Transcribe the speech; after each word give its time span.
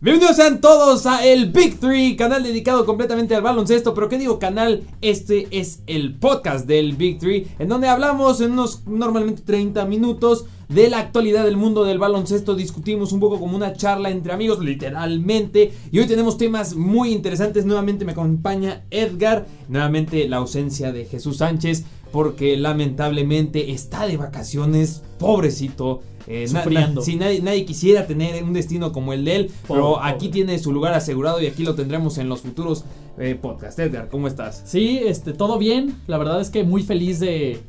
Bienvenidos 0.00 0.36
sean 0.36 0.60
todos 0.60 1.06
a 1.06 1.24
el 1.24 1.50
Big 1.50 1.78
Three, 1.80 2.16
canal 2.16 2.42
dedicado 2.42 2.84
completamente 2.84 3.34
al 3.34 3.42
baloncesto. 3.42 3.94
Pero 3.94 4.08
¿qué 4.08 4.18
digo 4.18 4.38
canal? 4.38 4.82
Este 5.00 5.46
es 5.50 5.80
el 5.86 6.14
podcast 6.14 6.66
del 6.66 6.94
Big 6.94 7.18
Three, 7.18 7.46
en 7.58 7.68
donde 7.68 7.88
hablamos 7.88 8.40
en 8.42 8.52
unos 8.52 8.86
normalmente 8.86 9.42
30 9.42 9.86
minutos 9.86 10.44
de 10.68 10.90
la 10.90 10.98
actualidad 10.98 11.44
del 11.44 11.56
mundo 11.56 11.84
del 11.84 11.98
baloncesto. 11.98 12.54
Discutimos 12.54 13.12
un 13.12 13.20
poco 13.20 13.40
como 13.40 13.56
una 13.56 13.72
charla 13.72 14.10
entre 14.10 14.34
amigos, 14.34 14.58
literalmente. 14.58 15.72
Y 15.90 16.00
hoy 16.00 16.06
tenemos 16.06 16.36
temas 16.36 16.74
muy 16.74 17.12
interesantes. 17.12 17.64
Nuevamente 17.64 18.04
me 18.04 18.12
acompaña 18.12 18.82
Edgar. 18.90 19.46
Nuevamente 19.68 20.28
la 20.28 20.36
ausencia 20.36 20.92
de 20.92 21.06
Jesús 21.06 21.38
Sánchez, 21.38 21.84
porque 22.14 22.56
lamentablemente 22.56 23.72
está 23.72 24.06
de 24.06 24.16
vacaciones. 24.16 25.02
Pobrecito. 25.18 26.00
Eh, 26.28 26.46
na- 26.52 26.62
Sufriendo. 26.62 27.00
na- 27.00 27.04
sí, 27.04 27.16
nadie, 27.16 27.42
nadie 27.42 27.64
quisiera 27.66 28.06
tener 28.06 28.42
un 28.44 28.52
destino 28.52 28.92
como 28.92 29.12
el 29.12 29.24
de 29.24 29.34
él, 29.36 29.50
pero 29.66 30.00
aquí 30.02 30.26
pobre. 30.28 30.28
tiene 30.32 30.58
su 30.60 30.72
lugar 30.72 30.94
asegurado 30.94 31.42
y 31.42 31.46
aquí 31.48 31.64
lo 31.64 31.74
tendremos 31.74 32.16
en 32.18 32.28
los 32.28 32.40
futuros 32.42 32.84
eh, 33.18 33.34
podcasts. 33.34 33.78
Edgar, 33.80 34.08
¿cómo 34.08 34.28
estás? 34.28 34.62
Sí, 34.64 35.00
este, 35.04 35.32
todo 35.32 35.58
bien. 35.58 35.96
La 36.06 36.16
verdad 36.16 36.40
es 36.40 36.50
que 36.50 36.62
muy 36.62 36.82
feliz 36.84 37.18
de, 37.18 37.60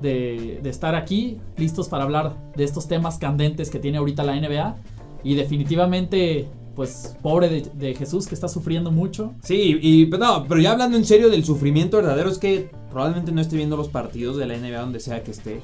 de, 0.00 0.60
de 0.62 0.70
estar 0.70 0.94
aquí, 0.94 1.38
listos 1.56 1.88
para 1.88 2.04
hablar 2.04 2.36
de 2.56 2.62
estos 2.64 2.86
temas 2.86 3.18
candentes 3.18 3.68
que 3.68 3.80
tiene 3.80 3.98
ahorita 3.98 4.22
la 4.22 4.36
NBA. 4.36 4.76
Y 5.24 5.34
definitivamente, 5.34 6.46
pues, 6.78 7.16
pobre 7.22 7.48
de, 7.48 7.94
Jesús 7.96 8.28
que 8.28 8.36
está 8.36 8.46
sufriendo 8.46 8.92
mucho. 8.92 9.34
Sí, 9.42 9.80
y 9.82 10.06
no, 10.16 10.46
pero 10.48 10.60
ya 10.60 10.70
hablando 10.70 10.96
en 10.96 11.04
serio 11.04 11.28
del 11.28 11.44
sufrimiento 11.44 11.96
verdadero, 11.96 12.30
es 12.30 12.38
que 12.38 12.70
probablemente 12.92 13.32
no 13.32 13.40
esté 13.40 13.56
viendo 13.56 13.76
los 13.76 13.88
partidos 13.88 14.36
de 14.36 14.46
la 14.46 14.56
NBA 14.56 14.80
donde 14.80 15.00
sea 15.00 15.24
que 15.24 15.32
esté. 15.32 15.60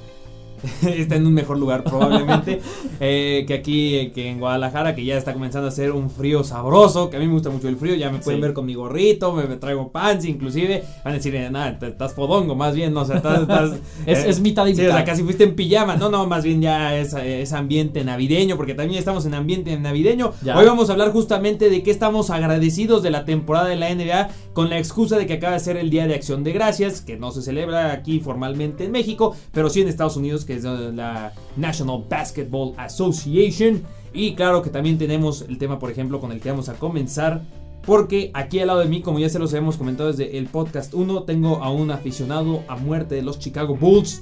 está 0.82 1.16
en 1.16 1.26
un 1.26 1.34
mejor 1.34 1.58
lugar 1.58 1.84
probablemente 1.84 2.60
eh, 3.00 3.44
que 3.46 3.54
aquí 3.54 4.10
que 4.14 4.28
en 4.30 4.38
Guadalajara 4.38 4.94
que 4.94 5.04
ya 5.04 5.16
está 5.16 5.32
comenzando 5.32 5.66
a 5.66 5.70
hacer 5.70 5.92
un 5.92 6.10
frío 6.10 6.44
sabroso 6.44 7.10
que 7.10 7.16
a 7.16 7.20
mí 7.20 7.26
me 7.26 7.32
gusta 7.32 7.50
mucho 7.50 7.68
el 7.68 7.76
frío 7.76 7.94
ya 7.94 8.10
me 8.10 8.18
pueden 8.18 8.38
Sí. 8.40 8.42
ver 8.42 8.52
con 8.54 8.66
mi 8.66 8.74
gorrito 8.74 9.32
me, 9.32 9.44
me 9.44 9.56
traigo 9.56 9.90
pants 9.92 10.24
inclusive 10.24 10.82
van 11.04 11.12
a 11.12 11.16
decir 11.16 11.34
eh, 11.34 11.50
nada 11.50 11.78
estás 11.80 12.14
fodongo 12.14 12.54
más 12.54 12.74
bien 12.74 12.92
no 12.94 13.02
o 13.02 13.04
sea 13.04 13.16
estás, 13.16 13.42
estás, 13.42 13.70
Es, 14.06 14.18
eh, 14.18 14.30
es 14.30 14.40
mitad 14.40 14.66
y 14.66 14.74
Sí, 14.74 14.80
o 14.80 14.84
mitad. 14.84 14.96
sea, 14.96 15.04
casi 15.04 15.22
fuiste 15.22 15.44
en 15.44 15.54
pijama. 15.54 15.96
No, 15.96 16.08
no, 16.10 16.26
más 16.26 16.44
bien 16.44 16.60
ya 16.60 16.96
es, 16.98 17.12
es 17.14 17.52
ambiente 17.52 18.04
navideño, 18.04 18.56
porque 18.56 18.74
también 18.74 18.98
estamos 18.98 19.24
en 19.26 19.34
ambiente 19.34 19.78
navideño. 19.78 20.32
Ya. 20.42 20.58
Hoy 20.58 20.66
vamos 20.66 20.88
a 20.88 20.92
hablar 20.92 21.12
justamente 21.12 21.70
de 21.70 21.82
que 21.82 21.90
estamos 21.90 22.30
agradecidos 22.30 23.02
de 23.02 23.10
la 23.10 23.24
temporada 23.24 23.66
de 23.68 23.76
la 23.76 23.94
NBA 23.94 24.28
con 24.52 24.68
la 24.70 24.78
excusa 24.78 25.16
de 25.16 25.26
que 25.26 25.34
acaba 25.34 25.54
de 25.54 25.60
ser 25.60 25.76
el 25.76 25.90
Día 25.90 26.06
de 26.06 26.14
Acción 26.14 26.44
de 26.44 26.52
Gracias, 26.52 27.00
que 27.00 27.16
no 27.16 27.30
se 27.30 27.42
celebra 27.42 27.92
aquí 27.92 28.20
formalmente 28.20 28.84
en 28.84 28.92
México, 28.92 29.34
pero 29.52 29.70
sí 29.70 29.80
en 29.80 29.88
Estados 29.88 30.16
Unidos, 30.16 30.43
que 30.44 30.54
es 30.54 30.64
la 30.64 31.32
National 31.56 32.04
Basketball 32.08 32.72
Association. 32.76 33.82
Y 34.12 34.34
claro 34.34 34.62
que 34.62 34.70
también 34.70 34.98
tenemos 34.98 35.42
el 35.48 35.58
tema, 35.58 35.78
por 35.78 35.90
ejemplo, 35.90 36.20
con 36.20 36.32
el 36.32 36.40
que 36.40 36.50
vamos 36.50 36.68
a 36.68 36.74
comenzar. 36.74 37.42
Porque 37.84 38.30
aquí 38.32 38.60
al 38.60 38.68
lado 38.68 38.80
de 38.80 38.86
mí, 38.86 39.02
como 39.02 39.18
ya 39.18 39.28
se 39.28 39.38
los 39.38 39.52
habíamos 39.52 39.76
comentado 39.76 40.10
desde 40.10 40.38
el 40.38 40.46
podcast 40.46 40.94
1, 40.94 41.24
tengo 41.24 41.62
a 41.62 41.70
un 41.70 41.90
aficionado 41.90 42.62
a 42.68 42.76
muerte 42.76 43.16
de 43.16 43.22
los 43.22 43.38
Chicago 43.38 43.76
Bulls. 43.76 44.20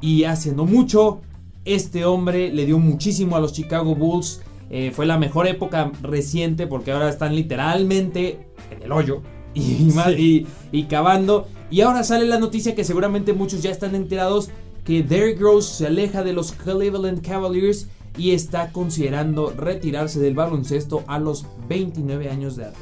Y 0.00 0.24
hace 0.24 0.52
no 0.52 0.64
mucho, 0.64 1.20
este 1.64 2.04
hombre 2.04 2.52
le 2.52 2.64
dio 2.66 2.78
muchísimo 2.78 3.36
a 3.36 3.40
los 3.40 3.52
Chicago 3.52 3.94
Bulls. 3.94 4.40
Eh, 4.70 4.90
fue 4.94 5.04
la 5.04 5.18
mejor 5.18 5.46
época 5.46 5.92
reciente 6.00 6.66
porque 6.66 6.92
ahora 6.92 7.10
están 7.10 7.34
literalmente 7.36 8.46
en 8.70 8.82
el 8.82 8.90
hoyo 8.92 9.20
y, 9.52 9.90
ma- 9.94 10.10
y, 10.10 10.46
y 10.72 10.84
cavando. 10.84 11.46
Y 11.70 11.82
ahora 11.82 12.04
sale 12.04 12.26
la 12.26 12.38
noticia 12.38 12.74
que 12.74 12.84
seguramente 12.84 13.34
muchos 13.34 13.62
ya 13.62 13.70
están 13.70 13.94
enterados 13.94 14.48
que 14.84 15.02
Derrick 15.02 15.40
Rose 15.40 15.74
se 15.74 15.86
aleja 15.86 16.22
de 16.22 16.32
los 16.32 16.52
Cleveland 16.52 17.22
Cavaliers 17.26 17.88
y 18.18 18.32
está 18.32 18.72
considerando 18.72 19.50
retirarse 19.50 20.20
del 20.20 20.34
baloncesto 20.34 21.04
a 21.06 21.18
los 21.18 21.46
29 21.68 22.28
años 22.28 22.56
de 22.56 22.64
edad. 22.64 22.74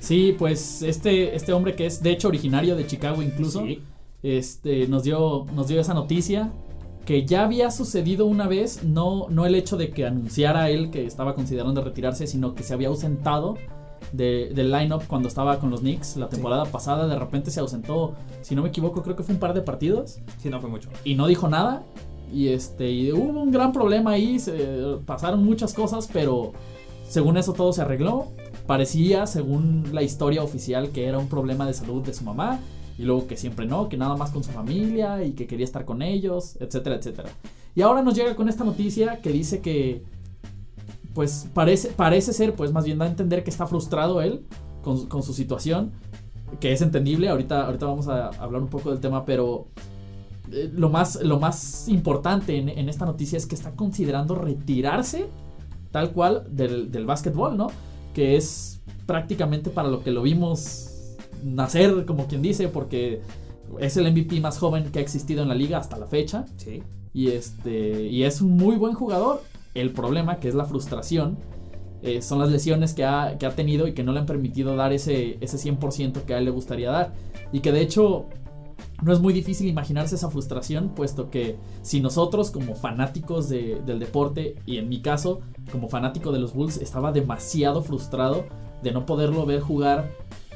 Sí, 0.00 0.34
pues 0.38 0.82
este, 0.82 1.34
este 1.34 1.52
hombre 1.52 1.74
que 1.74 1.86
es 1.86 2.02
de 2.02 2.10
hecho 2.12 2.28
originario 2.28 2.76
de 2.76 2.86
Chicago 2.86 3.22
incluso, 3.22 3.64
Sí. 3.64 3.82
este, 4.22 4.86
nos, 4.88 5.02
dio, 5.02 5.46
nos 5.54 5.68
dio 5.68 5.80
esa 5.80 5.94
noticia 5.94 6.52
que 7.04 7.24
ya 7.26 7.44
había 7.44 7.70
sucedido 7.70 8.26
una 8.26 8.48
vez, 8.48 8.82
no, 8.82 9.26
no 9.30 9.46
el 9.46 9.54
hecho 9.54 9.76
de 9.76 9.90
que 9.90 10.06
anunciara 10.06 10.70
él 10.70 10.90
que 10.90 11.06
estaba 11.06 11.34
considerando 11.34 11.82
retirarse, 11.82 12.26
sino 12.26 12.54
que 12.54 12.62
se 12.64 12.74
había 12.74 12.88
ausentado 12.88 13.56
de- 14.12 14.50
del 14.54 14.70
lineup 14.70 15.04
cuando 15.06 15.28
estaba 15.28 15.58
con 15.58 15.70
los 15.70 15.80
Knicks 15.80 16.16
la 16.16 16.28
temporada 16.28 16.64
pasada, 16.66 17.06
de 17.06 17.18
repente 17.18 17.50
se 17.50 17.60
ausentó, 17.60 18.14
si 18.42 18.54
no 18.54 18.62
me 18.62 18.68
equivoco, 18.68 19.02
creo 19.02 19.16
que 19.16 19.22
fue 19.22 19.34
un 19.34 19.40
par 19.40 19.54
de 19.54 19.62
partidos 19.62 20.18
Sí, 20.38 20.48
no 20.48 20.60
fue 20.60 20.70
mucho. 20.70 20.88
y 21.04 21.14
no 21.14 21.26
dijo 21.26 21.48
nada. 21.48 21.82
Y 22.32 22.48
este 22.48 22.90
y 22.90 23.12
hubo 23.12 23.40
un 23.40 23.50
gran 23.52 23.72
problema 23.72 24.12
ahí, 24.12 24.38
se 24.40 24.96
pasaron 25.06 25.44
muchas 25.44 25.72
cosas, 25.74 26.08
pero 26.12 26.52
según 27.08 27.36
eso 27.36 27.52
todo 27.52 27.72
se 27.72 27.82
arregló. 27.82 28.26
Parecía, 28.66 29.26
según 29.28 29.84
la 29.92 30.02
historia 30.02 30.42
oficial, 30.42 30.90
que 30.90 31.06
era 31.06 31.18
un 31.18 31.28
problema 31.28 31.66
de 31.66 31.72
salud 31.72 32.02
de 32.02 32.12
su 32.12 32.24
mamá. 32.24 32.58
Y 32.98 33.02
luego 33.02 33.26
que 33.26 33.36
siempre 33.36 33.66
no, 33.66 33.88
que 33.90 33.96
nada 33.98 34.16
más 34.16 34.30
con 34.30 34.42
su 34.42 34.50
familia 34.50 35.22
y 35.22 35.32
que 35.32 35.46
quería 35.46 35.64
estar 35.64 35.84
con 35.84 36.00
ellos, 36.02 36.56
etcétera, 36.60 36.96
etcétera. 36.96 37.28
Y 37.74 37.82
ahora 37.82 38.00
nos 38.02 38.14
llega 38.14 38.34
con 38.34 38.48
esta 38.48 38.64
noticia 38.64 39.20
que 39.20 39.30
dice 39.30 39.60
que, 39.60 40.02
pues 41.16 41.48
parece, 41.54 41.88
parece 41.88 42.34
ser, 42.34 42.54
pues 42.54 42.72
más 42.72 42.84
bien 42.84 42.98
da 42.98 43.06
a 43.06 43.08
entender 43.08 43.42
que 43.42 43.48
está 43.48 43.66
frustrado 43.66 44.20
él 44.20 44.44
con, 44.82 45.06
con 45.06 45.22
su 45.22 45.32
situación, 45.32 45.92
que 46.60 46.72
es 46.72 46.82
entendible. 46.82 47.30
Ahorita, 47.30 47.64
ahorita 47.64 47.86
vamos 47.86 48.06
a 48.06 48.28
hablar 48.28 48.60
un 48.60 48.68
poco 48.68 48.90
del 48.90 49.00
tema, 49.00 49.24
pero 49.24 49.66
eh, 50.52 50.70
lo 50.74 50.90
más, 50.90 51.16
lo 51.22 51.40
más 51.40 51.88
importante 51.88 52.58
en, 52.58 52.68
en 52.68 52.90
esta 52.90 53.06
noticia 53.06 53.38
es 53.38 53.46
que 53.46 53.54
está 53.54 53.70
considerando 53.70 54.34
retirarse 54.34 55.26
tal 55.90 56.12
cual 56.12 56.44
del, 56.50 56.92
del 56.92 57.06
básquetbol, 57.06 57.56
¿no? 57.56 57.68
Que 58.12 58.36
es 58.36 58.82
prácticamente 59.06 59.70
para 59.70 59.88
lo 59.88 60.02
que 60.02 60.10
lo 60.10 60.20
vimos 60.20 61.16
nacer, 61.42 62.04
como 62.04 62.26
quien 62.26 62.42
dice, 62.42 62.68
porque 62.68 63.22
es 63.80 63.96
el 63.96 64.12
MVP 64.12 64.38
más 64.40 64.58
joven 64.58 64.92
que 64.92 64.98
ha 64.98 65.02
existido 65.02 65.42
en 65.42 65.48
la 65.48 65.54
liga 65.54 65.78
hasta 65.78 65.96
la 65.96 66.08
fecha. 66.08 66.44
Sí. 66.58 66.82
Y, 67.14 67.28
este, 67.28 68.02
y 68.02 68.24
es 68.24 68.42
un 68.42 68.58
muy 68.58 68.76
buen 68.76 68.92
jugador. 68.92 69.40
El 69.80 69.92
problema, 69.92 70.36
que 70.40 70.48
es 70.48 70.54
la 70.54 70.64
frustración, 70.64 71.38
eh, 72.02 72.22
son 72.22 72.38
las 72.38 72.50
lesiones 72.50 72.92
que 72.94 73.04
ha, 73.04 73.36
que 73.38 73.46
ha 73.46 73.50
tenido 73.54 73.86
y 73.86 73.92
que 73.94 74.02
no 74.02 74.12
le 74.12 74.20
han 74.20 74.26
permitido 74.26 74.76
dar 74.76 74.92
ese, 74.92 75.38
ese 75.40 75.58
100% 75.58 76.22
que 76.24 76.34
a 76.34 76.38
él 76.38 76.44
le 76.44 76.50
gustaría 76.50 76.90
dar. 76.90 77.12
Y 77.52 77.60
que 77.60 77.72
de 77.72 77.80
hecho 77.80 78.26
no 79.02 79.12
es 79.12 79.20
muy 79.20 79.32
difícil 79.34 79.68
imaginarse 79.68 80.14
esa 80.14 80.30
frustración, 80.30 80.90
puesto 80.94 81.28
que 81.30 81.56
si 81.82 82.00
nosotros 82.00 82.50
como 82.50 82.74
fanáticos 82.74 83.48
de- 83.48 83.80
del 83.84 83.98
deporte, 83.98 84.56
y 84.66 84.78
en 84.78 84.88
mi 84.88 85.00
caso 85.02 85.40
como 85.70 85.88
fanático 85.88 86.32
de 86.32 86.38
los 86.38 86.54
Bulls, 86.54 86.78
estaba 86.78 87.12
demasiado 87.12 87.82
frustrado 87.82 88.44
de 88.82 88.92
no 88.92 89.04
poderlo 89.04 89.44
ver 89.46 89.60
jugar 89.60 90.10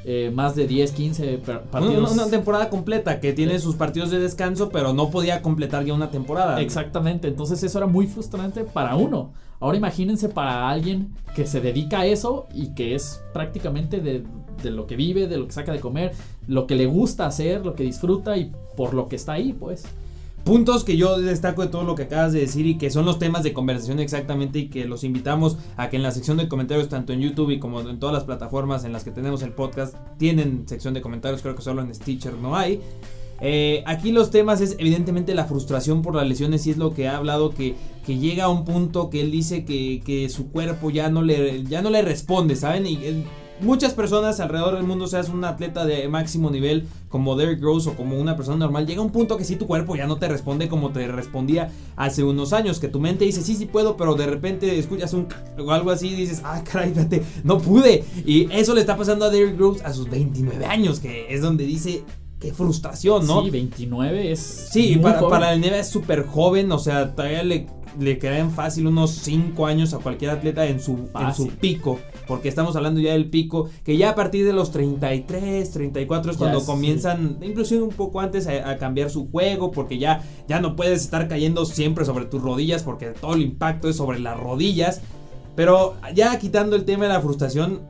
eh, 0.05 0.31
más 0.35 0.55
de 0.57 0.67
10, 0.67 0.93
15 0.93 1.39
per- 1.39 1.57
Una, 1.57 1.71
partidos. 1.71 2.13
una 2.13 2.27
temporada 2.29 2.69
completa 2.71 3.21
que 3.21 3.33
tiene 3.33 3.59
sus 3.59 3.77
partidos 3.77 4.11
de 4.11 4.19
descanso, 4.19 4.71
pero 4.71 4.93
no 4.93 5.11
podía 5.11 5.43
completar 5.43 5.85
ya 5.85 5.93
una 5.95 6.11
temporada. 6.11 6.61
Exactamente, 6.61 7.29
entonces 7.29 7.63
eso 7.63 7.79
era 7.79 7.87
muy 7.87 8.07
frustrante 8.07 8.65
para 8.65 8.95
uno. 8.97 9.33
Ahora 9.61 9.77
imagínense 9.77 10.31
para 10.31 10.71
alguien 10.71 11.15
que 11.35 11.47
se 11.47 11.61
dedica 11.61 12.01
a 12.01 12.07
eso 12.07 12.47
y 12.55 12.75
que 12.75 12.95
es 12.95 13.21
prácticamente 13.35 14.01
de, 14.01 14.25
de 14.63 14.71
lo 14.71 14.87
que 14.87 14.97
vive, 14.97 15.27
de 15.29 15.37
lo 15.37 15.47
que 15.47 15.53
saca 15.53 15.71
de 15.73 15.81
comer, 15.81 16.13
lo 16.47 16.67
que 16.67 16.77
le 16.77 16.87
gusta 16.87 17.27
hacer, 17.27 17.65
lo 17.67 17.75
que 17.75 17.83
disfruta 17.83 18.39
y 18.39 18.53
por 18.77 18.95
lo 18.95 19.07
que 19.09 19.17
está 19.17 19.33
ahí, 19.35 19.53
pues. 19.53 19.85
Puntos 20.45 20.85
que 20.85 20.97
yo 20.97 21.19
destaco 21.19 21.63
de 21.63 21.69
todo 21.69 21.85
lo 21.85 21.95
que 21.95 22.05
acabas 22.05 22.33
de 22.33 22.41
decir 22.41 22.67
y 22.67 22.79
que 22.79 22.91
son 22.91 23.05
los 23.05 23.19
temas 23.19 23.43
de 23.43 23.53
conversación 23.53 24.01
exactamente 24.01 24.59
y 24.59 24.69
que 24.69 24.87
los 24.87 25.05
invitamos 25.05 25.59
a 25.77 25.91
que 25.91 25.97
en 25.97 26.03
la 26.03 26.11
sección 26.11 26.39
de 26.39 26.49
comentarios 26.49 26.89
tanto 26.89 27.13
en 27.13 27.21
YouTube 27.21 27.51
y 27.51 27.59
como 27.59 27.81
en 27.81 27.99
todas 27.99 28.15
las 28.15 28.25
plataformas 28.25 28.85
en 28.85 28.93
las 28.93 29.05
que 29.05 29.11
tenemos 29.11 29.43
el 29.43 29.53
podcast 29.53 29.95
tienen 30.19 30.67
sección 30.67 30.95
de 30.95 31.03
comentarios, 31.03 31.43
creo 31.43 31.55
que 31.55 31.63
solo 31.63 31.83
en 31.83 31.95
Stitcher 31.95 32.35
no 32.35 32.57
hay. 32.57 32.81
Eh, 33.43 33.83
aquí 33.87 34.13
los 34.13 34.31
temas 34.31 34.61
es 34.61 34.77
evidentemente 34.79 35.35
la 35.35 35.47
frustración 35.47 36.03
por 36.03 36.15
las 36.15 36.29
lesiones 36.29 36.67
y 36.67 36.71
es 36.71 36.77
lo 36.77 36.93
que 36.93 37.09
ha 37.09 37.17
hablado 37.17 37.55
que, 37.55 37.75
que 38.05 38.19
llega 38.19 38.45
a 38.45 38.49
un 38.49 38.65
punto 38.65 39.09
que 39.09 39.23
él 39.23 39.31
dice 39.31 39.65
que, 39.65 40.03
que 40.05 40.29
su 40.29 40.51
cuerpo 40.51 40.91
ya 40.91 41.09
no 41.09 41.23
le, 41.23 41.65
ya 41.65 41.81
no 41.81 41.91
le 41.91 42.03
responde, 42.03 42.55
¿saben? 42.55 42.87
Y 42.87 42.97
eh, 42.97 43.25
muchas 43.63 43.95
personas 43.95 44.41
alrededor 44.41 44.75
del 44.75 44.85
mundo, 44.85 45.07
seas 45.07 45.29
un 45.29 45.45
atleta 45.45 45.85
de 45.85 46.09
máximo 46.09 46.51
nivel 46.51 46.87
como 47.09 47.37
Derrick 47.37 47.63
Rose 47.63 47.91
o 47.91 47.95
como 47.95 48.19
una 48.19 48.37
persona 48.37 48.59
normal, 48.59 48.87
llega 48.87 49.03
un 49.03 49.11
punto 49.11 49.37
que 49.37 49.45
si 49.45 49.57
tu 49.57 49.67
cuerpo 49.67 49.97
ya 49.97 50.07
no 50.07 50.17
te 50.17 50.29
responde 50.29 50.69
como 50.69 50.91
te 50.91 51.07
respondía 51.09 51.71
hace 51.97 52.25
unos 52.25 52.53
años, 52.53 52.79
que 52.79 52.89
tu 52.89 53.01
mente 53.01 53.25
dice 53.25 53.43
sí, 53.43 53.55
sí 53.55 53.67
puedo, 53.67 53.97
pero 53.97 54.15
de 54.15 54.27
repente 54.27 54.79
escuchas 54.79 55.13
un 55.13 55.29
o 55.59 55.71
algo 55.73 55.91
así 55.91 56.09
y 56.09 56.17
dices, 56.17 56.43
ah, 56.45 56.63
caray, 56.65 56.95
no 57.45 57.59
pude. 57.59 58.05
Y 58.25 58.51
eso 58.53 58.75
le 58.75 58.81
está 58.81 58.97
pasando 58.97 59.25
a 59.25 59.31
Derrick 59.31 59.59
Rose 59.59 59.85
a 59.85 59.93
sus 59.93 60.09
29 60.09 60.65
años, 60.67 61.01
que 61.01 61.33
es 61.35 61.43
donde 61.43 61.65
dice, 61.65 62.05
qué 62.41 62.53
frustración, 62.55 63.27
¿no? 63.27 63.45
Sí, 63.45 63.51
29 63.51 64.33
es. 64.33 64.41
Sí, 64.73 64.95
muy 64.95 65.03
para, 65.05 65.19
joven. 65.19 65.31
para 65.31 65.53
el 65.53 65.61
NBA 65.61 65.79
es 65.79 65.89
súper 65.89 66.27
joven, 66.27 66.73
o 66.73 66.79
sea, 66.79 67.15
todavía 67.15 67.43
le, 67.43 67.67
le 67.99 68.19
quedan 68.19 68.51
fácil 68.51 68.87
unos 68.87 69.11
5 69.11 69.67
años 69.67 69.93
a 69.93 69.99
cualquier 69.99 70.31
atleta 70.31 70.67
en 70.67 70.81
su, 70.81 71.11
en 71.19 71.35
su 71.35 71.49
pico, 71.49 72.01
porque 72.27 72.49
estamos 72.49 72.75
hablando 72.77 72.99
ya 73.01 73.13
del 73.13 73.29
pico, 73.29 73.69
que 73.85 73.97
ya 73.97 74.11
a 74.11 74.15
partir 74.15 74.47
de 74.47 74.55
los 74.55 74.73
33, 74.73 75.71
34 75.71 76.33
es 76.33 76.37
cuando 76.39 76.65
comienzan, 76.65 77.39
inclusive 77.43 77.83
un 77.83 77.91
poco 77.91 78.21
antes, 78.21 78.47
a, 78.47 78.71
a 78.71 78.79
cambiar 78.79 79.11
su 79.11 79.31
juego, 79.31 79.71
porque 79.71 79.99
ya, 79.99 80.25
ya 80.49 80.61
no 80.61 80.77
puedes 80.77 81.03
estar 81.03 81.29
cayendo 81.29 81.67
siempre 81.67 82.07
sobre 82.07 82.25
tus 82.25 82.41
rodillas, 82.41 82.83
porque 82.83 83.09
todo 83.09 83.35
el 83.35 83.43
impacto 83.43 83.89
es 83.89 83.97
sobre 83.97 84.19
las 84.19 84.41
rodillas. 84.41 85.03
Pero 85.57 85.97
ya 86.15 86.39
quitando 86.39 86.75
el 86.77 86.85
tema 86.85 87.05
de 87.05 87.13
la 87.13 87.21
frustración, 87.21 87.83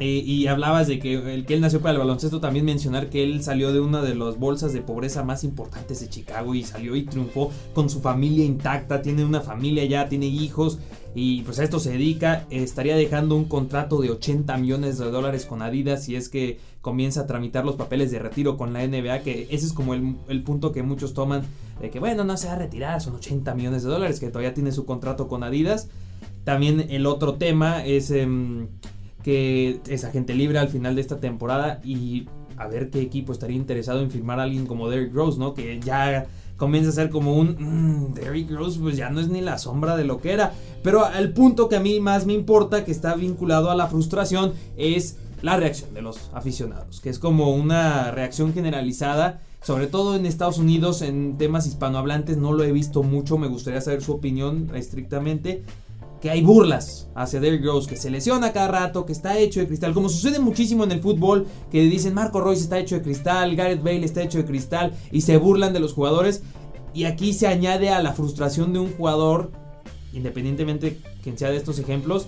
eh, 0.00 0.06
y 0.06 0.46
hablabas 0.46 0.86
de 0.86 0.98
que, 0.98 1.34
el, 1.34 1.44
que 1.44 1.52
él 1.52 1.60
nació 1.60 1.82
para 1.82 1.92
el 1.92 1.98
baloncesto, 1.98 2.40
también 2.40 2.64
mencionar 2.64 3.10
que 3.10 3.22
él 3.22 3.42
salió 3.42 3.70
de 3.70 3.80
una 3.80 4.00
de 4.00 4.14
las 4.14 4.38
bolsas 4.38 4.72
de 4.72 4.80
pobreza 4.80 5.22
más 5.24 5.44
importantes 5.44 6.00
de 6.00 6.08
Chicago 6.08 6.54
y 6.54 6.64
salió 6.64 6.96
y 6.96 7.02
triunfó 7.02 7.52
con 7.74 7.90
su 7.90 8.00
familia 8.00 8.46
intacta, 8.46 9.02
tiene 9.02 9.26
una 9.26 9.42
familia 9.42 9.84
ya, 9.84 10.08
tiene 10.08 10.24
hijos 10.24 10.78
y 11.14 11.42
pues 11.42 11.58
a 11.58 11.64
esto 11.64 11.78
se 11.80 11.90
dedica, 11.90 12.46
estaría 12.48 12.96
dejando 12.96 13.36
un 13.36 13.44
contrato 13.44 14.00
de 14.00 14.10
80 14.10 14.56
millones 14.56 14.96
de 14.96 15.10
dólares 15.10 15.44
con 15.44 15.60
Adidas 15.60 16.04
si 16.04 16.16
es 16.16 16.30
que 16.30 16.58
comienza 16.80 17.20
a 17.22 17.26
tramitar 17.26 17.66
los 17.66 17.76
papeles 17.76 18.10
de 18.10 18.20
retiro 18.20 18.56
con 18.56 18.72
la 18.72 18.86
NBA, 18.86 19.20
que 19.20 19.48
ese 19.50 19.66
es 19.66 19.74
como 19.74 19.92
el, 19.92 20.16
el 20.28 20.42
punto 20.42 20.72
que 20.72 20.82
muchos 20.82 21.12
toman 21.12 21.42
de 21.78 21.90
que 21.90 22.00
bueno, 22.00 22.24
no 22.24 22.38
se 22.38 22.46
va 22.46 22.54
a 22.54 22.58
retirar, 22.58 23.02
son 23.02 23.16
80 23.16 23.54
millones 23.54 23.82
de 23.82 23.90
dólares, 23.90 24.18
que 24.18 24.28
todavía 24.28 24.54
tiene 24.54 24.72
su 24.72 24.86
contrato 24.86 25.28
con 25.28 25.42
Adidas. 25.42 25.90
También 26.44 26.86
el 26.88 27.04
otro 27.04 27.34
tema 27.34 27.84
es... 27.84 28.10
Em, 28.10 28.68
que 29.22 29.80
es 29.88 30.04
agente 30.04 30.34
libre 30.34 30.58
al 30.58 30.68
final 30.68 30.94
de 30.94 31.00
esta 31.00 31.18
temporada 31.18 31.80
y 31.84 32.26
a 32.56 32.66
ver 32.66 32.90
qué 32.90 33.00
equipo 33.00 33.32
estaría 33.32 33.56
interesado 33.56 34.00
en 34.00 34.10
firmar 34.10 34.38
a 34.38 34.42
alguien 34.44 34.66
como 34.66 34.88
Derrick 34.88 35.14
Rose, 35.14 35.38
¿no? 35.38 35.54
Que 35.54 35.80
ya 35.80 36.26
comienza 36.56 36.90
a 36.90 36.92
ser 36.92 37.08
como 37.08 37.34
un 37.34 37.56
mm, 37.58 38.14
Derrick 38.14 38.50
Rose, 38.50 38.78
pues 38.78 38.96
ya 38.96 39.08
no 39.08 39.20
es 39.20 39.28
ni 39.28 39.40
la 39.40 39.58
sombra 39.58 39.96
de 39.96 40.04
lo 40.04 40.20
que 40.20 40.32
era. 40.32 40.52
Pero 40.82 41.10
el 41.10 41.32
punto 41.32 41.68
que 41.68 41.76
a 41.76 41.80
mí 41.80 42.00
más 42.00 42.26
me 42.26 42.34
importa, 42.34 42.84
que 42.84 42.92
está 42.92 43.14
vinculado 43.14 43.70
a 43.70 43.74
la 43.74 43.86
frustración, 43.86 44.52
es 44.76 45.16
la 45.40 45.56
reacción 45.56 45.94
de 45.94 46.02
los 46.02 46.30
aficionados, 46.34 47.00
que 47.00 47.08
es 47.08 47.18
como 47.18 47.54
una 47.54 48.10
reacción 48.10 48.52
generalizada. 48.52 49.40
Sobre 49.62 49.88
todo 49.88 50.16
en 50.16 50.24
Estados 50.24 50.56
Unidos, 50.56 51.02
en 51.02 51.36
temas 51.36 51.66
hispanohablantes, 51.66 52.38
no 52.38 52.52
lo 52.52 52.64
he 52.64 52.72
visto 52.72 53.02
mucho. 53.02 53.36
Me 53.36 53.46
gustaría 53.46 53.82
saber 53.82 54.02
su 54.02 54.12
opinión 54.12 54.70
estrictamente 54.74 55.62
que 56.20 56.30
hay 56.30 56.42
burlas 56.42 57.08
hacia 57.14 57.40
Derrick 57.40 57.64
Rose, 57.64 57.88
que 57.88 57.96
se 57.96 58.10
lesiona 58.10 58.52
cada 58.52 58.68
rato, 58.68 59.06
que 59.06 59.12
está 59.12 59.38
hecho 59.38 59.60
de 59.60 59.66
cristal, 59.66 59.94
como 59.94 60.08
sucede 60.08 60.38
muchísimo 60.38 60.84
en 60.84 60.92
el 60.92 61.00
fútbol, 61.00 61.46
que 61.70 61.82
dicen 61.82 62.14
Marco 62.14 62.40
Royce 62.40 62.62
está 62.62 62.78
hecho 62.78 62.96
de 62.96 63.02
cristal, 63.02 63.56
Gareth 63.56 63.82
Bale 63.82 64.04
está 64.04 64.22
hecho 64.22 64.38
de 64.38 64.44
cristal, 64.44 64.92
y 65.10 65.22
se 65.22 65.36
burlan 65.38 65.72
de 65.72 65.80
los 65.80 65.94
jugadores. 65.94 66.42
Y 66.92 67.04
aquí 67.04 67.32
se 67.32 67.46
añade 67.46 67.90
a 67.90 68.02
la 68.02 68.12
frustración 68.12 68.72
de 68.72 68.80
un 68.80 68.92
jugador, 68.92 69.52
independientemente 70.12 70.98
quien 71.22 71.38
sea 71.38 71.50
de 71.50 71.56
estos 71.56 71.78
ejemplos, 71.78 72.26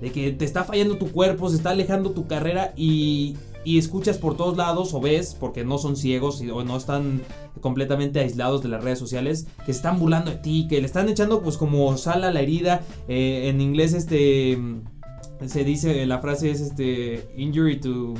de 0.00 0.12
que 0.12 0.32
te 0.32 0.44
está 0.44 0.64
fallando 0.64 0.98
tu 0.98 1.10
cuerpo, 1.10 1.48
se 1.48 1.56
está 1.56 1.70
alejando 1.70 2.10
tu 2.10 2.26
carrera 2.26 2.72
y 2.76 3.36
y 3.64 3.78
escuchas 3.78 4.18
por 4.18 4.36
todos 4.36 4.56
lados 4.56 4.94
o 4.94 5.00
ves, 5.00 5.36
porque 5.38 5.64
no 5.64 5.78
son 5.78 5.96
ciegos 5.96 6.40
o 6.40 6.64
no 6.64 6.76
están 6.76 7.22
completamente 7.60 8.20
aislados 8.20 8.62
de 8.62 8.68
las 8.68 8.82
redes 8.82 8.98
sociales, 8.98 9.46
que 9.58 9.72
se 9.72 9.78
están 9.78 9.98
burlando 9.98 10.30
de 10.30 10.38
ti, 10.38 10.66
que 10.68 10.80
le 10.80 10.86
están 10.86 11.08
echando 11.08 11.42
pues 11.42 11.56
como 11.56 11.96
sal 11.96 12.24
a 12.24 12.32
la 12.32 12.40
herida. 12.40 12.82
Eh, 13.08 13.48
en 13.48 13.60
inglés 13.60 13.94
este 13.94 14.58
se 15.46 15.64
dice, 15.64 16.06
la 16.06 16.20
frase 16.20 16.50
es 16.50 16.60
este 16.60 17.28
injury 17.36 17.80
to 17.80 18.14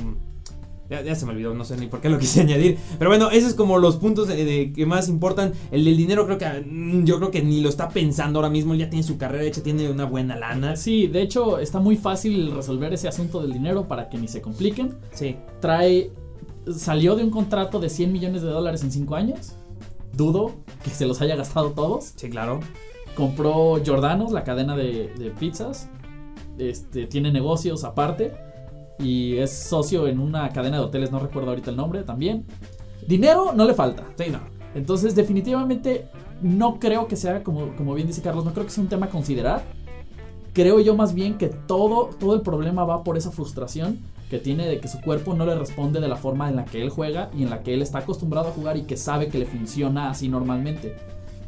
ya, 1.01 1.15
se 1.15 1.25
me 1.25 1.31
olvidó, 1.31 1.53
no 1.53 1.63
sé 1.63 1.77
ni 1.77 1.87
por 1.87 2.01
qué 2.01 2.09
lo 2.09 2.19
quise 2.19 2.41
añadir. 2.41 2.77
Pero 2.97 3.09
bueno, 3.09 3.29
esos 3.31 3.49
es 3.49 3.55
como 3.55 3.77
los 3.77 3.97
puntos 3.97 4.27
de, 4.27 4.71
que 4.73 4.85
más 4.85 5.09
importan. 5.09 5.53
El 5.71 5.85
del 5.85 5.97
dinero 5.97 6.25
creo 6.25 6.37
que 6.37 6.45
mm, 6.45 7.05
yo 7.05 7.17
creo 7.17 7.31
que 7.31 7.41
ni 7.41 7.61
lo 7.61 7.69
está 7.69 7.89
pensando 7.89 8.39
ahora 8.39 8.49
mismo. 8.49 8.73
Él 8.73 8.79
ya 8.79 8.89
tiene 8.89 9.03
su 9.03 9.17
carrera 9.17 9.43
hecha, 9.43 9.63
tiene 9.63 9.89
una 9.89 10.05
buena 10.05 10.35
lana. 10.35 10.75
Sí, 10.75 11.07
de 11.07 11.21
hecho 11.21 11.59
está 11.59 11.79
muy 11.79 11.97
fácil 11.97 12.51
resolver 12.51 12.93
ese 12.93 13.07
asunto 13.07 13.41
del 13.41 13.53
dinero 13.53 13.87
para 13.87 14.09
que 14.09 14.17
ni 14.17 14.27
se 14.27 14.41
compliquen. 14.41 14.95
Sí. 15.13 15.37
Trae... 15.59 16.11
Salió 16.73 17.17
de 17.17 17.25
un 17.25 17.29
contrato 17.29 17.81
de 17.81 17.89
100 17.89 18.13
millones 18.13 18.41
de 18.41 18.47
dólares 18.47 18.83
en 18.83 18.91
5 18.91 19.15
años. 19.15 19.53
Dudo 20.13 20.53
que 20.83 20.91
se 20.91 21.05
los 21.05 21.21
haya 21.21 21.35
gastado 21.35 21.71
todos. 21.71 22.13
Sí, 22.15 22.29
claro. 22.29 22.61
Compró 23.15 23.81
Jordanos, 23.85 24.31
la 24.31 24.45
cadena 24.45 24.77
de, 24.77 25.11
de 25.17 25.31
pizzas. 25.31 25.89
Este, 26.57 27.07
tiene 27.07 27.31
negocios 27.31 27.83
aparte 27.83 28.31
y 28.99 29.37
es 29.37 29.51
socio 29.51 30.07
en 30.07 30.19
una 30.19 30.49
cadena 30.49 30.77
de 30.77 30.83
hoteles, 30.83 31.11
no 31.11 31.19
recuerdo 31.19 31.49
ahorita 31.49 31.71
el 31.71 31.77
nombre 31.77 32.03
también. 32.03 32.45
Dinero 33.07 33.53
no 33.53 33.65
le 33.65 33.73
falta. 33.73 34.03
Sí, 34.17 34.25
no. 34.31 34.39
Entonces, 34.75 35.15
definitivamente, 35.15 36.07
no 36.41 36.79
creo 36.79 37.07
que 37.07 37.15
sea, 37.15 37.43
como, 37.43 37.75
como 37.75 37.93
bien 37.93 38.07
dice 38.07 38.21
Carlos, 38.21 38.45
no 38.45 38.53
creo 38.53 38.65
que 38.65 38.71
sea 38.71 38.83
un 38.83 38.89
tema 38.89 39.07
a 39.07 39.09
considerar. 39.09 39.63
Creo 40.53 40.79
yo 40.79 40.95
más 40.95 41.13
bien 41.13 41.37
que 41.37 41.47
todo, 41.47 42.11
todo 42.19 42.35
el 42.35 42.41
problema 42.41 42.85
va 42.85 43.03
por 43.03 43.17
esa 43.17 43.31
frustración 43.31 43.99
que 44.29 44.39
tiene 44.39 44.67
de 44.67 44.79
que 44.79 44.87
su 44.87 45.01
cuerpo 45.01 45.33
no 45.33 45.45
le 45.45 45.55
responde 45.55 45.99
de 45.99 46.07
la 46.07 46.15
forma 46.15 46.49
en 46.49 46.55
la 46.55 46.65
que 46.65 46.81
él 46.81 46.89
juega 46.89 47.29
y 47.35 47.43
en 47.43 47.49
la 47.49 47.61
que 47.61 47.73
él 47.73 47.81
está 47.81 47.99
acostumbrado 47.99 48.49
a 48.49 48.51
jugar 48.51 48.77
y 48.77 48.83
que 48.83 48.97
sabe 48.97 49.27
que 49.27 49.39
le 49.39 49.45
funciona 49.45 50.09
así 50.09 50.29
normalmente. 50.29 50.95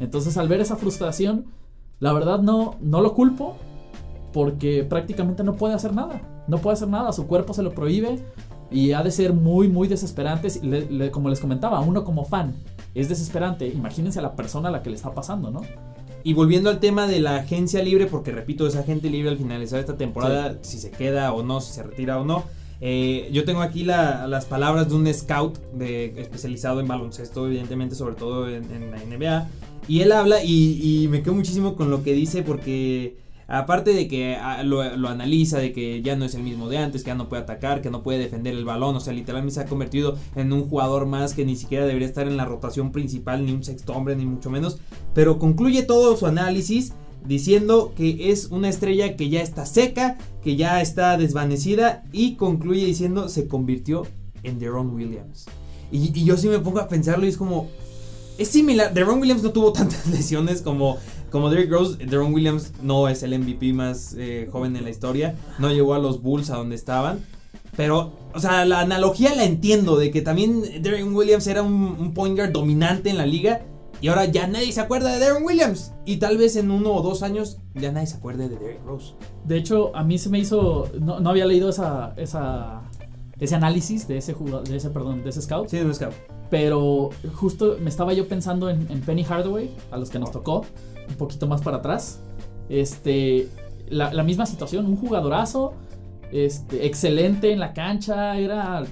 Entonces, 0.00 0.36
al 0.36 0.48
ver 0.48 0.60
esa 0.60 0.76
frustración, 0.76 1.46
la 2.00 2.12
verdad 2.12 2.40
no, 2.40 2.76
no 2.80 3.00
lo 3.00 3.14
culpo 3.14 3.56
porque 4.32 4.84
prácticamente 4.84 5.42
no 5.42 5.54
puede 5.54 5.74
hacer 5.74 5.94
nada. 5.94 6.20
No 6.48 6.58
puede 6.58 6.74
hacer 6.74 6.88
nada, 6.88 7.12
su 7.12 7.26
cuerpo 7.26 7.54
se 7.54 7.62
lo 7.62 7.72
prohíbe 7.72 8.20
y 8.70 8.92
ha 8.92 9.02
de 9.02 9.10
ser 9.10 9.32
muy, 9.32 9.68
muy 9.68 9.88
desesperante. 9.88 10.48
como 11.10 11.28
les 11.28 11.40
comentaba, 11.40 11.80
uno 11.80 12.04
como 12.04 12.24
fan 12.24 12.54
es 12.94 13.08
desesperante. 13.08 13.68
Imagínense 13.68 14.18
a 14.18 14.22
la 14.22 14.34
persona 14.34 14.68
a 14.68 14.72
la 14.72 14.82
que 14.82 14.90
le 14.90 14.96
está 14.96 15.12
pasando, 15.12 15.50
¿no? 15.50 15.62
Y 16.24 16.34
volviendo 16.34 16.70
al 16.70 16.80
tema 16.80 17.06
de 17.06 17.20
la 17.20 17.36
agencia 17.36 17.82
libre, 17.82 18.06
porque 18.06 18.32
repito, 18.32 18.66
esa 18.66 18.80
agente 18.80 19.08
libre 19.10 19.30
al 19.30 19.38
finalizar 19.38 19.78
esta 19.78 19.96
temporada, 19.96 20.58
si 20.62 20.78
se 20.78 20.90
queda 20.90 21.32
o 21.32 21.44
no, 21.44 21.60
si 21.60 21.72
se 21.72 21.82
retira 21.84 22.20
o 22.20 22.24
no. 22.24 22.44
Eh, 22.80 23.30
yo 23.32 23.44
tengo 23.44 23.60
aquí 23.60 23.84
las 23.84 24.44
palabras 24.46 24.88
de 24.88 24.96
un 24.96 25.12
scout 25.14 25.58
de, 25.72 26.20
especializado 26.20 26.80
en 26.80 26.88
baloncesto, 26.88 27.46
evidentemente, 27.46 27.94
sobre 27.94 28.16
todo 28.16 28.48
en, 28.48 28.90
la 28.90 28.98
NBA. 28.98 29.48
Y 29.86 30.00
él 30.00 30.10
habla 30.10 30.42
y, 30.42 31.04
y 31.04 31.08
me 31.08 31.22
quedo 31.22 31.34
muchísimo 31.34 31.76
con 31.76 31.90
lo 31.90 32.02
que 32.02 32.12
dice 32.12 32.42
porque 32.42 33.16
Aparte 33.48 33.92
de 33.92 34.08
que 34.08 34.34
ah, 34.34 34.62
lo, 34.64 34.80
analiza, 34.80 35.58
de 35.58 35.72
que 35.72 36.02
ya 36.02 36.16
no 36.16 36.24
es 36.24 36.34
el 36.34 36.42
mismo 36.42 36.68
de 36.68 36.78
antes, 36.78 37.04
que 37.04 37.08
ya 37.08 37.14
no 37.14 37.28
puede 37.28 37.42
atacar, 37.42 37.80
que 37.80 37.90
no 37.90 38.02
puede 38.02 38.18
defender 38.18 38.54
el 38.54 38.64
balón, 38.64 38.96
o 38.96 39.00
sea, 39.00 39.12
literalmente 39.12 39.54
se 39.54 39.60
ha 39.60 39.66
convertido 39.66 40.16
en 40.34 40.52
un 40.52 40.68
jugador 40.68 41.06
más 41.06 41.34
que 41.34 41.44
ni 41.44 41.54
siquiera 41.54 41.86
debería 41.86 42.08
estar 42.08 42.26
en 42.26 42.36
la 42.36 42.44
rotación 42.44 42.90
principal, 42.90 43.46
ni 43.46 43.52
un 43.52 43.62
sexto 43.62 43.92
hombre, 43.92 44.16
ni 44.16 44.26
mucho 44.26 44.50
menos. 44.50 44.78
Pero 45.14 45.38
concluye 45.38 45.82
todo 45.82 46.16
su 46.16 46.26
análisis 46.26 46.92
diciendo 47.24 47.92
que 47.96 48.30
es 48.30 48.46
una 48.46 48.68
estrella 48.68 49.16
que 49.16 49.28
ya 49.28 49.42
está 49.42 49.64
seca, 49.64 50.18
que 50.42 50.56
ya 50.56 50.80
está 50.80 51.16
desvanecida 51.16 52.04
y 52.12 52.34
concluye 52.34 52.84
diciendo 52.84 53.28
se 53.28 53.46
convirtió 53.46 54.06
en 54.42 54.58
Deron 54.58 54.94
Williams. 54.94 55.46
Y, 55.92 56.18
y 56.18 56.24
yo 56.24 56.36
sí 56.36 56.48
me 56.48 56.58
pongo 56.58 56.80
a 56.80 56.88
pensarlo 56.88 57.26
y 57.26 57.28
es 57.28 57.36
como... 57.36 57.68
Es 58.38 58.48
similar, 58.48 58.92
Deron 58.92 59.20
Williams 59.20 59.42
no 59.42 59.50
tuvo 59.50 59.72
tantas 59.72 60.06
lesiones 60.10 60.60
como 60.60 60.98
como 61.30 61.50
Derrick 61.50 61.70
Rose, 61.70 61.96
Deron 62.04 62.32
Williams 62.32 62.72
no 62.82 63.08
es 63.08 63.22
el 63.22 63.38
MVP 63.38 63.72
más 63.72 64.14
eh, 64.16 64.48
joven 64.50 64.76
en 64.76 64.84
la 64.84 64.90
historia. 64.90 65.34
No 65.58 65.70
llegó 65.70 65.94
a 65.94 65.98
los 65.98 66.22
Bulls 66.22 66.50
a 66.50 66.56
donde 66.56 66.76
estaban. 66.76 67.24
Pero, 67.76 68.12
o 68.32 68.40
sea, 68.40 68.64
la 68.64 68.80
analogía 68.80 69.34
la 69.34 69.44
entiendo 69.44 69.96
de 69.96 70.10
que 70.10 70.22
también 70.22 70.82
Deron 70.82 71.14
Williams 71.14 71.46
era 71.46 71.62
un, 71.62 72.14
point 72.14 72.36
guard 72.36 72.52
dominante 72.52 73.10
en 73.10 73.18
la 73.18 73.26
liga. 73.26 73.62
Y 74.00 74.08
ahora 74.08 74.26
ya 74.26 74.46
nadie 74.46 74.72
se 74.72 74.80
acuerda 74.80 75.12
de 75.12 75.18
Deron 75.18 75.42
Williams. 75.42 75.92
Y 76.04 76.18
tal 76.18 76.38
vez 76.38 76.56
en 76.56 76.70
uno 76.70 76.92
o 76.92 77.02
dos 77.02 77.22
años 77.22 77.58
ya 77.74 77.92
nadie 77.92 78.06
se 78.06 78.16
acuerde 78.16 78.48
de 78.48 78.56
Derrick 78.56 78.84
Rose. 78.84 79.14
De 79.44 79.56
hecho, 79.56 79.94
a 79.96 80.04
mí 80.04 80.18
se 80.18 80.28
me 80.28 80.38
hizo. 80.38 80.90
No, 81.00 81.28
había 81.28 81.46
leído 81.46 81.68
esa, 81.68 82.14
esa, 82.16 82.82
ese 83.38 83.54
análisis 83.54 84.06
de 84.06 84.18
ese 84.18 84.32
jugador, 84.32 84.66
de 84.66 84.76
ese, 84.76 84.90
perdón, 84.90 85.22
de 85.22 85.30
ese 85.30 85.42
scout. 85.42 85.68
Sí, 85.68 85.78
de 85.78 85.86
un 85.86 85.94
scout. 85.94 86.14
Pero 86.50 87.10
justo 87.34 87.76
me 87.80 87.90
estaba 87.90 88.12
yo 88.12 88.28
pensando 88.28 88.70
en, 88.70 88.86
en 88.90 89.00
Penny 89.00 89.24
Hardaway, 89.24 89.70
a 89.90 89.96
los 89.96 90.10
que 90.10 90.18
nos 90.18 90.30
tocó 90.30 90.64
un 91.08 91.16
poquito 91.16 91.46
más 91.46 91.62
para 91.62 91.78
atrás. 91.78 92.20
Este, 92.68 93.48
la, 93.88 94.22
misma 94.22 94.46
situación, 94.46 94.86
un 94.86 94.96
jugadorazo, 94.96 95.74
este, 96.32 96.86
excelente 96.86 97.52
en 97.52 97.60
la 97.60 97.72
cancha, 97.72 98.36
era 98.38 98.84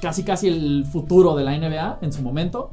casi 0.00 0.22
casi 0.22 0.48
el 0.48 0.86
futuro 0.86 1.36
de 1.36 1.44
la 1.44 1.56
NBA 1.56 1.98
en 2.02 2.12
su 2.12 2.22
momento. 2.22 2.70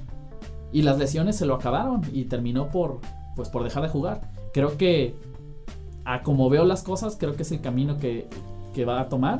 Y 0.71 0.81
las 0.81 0.97
lesiones 0.97 1.38
se 1.38 1.45
lo 1.45 1.55
acabaron 1.55 2.01
y 2.12 2.25
terminó 2.25 2.69
por, 2.69 3.00
pues, 3.35 3.50
por 3.50 3.63
dejar 3.63 3.83
de 3.83 3.89
jugar. 3.89 4.29
Creo 4.53 4.77
que, 4.77 5.15
a 6.03 6.21
como 6.21 6.50
veo 6.50 6.65
las 6.65 6.83
cosas, 6.83 7.15
creo 7.17 7.35
que 7.35 7.43
es 7.43 7.51
el 7.51 7.62
camino 7.62 7.97
que, 7.97 8.27
que 8.74 8.85
va 8.85 9.00
a 9.00 9.09
tomar. 9.09 9.39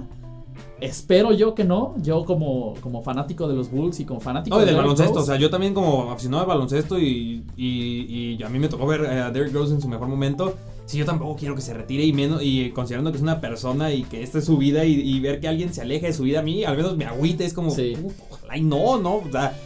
Espero 0.82 1.32
yo 1.32 1.56
que 1.56 1.64
no. 1.64 1.96
Yo 2.02 2.26
como, 2.26 2.74
como 2.82 3.02
fanático 3.02 3.48
de 3.48 3.56
los 3.56 3.72
Bulls 3.72 4.00
y 4.00 4.06
como 4.06 4.20
fanático 4.20 4.60
del 4.60 4.76
baloncesto. 4.76 5.20
O 5.20 5.24
sea, 5.24 5.38
yo 5.38 5.50
también 5.50 5.74
como 5.74 6.12
aficionado 6.12 6.44
al 6.44 6.48
baloncesto 6.48 7.00
y, 7.00 7.44
y, 7.56 8.42
a 8.44 8.50
mí 8.50 8.60
me 8.60 8.68
tocó 8.68 8.86
ver 8.86 9.06
a 9.06 9.32
Derrick 9.32 9.54
Rose 9.54 9.74
en 9.74 9.82
su 9.82 9.88
mejor 9.88 10.08
momento. 10.08 10.54
Sí, 10.86 10.98
yo 11.00 11.06
tampoco 11.06 11.36
quiero 11.36 11.56
que 11.56 11.62
se 11.62 11.74
retire 11.74 12.04
y 12.04 12.14
menos 12.14 12.42
y 12.44 12.70
considerando 12.70 13.12
que 13.12 13.18
es 13.18 13.24
una 13.24 13.42
persona 13.42 13.92
y 13.92 14.04
que 14.04 14.22
esta 14.22 14.38
es 14.38 14.46
su 14.46 14.58
vida 14.58 14.86
y, 14.86 15.20
ver 15.20 15.40
que 15.40 15.48
alguien 15.48 15.74
se 15.74 15.82
aleje 15.82 16.08
de 16.08 16.14
su 16.14 16.24
vida 16.24 16.40
a 16.40 16.44
mí, 16.44 16.64
al 16.64 16.78
menos 16.78 16.96
me 16.96 17.06
agüita, 17.06 17.44
es 17.44 17.54
como, 17.54 17.72
sí. 17.72 17.98
ojalá 18.30 18.58
y 18.58 18.62
no, 18.62 19.00
no, 19.00 19.16
o 19.16 19.32
sea, 19.32 19.58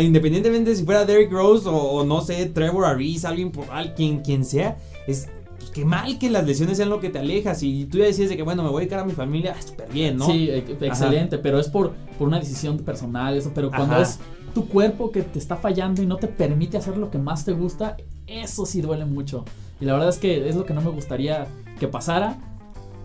independientemente 0.00 0.74
si 0.74 0.84
fuera 0.84 1.04
Derrick 1.04 1.30
Rose 1.30 1.68
o, 1.68 2.02
no 2.04 2.22
sé, 2.22 2.46
Trevor 2.46 2.86
Ariz, 2.86 3.26
alguien 3.26 3.50
por 3.50 3.70
alguien 3.70 4.20
quien 4.20 4.44
sea, 4.44 4.78
es 5.06 5.28
pues 5.66 5.74
qué 5.74 5.84
mal 5.84 6.18
que 6.18 6.30
las 6.30 6.46
lesiones 6.46 6.76
sean 6.76 6.90
lo 6.90 7.00
que 7.00 7.10
te 7.10 7.18
alejas. 7.18 7.62
Y 7.62 7.86
tú 7.86 7.98
ya 7.98 8.04
decías 8.04 8.28
de 8.28 8.36
que, 8.36 8.42
bueno, 8.42 8.62
me 8.62 8.68
voy 8.68 8.78
a 8.78 8.80
dedicar 8.80 9.00
a 9.00 9.04
mi 9.04 9.12
familia, 9.12 9.54
ah, 9.56 9.62
súper 9.62 9.90
bien, 9.90 10.16
¿no? 10.16 10.26
Sí, 10.26 10.48
excelente, 10.50 11.38
pero 11.38 11.58
es 11.58 11.68
por, 11.68 11.92
por 12.18 12.28
una 12.28 12.38
decisión 12.38 12.78
personal, 12.78 13.36
eso. 13.36 13.50
Pero 13.54 13.70
cuando 13.70 13.96
es 14.00 14.18
tu 14.54 14.68
cuerpo 14.68 15.10
que 15.10 15.22
te 15.22 15.38
está 15.38 15.56
fallando 15.56 16.02
y 16.02 16.06
no 16.06 16.16
te 16.16 16.28
permite 16.28 16.76
hacer 16.76 16.96
lo 16.96 17.10
que 17.10 17.18
más 17.18 17.44
te 17.44 17.52
gusta, 17.52 17.96
Eso 18.26 18.66
sí 18.66 18.80
duele 18.80 19.04
mucho. 19.04 19.44
Y 19.80 19.84
la 19.84 19.92
verdad 19.92 20.08
es 20.08 20.18
que 20.18 20.48
es 20.48 20.56
lo 20.56 20.64
que 20.64 20.74
no 20.74 20.80
me 20.80 20.90
gustaría 20.90 21.46
que 21.78 21.88
pasara. 21.88 22.38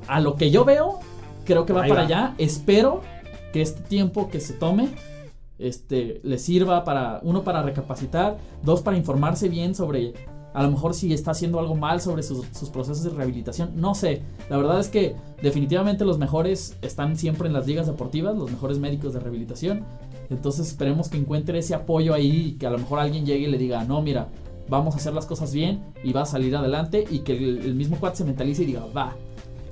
A 0.08 0.20
lo 0.20 0.36
que 0.36 0.50
yo 0.50 0.66
veo, 0.66 1.00
creo 1.46 1.66
que 1.66 1.74
va 1.74 1.84
Ahí 1.84 1.90
para 1.90 2.02
va. 2.02 2.08
allá. 2.08 2.36
Espero 2.38 3.02
que 3.54 3.62
este 3.62 3.82
tiempo 3.82 4.30
que 4.30 4.40
se 4.40 4.54
tome 4.54 4.90
este, 5.60 6.22
le 6.24 6.40
sirva 6.40 6.84
para, 6.84 7.20
uno, 7.24 7.44
para 7.44 7.62
recapacitar, 7.62 8.38
dos, 8.64 8.82
para 8.82 8.98
informarse 8.98 9.48
bien 9.48 9.76
sobre, 9.76 10.14
a 10.54 10.64
lo 10.64 10.72
mejor 10.72 10.94
si 10.94 11.14
está 11.14 11.32
haciendo 11.32 11.60
algo 11.60 11.76
mal 11.76 12.02
sobre 12.02 12.24
sus, 12.24 12.46
procesos 12.72 13.04
de 13.04 13.12
rehabilitación, 13.12 13.72
no 13.76 13.96
sé. 13.96 14.22
La 14.50 14.58
verdad 14.58 14.80
es 14.80 14.90
que 14.90 15.16
definitivamente 15.42 16.06
los 16.06 16.18
mejores 16.18 16.78
están 16.82 17.16
siempre 17.16 17.48
en 17.48 17.54
las 17.54 17.68
ligas 17.68 17.88
deportivas, 17.88 18.36
los 18.36 18.52
mejores 18.52 18.80
médicos 18.80 19.14
de 19.14 19.20
rehabilitación. 19.20 19.86
Entonces 20.30 20.68
esperemos 20.68 21.10
que 21.10 21.18
encuentre 21.18 21.60
ese 21.60 21.76
apoyo 21.76 22.14
ahí 22.14 22.48
y 22.48 22.52
que 22.54 22.68
a 22.68 22.70
lo 22.70 22.78
mejor 22.78 23.00
alguien 23.00 23.26
llegue 23.26 23.48
y 23.48 23.52
le 23.52 23.58
diga, 23.58 23.84
no, 23.84 24.02
mira, 24.02 24.30
vamos 24.70 24.94
a 24.94 24.98
hacer 24.98 25.14
las 25.14 25.26
cosas 25.26 25.54
bien 25.54 25.84
y 26.04 26.14
va 26.14 26.22
a 26.22 26.26
salir 26.26 26.56
adelante 26.56 27.06
y 27.10 27.20
que 27.20 27.38
el, 27.38 27.60
el 27.60 27.76
mismo 27.76 27.98
cuate 28.00 28.18
se 28.18 28.24
mentalice 28.26 28.64
y 28.64 28.68
diga, 28.68 28.86
va, 28.96 29.16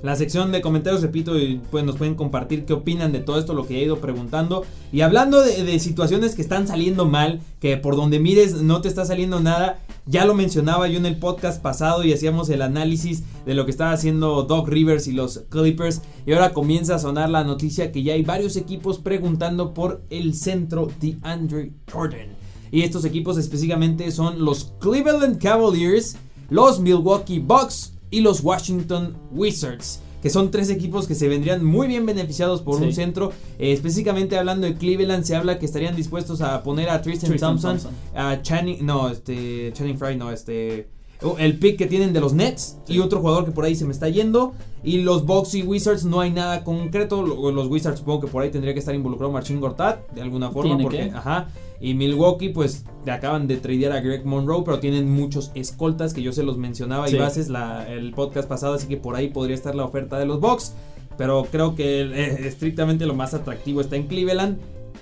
La 0.02 0.16
sección 0.16 0.54
de 0.54 0.62
comentarios, 0.62 1.02
repito, 1.02 1.38
y 1.38 1.60
pues 1.72 1.84
nos 1.84 1.98
pueden 1.98 2.16
compartir 2.16 2.64
qué 2.64 2.72
opinan 2.72 3.12
de 3.12 3.20
todo 3.20 3.38
esto, 3.38 3.54
lo 3.54 3.68
que 3.68 3.80
he 3.80 3.84
ido 3.84 4.00
preguntando. 4.00 4.64
Y 4.94 5.02
hablando 5.02 5.42
de, 5.42 5.64
de 5.64 5.80
situaciones 5.80 6.36
que 6.36 6.42
están 6.42 6.68
saliendo 6.68 7.06
mal, 7.06 7.42
que 7.60 7.76
por 7.76 7.98
donde 7.98 8.20
mires 8.20 8.62
no 8.62 8.80
te 8.80 8.88
está 8.88 9.04
saliendo 9.04 9.42
nada, 9.42 9.82
ya 10.06 10.24
lo 10.24 10.36
mencionaba 10.36 10.88
yo 10.88 11.00
en 11.00 11.06
el 11.06 11.18
podcast 11.18 11.62
pasado 11.62 12.06
y 12.06 12.14
hacíamos 12.14 12.50
el 12.50 12.62
análisis 12.62 13.24
de 13.46 13.54
lo 13.56 13.66
que 13.66 13.72
estaba 13.72 13.92
haciendo 13.92 14.44
Doc 14.44 14.70
Rivers 14.70 15.08
y 15.08 15.12
los 15.12 15.44
Clippers. 15.50 16.02
Y 16.26 16.32
ahora 16.32 16.54
comienza 16.54 16.96
a 16.96 17.00
sonar 17.00 17.30
la 17.30 17.44
noticia 17.44 17.92
que 17.92 18.02
ya 18.02 18.14
hay 18.14 18.24
varios 18.24 18.56
equipos 18.56 19.00
preguntando 19.00 19.74
por 19.74 20.02
el 20.10 20.34
centro 20.34 20.90
de 21.02 21.18
Andre 21.24 21.74
Jordan. 21.92 22.30
Y 22.72 22.84
estos 22.84 23.04
equipos 23.04 23.38
específicamente 23.38 24.12
son 24.12 24.46
los 24.46 24.72
Cleveland 24.80 25.42
Cavaliers, 25.42 26.16
los 26.50 26.80
Milwaukee 26.80 27.40
Bucks 27.40 27.99
y 28.12 28.22
los 28.22 28.42
Washington 28.44 29.16
Wizards. 29.32 30.00
Que 30.22 30.30
son 30.30 30.52
tres 30.52 30.70
equipos 30.70 31.08
que 31.08 31.16
se 31.16 31.30
vendrían 31.30 31.64
muy 31.64 31.88
bien 31.88 32.06
beneficiados 32.06 32.62
por 32.62 32.80
Sí. 32.80 32.84
un 32.84 32.94
centro. 32.94 33.32
Eh, 33.58 33.72
específicamente 33.72 34.38
hablando 34.38 34.68
de 34.68 34.76
Cleveland, 34.76 35.24
se 35.24 35.36
habla 35.36 35.60
que 35.60 35.66
estarían 35.66 35.96
dispuestos 35.96 36.42
a 36.42 36.62
poner 36.62 36.90
a 36.90 37.02
Tristan, 37.02 37.30
Tristan 37.30 37.52
Thompson, 37.52 37.72
Thompson. 37.80 37.94
a 38.16 38.42
Channing, 38.42 38.86
no, 38.86 39.08
este, 39.10 39.72
Channing 39.74 39.98
Frye, 39.98 40.18
no, 40.18 40.30
este, 40.32 40.90
oh, 41.22 41.38
el 41.40 41.58
pick 41.58 41.78
que 41.78 41.86
tienen 41.86 42.12
de 42.12 42.20
los 42.20 42.34
Nets 42.34 42.78
y 42.88 43.00
otro 43.00 43.22
jugador 43.22 43.46
que 43.46 43.52
por 43.52 43.64
ahí 43.64 43.76
se 43.76 43.86
me 43.86 43.94
está 43.94 44.10
yendo. 44.10 44.54
Y 44.84 45.02
los 45.02 45.26
Bucks 45.26 45.56
y 45.56 45.64
Wizards 45.64 46.06
no 46.06 46.22
hay 46.22 46.32
nada 46.32 46.64
concreto. 46.64 47.22
Lo- 47.22 47.52
Los 47.52 47.68
Wizards 47.68 48.00
supongo 48.00 48.22
que 48.22 48.28
por 48.28 48.44
ahí 48.44 48.50
tendría 48.50 48.74
que 48.74 48.80
estar 48.80 48.96
involucrado 48.96 49.32
Marcin 49.32 49.60
Gortat 49.60 50.10
de 50.12 50.22
alguna 50.22 50.52
forma. 50.52 50.70
Tiene 50.78 50.84
porque, 50.84 51.10
que. 51.10 51.16
ajá. 51.16 51.48
Y 51.82 51.94
Milwaukee, 51.94 52.50
pues 52.50 52.86
le 53.06 53.12
acaban 53.12 53.48
de 53.48 53.58
tradear 53.58 53.92
a 53.94 54.02
Greg 54.02 54.26
Monroe, 54.26 54.64
pero 54.66 54.80
tienen 54.80 55.10
muchos 55.12 55.52
escoltas 55.56 56.14
que 56.14 56.22
yo 56.22 56.32
se 56.34 56.44
los 56.44 56.58
mencionaba 56.58 57.10
y 57.10 57.16
bases 57.16 57.50
la, 57.50 57.88
el 57.90 58.12
podcast 58.14 58.48
pasado, 58.50 58.74
así 58.74 58.88
que 58.88 58.98
por 58.98 59.16
ahí 59.16 59.30
podría 59.30 59.56
estar 59.56 59.76
la 59.76 59.86
oferta 59.86 60.18
de 60.20 60.26
los 60.26 60.40
Bucks. 60.42 60.74
Pero 61.18 61.46
creo 61.52 61.76
que 61.76 62.02
eh, 62.02 62.48
estrictamente 62.48 63.06
lo 63.06 63.14
más 63.14 63.34
atractivo 63.34 63.82
está 63.82 63.96
en 63.98 64.08
Cleveland. 64.08 64.58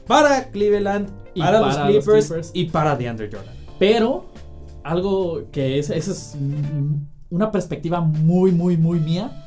Para 0.08 0.50
Cleveland, 0.52 1.10
Y 1.36 1.40
para, 1.42 1.60
los, 1.60 1.76
para 1.76 1.90
los 1.92 2.04
Clippers, 2.06 2.26
Clippers. 2.28 2.52
y 2.54 2.66
para 2.66 2.96
DeAndre 2.96 3.30
Jordan. 3.32 3.54
Pero 3.78 4.26
algo 4.84 5.44
que 5.52 5.78
es, 5.80 5.90
esa 5.90 6.12
es 6.12 6.36
una 7.30 7.52
perspectiva 7.52 8.02
muy, 8.02 8.52
muy, 8.52 8.78
muy 8.78 9.00
mía 9.00 9.47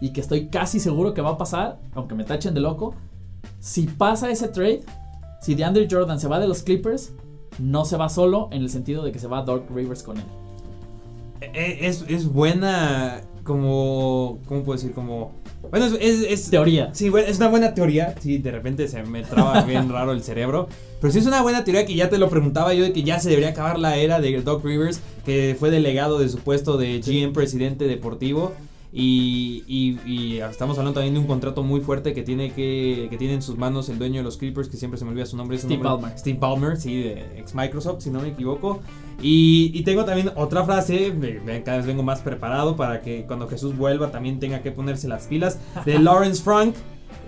y 0.00 0.12
que 0.12 0.20
estoy 0.20 0.46
casi 0.48 0.80
seguro 0.80 1.14
que 1.14 1.20
va 1.22 1.30
a 1.30 1.38
pasar, 1.38 1.78
aunque 1.94 2.14
me 2.14 2.24
tachen 2.24 2.54
de 2.54 2.60
loco. 2.60 2.94
Si 3.58 3.82
pasa 3.86 4.30
ese 4.30 4.48
trade, 4.48 4.82
si 5.40 5.54
DeAndre 5.54 5.86
Jordan 5.90 6.18
se 6.20 6.28
va 6.28 6.38
de 6.40 6.48
los 6.48 6.62
Clippers, 6.62 7.12
no 7.58 7.84
se 7.84 7.96
va 7.96 8.08
solo 8.08 8.48
en 8.52 8.62
el 8.62 8.70
sentido 8.70 9.04
de 9.04 9.12
que 9.12 9.18
se 9.18 9.26
va 9.26 9.42
Doc 9.42 9.70
Rivers 9.74 10.02
con 10.02 10.16
él. 10.18 10.24
Eh, 11.40 11.78
Es, 11.82 12.04
es 12.08 12.26
buena 12.32 13.22
como... 13.44 14.38
¿Cómo 14.46 14.62
puedo 14.62 14.76
decir? 14.78 14.92
Como... 14.92 15.32
Bueno, 15.70 15.86
es... 15.86 15.92
es- 16.00 16.22
es- 16.30 16.50
Teoría. 16.50 16.90
Sí, 16.94 17.10
es 17.26 17.36
una 17.38 17.48
buena 17.48 17.74
teoría. 17.74 18.14
Sí, 18.20 18.38
de 18.38 18.50
repente 18.50 18.88
se 18.88 19.02
me 19.02 19.22
traba 19.22 19.60
bien 19.66 19.88
raro 19.90 20.12
el 20.12 20.22
cerebro. 20.22 20.68
Pero 21.00 21.12
sí 21.12 21.18
es 21.18 21.26
una 21.26 21.42
buena 21.42 21.64
teoría 21.64 21.84
que 21.86 21.94
ya 21.94 22.08
te 22.10 22.18
lo 22.18 22.28
preguntaba 22.28 22.74
yo 22.74 22.84
de 22.84 22.92
que 22.92 23.02
ya 23.02 23.18
se 23.20 23.28
debería 23.30 23.50
acabar 23.50 23.78
la 23.78 23.96
era 23.96 24.20
de 24.20 24.40
Doc 24.42 24.64
Rivers, 24.64 25.00
que 25.24 25.56
fue 25.58 25.70
delegado 25.70 26.18
de 26.18 26.28
su 26.28 26.38
puesto 26.38 26.76
de 26.76 27.00
GM 27.00 27.32
presidente 27.32 27.86
deportivo. 27.86 28.52
Y, 28.92 29.62
y- 29.68 29.98
y 30.04 30.38
estamos 30.38 30.76
hablando 30.78 30.94
también 30.98 31.14
de 31.14 31.20
un 31.20 31.26
contrato 31.26 31.62
muy 31.62 31.80
fuerte 31.80 32.12
que 32.12 32.22
tiene 32.22 32.52
que, 32.52 33.06
que 33.08 33.16
tiene 33.16 33.34
en 33.34 33.42
sus 33.42 33.56
manos 33.56 33.88
el 33.88 33.98
dueño 33.98 34.16
de 34.16 34.24
los 34.24 34.36
Clippers, 34.36 34.68
que 34.68 34.76
siempre 34.76 34.98
se 34.98 35.04
me 35.04 35.12
olvida 35.12 35.26
su 35.26 35.36
nombre. 35.36 35.56
Steve 35.58 35.74
nombre- 35.74 35.90
Ballmer. 35.90 36.18
Steve 36.18 36.38
Ballmer, 36.40 36.76
sí, 36.76 36.94
de 36.96 37.38
ex 37.38 37.54
Microsoft, 37.54 38.02
si 38.02 38.10
no 38.10 38.20
me 38.20 38.28
equivoco. 38.28 38.80
Y, 39.22 39.70
y 39.74 39.82
tengo 39.84 40.04
también 40.04 40.32
otra 40.34 40.64
frase, 40.64 41.14
cada 41.64 41.76
vez 41.76 41.86
vengo 41.86 42.02
más 42.02 42.20
preparado 42.22 42.74
para 42.76 43.00
que 43.00 43.24
cuando 43.26 43.46
Jesús 43.48 43.76
vuelva 43.76 44.10
también 44.10 44.40
tenga 44.40 44.62
que 44.62 44.72
ponerse 44.72 45.06
las 45.06 45.26
pilas, 45.26 45.60
de 45.84 45.98
Lawrence 46.00 46.42
Frank, 46.42 46.74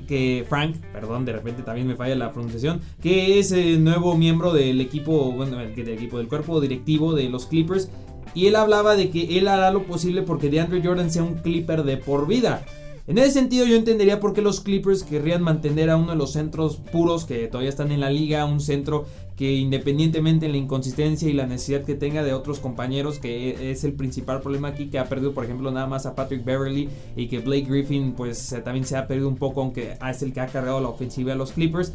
que 0.09 0.45
Frank, 0.49 0.77
perdón, 0.93 1.25
de 1.25 1.33
repente 1.33 1.63
también 1.63 1.87
me 1.87 1.95
falla 1.95 2.17
la 2.17 2.33
pronunciación, 2.33 2.81
que 3.01 3.39
es 3.39 3.53
el 3.53 3.85
nuevo 3.85 4.17
miembro 4.17 4.53
del 4.53 4.81
equipo, 4.81 5.31
bueno, 5.31 5.61
el- 5.61 5.77
del 5.77 5.91
equipo 5.91 6.19
del 6.19 6.27
cuerpo 6.27 6.61
directivo 6.61 7.15
de 7.15 7.29
los 7.29 7.47
Clippers. 7.47 7.89
Y 8.35 8.47
él 8.47 8.57
hablaba 8.57 8.97
de 8.97 9.11
que 9.11 9.39
él 9.39 9.49
hará 9.49 9.71
lo 9.71 9.85
posible 9.85 10.23
porque 10.23 10.49
DeAndre 10.49 10.83
Jordan 10.83 11.11
sea 11.11 11.23
un 11.23 11.35
Clipper 11.35 11.85
de 11.85 11.97
por 11.97 12.27
vida. 12.27 12.65
En 13.09 13.19
ese 13.19 13.33
sentido 13.33 13.67
yo 13.67 13.75
entendería 13.75 14.21
por 14.21 14.33
qué 14.33 14.43
los 14.43 14.61
Clippers 14.61 15.03
querrían 15.03 15.43
mantener 15.43 15.91
a 15.91 15.97
uno 15.97 16.13
de 16.13 16.17
los 16.17 16.33
centros 16.33 16.77
puros 16.77 17.25
que 17.25 17.49
todavía 17.49 17.69
están 17.69 17.91
en 17.91 17.99
la 17.99 18.11
liga, 18.11 18.45
un 18.45 18.61
centro 18.61 19.07
que 19.37 19.55
independientemente 19.55 20.47
de 20.47 20.53
la 20.53 20.59
inconsistencia 20.59 21.29
y 21.29 21.33
la 21.33 21.47
necesidad 21.47 21.83
que 21.83 21.97
tenga 21.97 22.23
de 22.23 22.33
otros 22.33 22.61
compañeros, 22.61 23.19
que 23.19 23.73
es 23.73 23.83
el 23.83 23.95
principal 23.95 24.41
problema 24.41 24.69
aquí, 24.69 24.87
que 24.87 25.01
ha 25.01 25.09
perdido 25.09 25.35
por 25.35 25.45
ejemplo 25.45 25.73
nada 25.73 25.89
más 25.89 26.07
a 26.07 26.15
Patrick 26.15 26.45
Beverly 26.45 26.89
y 27.17 27.27
que 27.27 27.41
Blake 27.41 27.67
Griffin 27.69 28.13
pues 28.13 28.55
también 28.65 28.87
se 28.87 28.97
ha 28.97 29.09
perdido 29.09 29.29
un 29.29 29.37
poco, 29.37 29.63
aunque 29.63 29.99
es 30.09 30.23
el 30.23 30.33
que 30.33 30.41
ha 30.41 30.47
cargado 30.47 30.81
la 30.81 30.89
ofensiva 30.89 31.33
a 31.33 31.37
los 31.37 31.51
Clippers. 31.51 31.93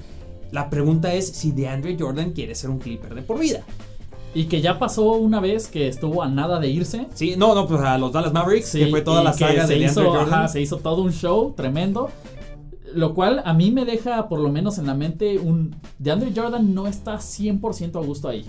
La 0.51 0.69
pregunta 0.69 1.13
es 1.13 1.25
si 1.25 1.51
DeAndre 1.51 1.95
Jordan 1.97 2.31
quiere 2.31 2.53
ser 2.53 2.69
un 2.69 2.79
Clipper 2.79 3.15
de 3.15 3.21
por 3.21 3.39
vida. 3.39 3.63
Y 4.37 4.45
que 4.45 4.61
ya 4.61 4.77
pasó 4.77 5.13
una 5.13 5.39
vez 5.39 5.67
que 5.67 5.87
estuvo 5.87 6.21
a 6.21 6.27
nada 6.27 6.59
de 6.59 6.69
irse. 6.69 7.07
Sí, 7.15 7.33
no, 7.35 7.55
no, 7.55 7.67
pues 7.67 7.81
a 7.81 7.97
los 7.97 8.11
Dallas 8.11 8.31
Mavericks, 8.31 8.69
Sí, 8.69 8.77
que 8.85 8.91
fue 8.91 9.01
toda 9.01 9.23
la 9.23 9.33
saga 9.33 9.65
de 9.65 9.79
hizo, 9.79 10.03
Jordan. 10.03 10.31
ajá, 10.31 10.47
se 10.47 10.61
hizo 10.61 10.77
todo 10.77 11.01
un 11.01 11.11
show 11.11 11.55
tremendo. 11.57 12.11
Lo 12.93 13.15
cual 13.15 13.41
a 13.43 13.55
mí 13.55 13.71
me 13.71 13.83
deja 13.83 14.29
por 14.29 14.39
lo 14.39 14.49
menos 14.49 14.77
en 14.77 14.85
la 14.85 14.93
mente 14.93 15.39
un... 15.39 15.75
DeAndre 15.97 16.33
Jordan 16.35 16.75
no 16.75 16.85
está 16.85 17.15
100% 17.15 17.95
a 17.99 18.05
gusto 18.05 18.29
ahí. 18.29 18.45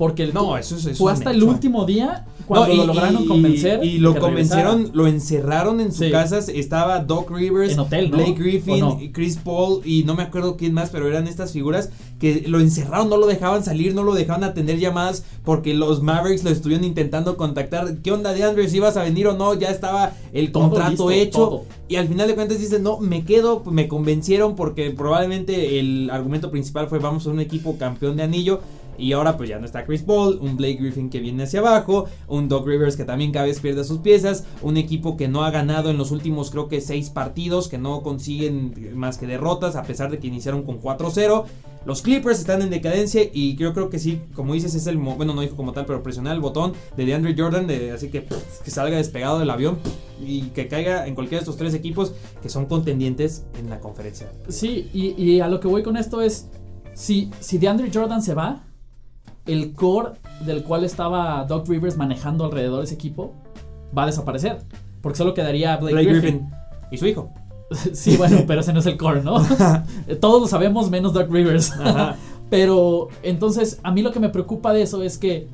Porque 0.00 0.22
el- 0.22 0.32
No, 0.32 0.56
eso 0.56 0.76
es- 0.76 0.86
eso 0.86 0.94
fue 1.04 1.12
hasta 1.12 1.30
el 1.30 1.42
último 1.42 1.84
día 1.84 2.24
cuando 2.46 2.68
No, 2.68 2.72
y- 2.72 2.76
lo 2.78 2.86
lograron 2.86 3.22
y- 3.22 3.26
convencer. 3.26 3.84
Y, 3.84 3.98
lo 3.98 4.16
convencieron, 4.18 4.76
regresara. 4.78 4.96
lo 4.96 5.06
encerraron 5.06 5.80
en 5.82 5.92
su 5.92 6.04
Sí. 6.04 6.10
casa. 6.10 6.38
Estaba 6.38 7.00
Doc 7.00 7.30
Rivers, 7.30 7.74
En 7.74 7.80
hotel, 7.80 8.10
¿no? 8.10 8.16
Blake 8.16 8.32
Griffin, 8.32 9.12
Chris 9.12 9.36
Paul 9.36 9.82
y 9.84 10.04
no 10.04 10.14
me 10.14 10.22
acuerdo 10.22 10.56
quién 10.56 10.72
más, 10.72 10.88
pero 10.88 11.06
eran 11.06 11.28
estas 11.28 11.52
figuras 11.52 11.90
que 12.18 12.44
lo 12.48 12.60
encerraron, 12.60 13.10
no 13.10 13.18
lo 13.18 13.26
dejaban 13.26 13.62
salir, 13.62 13.94
no 13.94 14.02
lo 14.02 14.14
dejaban 14.14 14.42
atender 14.42 14.78
llamadas 14.78 15.22
porque 15.44 15.74
los 15.74 16.02
Mavericks 16.02 16.44
lo 16.44 16.50
estuvieron 16.50 16.84
intentando 16.86 17.36
contactar. 17.36 17.98
¿Qué 17.98 18.10
onda 18.10 18.32
de 18.32 18.42
Andrews? 18.42 18.72
¿Ibas 18.72 18.96
a 18.96 19.02
venir 19.02 19.26
o 19.28 19.36
no? 19.36 19.52
Ya 19.52 19.68
estaba 19.68 20.12
el 20.32 20.50
Todo 20.50 20.70
contrato 20.70 20.90
listo, 20.90 21.10
hecho. 21.10 21.38
todo. 21.38 21.64
Y 21.88 21.96
al 21.96 22.08
final 22.08 22.26
de 22.26 22.34
cuentas 22.34 22.58
dicen, 22.58 22.82
no, 22.82 22.98
me 23.00 23.24
quedo, 23.26 23.62
me 23.70 23.86
convencieron 23.86 24.56
porque 24.56 24.90
probablemente 24.92 25.78
el 25.78 26.08
argumento 26.10 26.50
principal 26.50 26.88
fue 26.88 27.00
vamos 27.00 27.26
a 27.26 27.30
un 27.30 27.40
equipo 27.40 27.76
campeón 27.76 28.16
de 28.16 28.22
anillo. 28.22 28.60
Y 29.00 29.12
ahora 29.12 29.36
pues 29.36 29.48
ya 29.48 29.58
no 29.58 29.66
está 29.66 29.84
Chris 29.84 30.02
Paul, 30.02 30.38
un 30.40 30.56
Blake 30.56 30.76
Griffin 30.76 31.10
que 31.10 31.20
viene 31.20 31.44
hacia 31.44 31.60
abajo, 31.60 32.06
un 32.28 32.48
Doc 32.48 32.66
Rivers 32.66 32.96
que 32.96 33.04
también 33.04 33.32
cada 33.32 33.46
vez 33.46 33.60
pierde 33.60 33.84
sus 33.84 33.98
piezas, 33.98 34.44
un 34.62 34.76
equipo 34.76 35.16
que 35.16 35.28
no 35.28 35.44
ha 35.44 35.50
ganado 35.50 35.90
en 35.90 35.98
los 35.98 36.10
últimos 36.10 36.50
creo 36.50 36.68
que 36.68 36.80
seis 36.80 37.10
partidos, 37.10 37.68
que 37.68 37.78
no 37.78 38.02
consiguen 38.02 38.74
más 38.94 39.18
que 39.18 39.26
derrotas 39.26 39.76
a 39.76 39.82
pesar 39.82 40.10
de 40.10 40.18
que 40.18 40.26
iniciaron 40.26 40.62
con 40.62 40.80
4-0. 40.80 41.44
Los 41.86 42.02
Clippers 42.02 42.40
están 42.40 42.60
en 42.60 42.68
decadencia 42.68 43.22
y 43.32 43.56
yo 43.56 43.72
creo 43.72 43.88
que 43.88 43.98
sí, 43.98 44.20
como 44.34 44.52
dices, 44.52 44.74
es 44.74 44.86
el, 44.86 44.98
bueno, 44.98 45.32
no 45.32 45.40
dijo 45.40 45.56
como 45.56 45.72
tal, 45.72 45.86
pero 45.86 46.02
presionar 46.02 46.34
el 46.34 46.40
botón 46.40 46.74
de 46.96 47.06
DeAndre 47.06 47.34
Jordan, 47.36 47.66
de, 47.66 47.92
así 47.92 48.10
que, 48.10 48.26
salga 48.66 48.98
despegado 48.98 49.38
del 49.38 49.48
avión 49.48 49.78
y 50.22 50.42
que 50.48 50.68
caiga 50.68 51.06
en 51.06 51.14
cualquiera 51.14 51.38
de 51.38 51.44
estos 51.44 51.56
tres 51.56 51.72
equipos 51.72 52.12
que 52.42 52.50
son 52.50 52.66
contendientes 52.66 53.44
en 53.58 53.70
la 53.70 53.80
conferencia. 53.80 54.30
Sí, 54.48 54.90
y, 54.92 55.20
y 55.22 55.40
a 55.40 55.48
lo 55.48 55.58
que 55.58 55.68
voy 55.68 55.82
con 55.82 55.96
esto 55.96 56.20
es, 56.20 56.48
si, 56.92 57.30
si 57.40 57.56
DeAndre 57.56 57.90
Jordan 57.92 58.22
se 58.22 58.34
va, 58.34 58.62
el 59.46 59.72
core 59.72 60.12
del 60.44 60.62
cual 60.62 60.84
estaba 60.84 61.44
Doc 61.44 61.68
Rivers 61.68 61.96
manejando 61.96 62.44
alrededor 62.44 62.78
de 62.78 62.84
ese 62.84 62.94
equipo 62.94 63.32
va 63.96 64.04
a 64.04 64.06
desaparecer. 64.06 64.58
Porque 65.00 65.18
solo 65.18 65.34
quedaría 65.34 65.76
Blake, 65.76 65.94
Blake 65.94 66.10
Griffin. 66.10 66.30
Griffin 66.38 66.50
y 66.90 66.98
su 66.98 67.06
hijo. 67.06 67.32
sí, 67.92 68.16
bueno, 68.16 68.38
pero 68.46 68.60
ese 68.60 68.72
no 68.72 68.80
es 68.80 68.86
el 68.86 68.96
core, 68.96 69.22
¿no? 69.22 69.36
Todos 70.20 70.42
lo 70.42 70.48
sabemos 70.48 70.90
menos 70.90 71.12
Doc 71.12 71.30
Rivers. 71.30 71.72
Pero 72.50 73.08
entonces, 73.22 73.78
a 73.84 73.92
mí 73.92 74.02
lo 74.02 74.10
que 74.10 74.18
me 74.18 74.28
preocupa 74.28 74.72
de 74.72 74.82
eso 74.82 75.04
es 75.04 75.18
que 75.18 75.46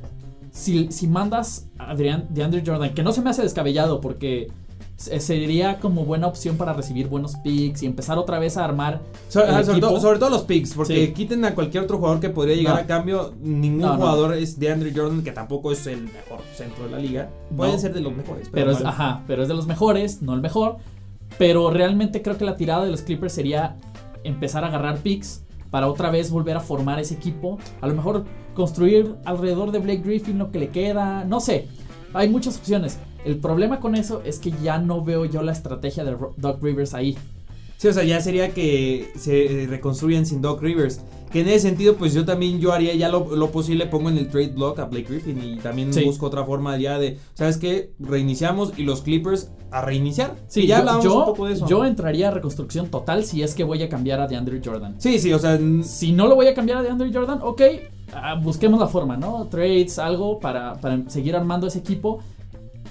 si, 0.51 0.91
si 0.91 1.07
mandas 1.07 1.67
a 1.77 1.91
Adrian- 1.91 2.25
DeAndre 2.29 2.63
Jordan, 2.65 2.95
que 2.95 3.03
no 3.03 3.11
se 3.11 3.21
me 3.21 3.29
hace 3.29 3.43
descabellado 3.43 4.01
porque 4.01 4.47
sería 4.97 5.79
como 5.79 6.05
buena 6.05 6.27
opción 6.27 6.57
para 6.57 6.73
recibir 6.73 7.07
buenos 7.07 7.35
picks 7.37 7.83
y 7.83 7.85
empezar 7.85 8.17
otra 8.17 8.39
vez 8.39 8.57
a 8.57 8.65
armar. 8.65 9.01
sobre, 9.29 9.79
todo, 10.19 10.29
los 10.29 10.43
picks, 10.43 10.73
porque 10.73 11.13
quiten 11.13 11.45
a 11.45 11.53
cualquier 11.53 11.83
otro 11.83 11.97
jugador 11.97 12.19
que 12.19 12.29
podría 12.29 12.55
llegar 12.55 12.79
a 12.79 12.85
cambio. 12.87 13.33
Ningún 13.39 13.87
jugador 13.95 14.33
es 14.33 14.59
de 14.59 14.71
Andrew 14.71 14.91
Jordan, 14.95 15.23
que 15.23 15.31
tampoco 15.31 15.71
es 15.71 15.85
el 15.87 16.03
mejor 16.03 16.41
centro 16.55 16.85
de 16.85 16.91
la 16.91 16.99
liga. 16.99 17.29
Pueden 17.55 17.79
ser 17.79 17.93
de 17.93 18.01
los 18.01 18.15
mejores. 18.15 18.49
Pero, 18.51 18.71
es, 18.71 18.83
ajá, 18.83 19.23
pero 19.27 19.43
es 19.43 19.47
de 19.47 19.53
los 19.53 19.67
mejores, 19.67 20.21
no 20.21 20.33
el 20.33 20.41
mejor. 20.41 20.77
Pero 21.37 21.69
realmente 21.69 22.21
creo 22.21 22.37
que 22.37 22.45
la 22.45 22.57
tirada 22.57 22.83
de 22.85 22.91
los 22.91 23.01
Clippers 23.01 23.33
sería 23.33 23.75
empezar 24.23 24.63
a 24.63 24.67
agarrar 24.67 24.97
picks 24.97 25.43
para 25.69 25.87
otra 25.87 26.09
vez 26.09 26.31
volver 26.31 26.57
a 26.57 26.61
formar 26.61 26.99
ese 26.99 27.13
equipo. 27.13 27.59
A 27.81 27.87
lo 27.87 27.93
mejor 27.93 28.25
construir 28.55 29.15
alrededor 29.25 29.71
de 29.71 29.79
Blake 29.79 30.01
Griffin 30.01 30.39
lo 30.39 30.51
que 30.51 30.59
le 30.59 30.69
queda. 30.69 31.23
No 31.25 31.39
sé. 31.39 31.67
Hay 32.13 32.29
muchas 32.29 32.57
opciones. 32.57 32.97
El 33.25 33.37
problema 33.37 33.79
con 33.79 33.95
eso 33.95 34.21
es 34.23 34.39
que 34.39 34.51
ya 34.63 34.77
no 34.77 35.03
veo 35.03 35.25
yo 35.25 35.41
la 35.41 35.51
estrategia 35.51 36.03
de 36.03 36.15
Doc 36.37 36.63
Rivers 36.63 36.93
ahí. 36.93 37.17
Sí, 37.77 37.87
o 37.87 37.93
sea, 37.93 38.03
ya 38.03 38.19
sería 38.21 38.53
que 38.53 39.11
se 39.15 39.67
reconstruyan 39.69 40.25
sin 40.25 40.41
Doc 40.41 40.61
Rivers. 40.61 41.01
Que 41.31 41.41
en 41.41 41.49
ese 41.49 41.59
sentido, 41.59 41.95
pues 41.95 42.13
yo 42.13 42.25
también 42.25 42.59
yo 42.59 42.71
haría 42.71 42.95
ya 42.95 43.09
lo, 43.09 43.51
posible, 43.51 43.85
pongo 43.85 44.09
en 44.09 44.17
el 44.17 44.29
trade 44.29 44.47
block 44.47 44.79
a 44.79 44.85
Blake 44.85 45.07
Griffin 45.09 45.43
y 45.43 45.57
también 45.57 45.91
busco 46.05 46.25
otra 46.25 46.45
forma 46.45 46.77
ya 46.77 46.97
de, 46.97 47.19
¿sabes 47.33 47.57
qué? 47.57 47.91
Reiniciamos 47.99 48.73
y 48.77 48.83
los 48.83 49.01
Clippers 49.01 49.51
a 49.69 49.81
reiniciar. 49.81 50.35
Sí, 50.47 50.65
ya 50.65 50.79
hablamos 50.79 51.05
un 51.05 51.25
poco 51.25 51.47
de 51.47 51.53
eso. 51.53 51.67
Yo 51.67 51.83
entraría 51.83 52.29
a 52.29 52.31
reconstrucción 52.31 52.87
total 52.87 53.25
si 53.25 53.43
es 53.43 53.53
que 53.53 53.65
voy 53.65 53.83
a 53.83 53.89
cambiar 53.89 54.21
a 54.21 54.27
DeAndre 54.27 54.61
Jordan. 54.63 54.95
Sí, 54.99 55.19
sí, 55.19 55.33
o 55.33 55.39
sea, 55.39 55.59
si 55.83 56.13
no 56.13 56.27
lo 56.27 56.35
voy 56.35 56.47
a 56.47 56.53
cambiar 56.53 56.79
a 56.79 56.83
DeAndre 56.83 57.11
Jordan, 57.13 57.39
ok, 57.43 57.61
ah, 58.13 58.35
busquemos 58.41 58.79
la 58.79 58.87
forma, 58.87 59.17
¿no? 59.17 59.47
Trades, 59.51 59.99
algo 59.99 60.39
para, 60.39 60.75
para 60.75 61.09
seguir 61.09 61.35
armando 61.35 61.67
ese 61.67 61.79
equipo. 61.79 62.23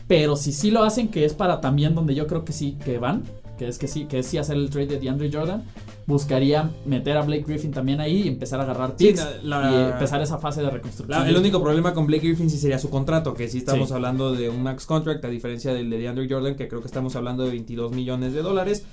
Pero 0.06 0.36
si 0.36 0.52
sí 0.52 0.70
lo 0.70 0.84
hacen, 0.84 1.08
que 1.08 1.24
es 1.24 1.34
para 1.34 1.60
también 1.60 1.94
donde 1.94 2.14
yo 2.14 2.26
creo 2.26 2.44
que 2.44 2.52
sí 2.52 2.78
que 2.84 2.98
van, 2.98 3.24
que 3.58 3.68
es 3.68 3.78
que 3.78 3.88
sí, 3.88 4.04
que 4.04 4.20
es 4.20 4.26
sí 4.26 4.38
hacer 4.38 4.56
el 4.56 4.70
trade 4.70 4.86
de 4.86 5.00
DeAndre 5.00 5.30
Jordan, 5.32 5.64
buscaría 6.06 6.70
meter 6.84 7.16
a 7.16 7.22
Blake 7.22 7.44
Griffin 7.46 7.72
también 7.72 8.00
ahí 8.00 8.22
y 8.22 8.28
empezar 8.28 8.60
a 8.60 8.62
agarrar 8.62 8.94
picks 8.94 9.26
y 9.42 9.74
empezar 9.74 10.22
esa 10.22 10.38
fase 10.38 10.62
de 10.62 10.70
reconstrucción. 10.70 11.26
el 11.26 11.36
único 11.36 11.60
problema 11.62 11.92
con 11.92 12.06
Blake 12.06 12.26
Griffin 12.28 12.48
sí 12.48 12.58
sería 12.58 12.78
su 12.78 12.90
contrato, 12.90 13.34
que 13.34 13.48
sí 13.48 13.58
estamos 13.58 13.90
hablando 13.92 14.32
de 14.32 14.48
un 14.48 14.62
max 14.62 14.86
contract, 14.86 15.24
a 15.24 15.28
diferencia 15.28 15.74
del 15.74 15.90
de 15.90 15.98
DeAndre 15.98 16.28
Jordan, 16.28 16.54
que 16.54 16.68
creo 16.68 16.80
que 16.80 16.86
estamos 16.86 17.16
hablando 17.16 17.44
de 17.44 17.50
22 17.50 17.92
millones 17.92 18.32
de 18.32 18.42
dólares. 18.42 18.84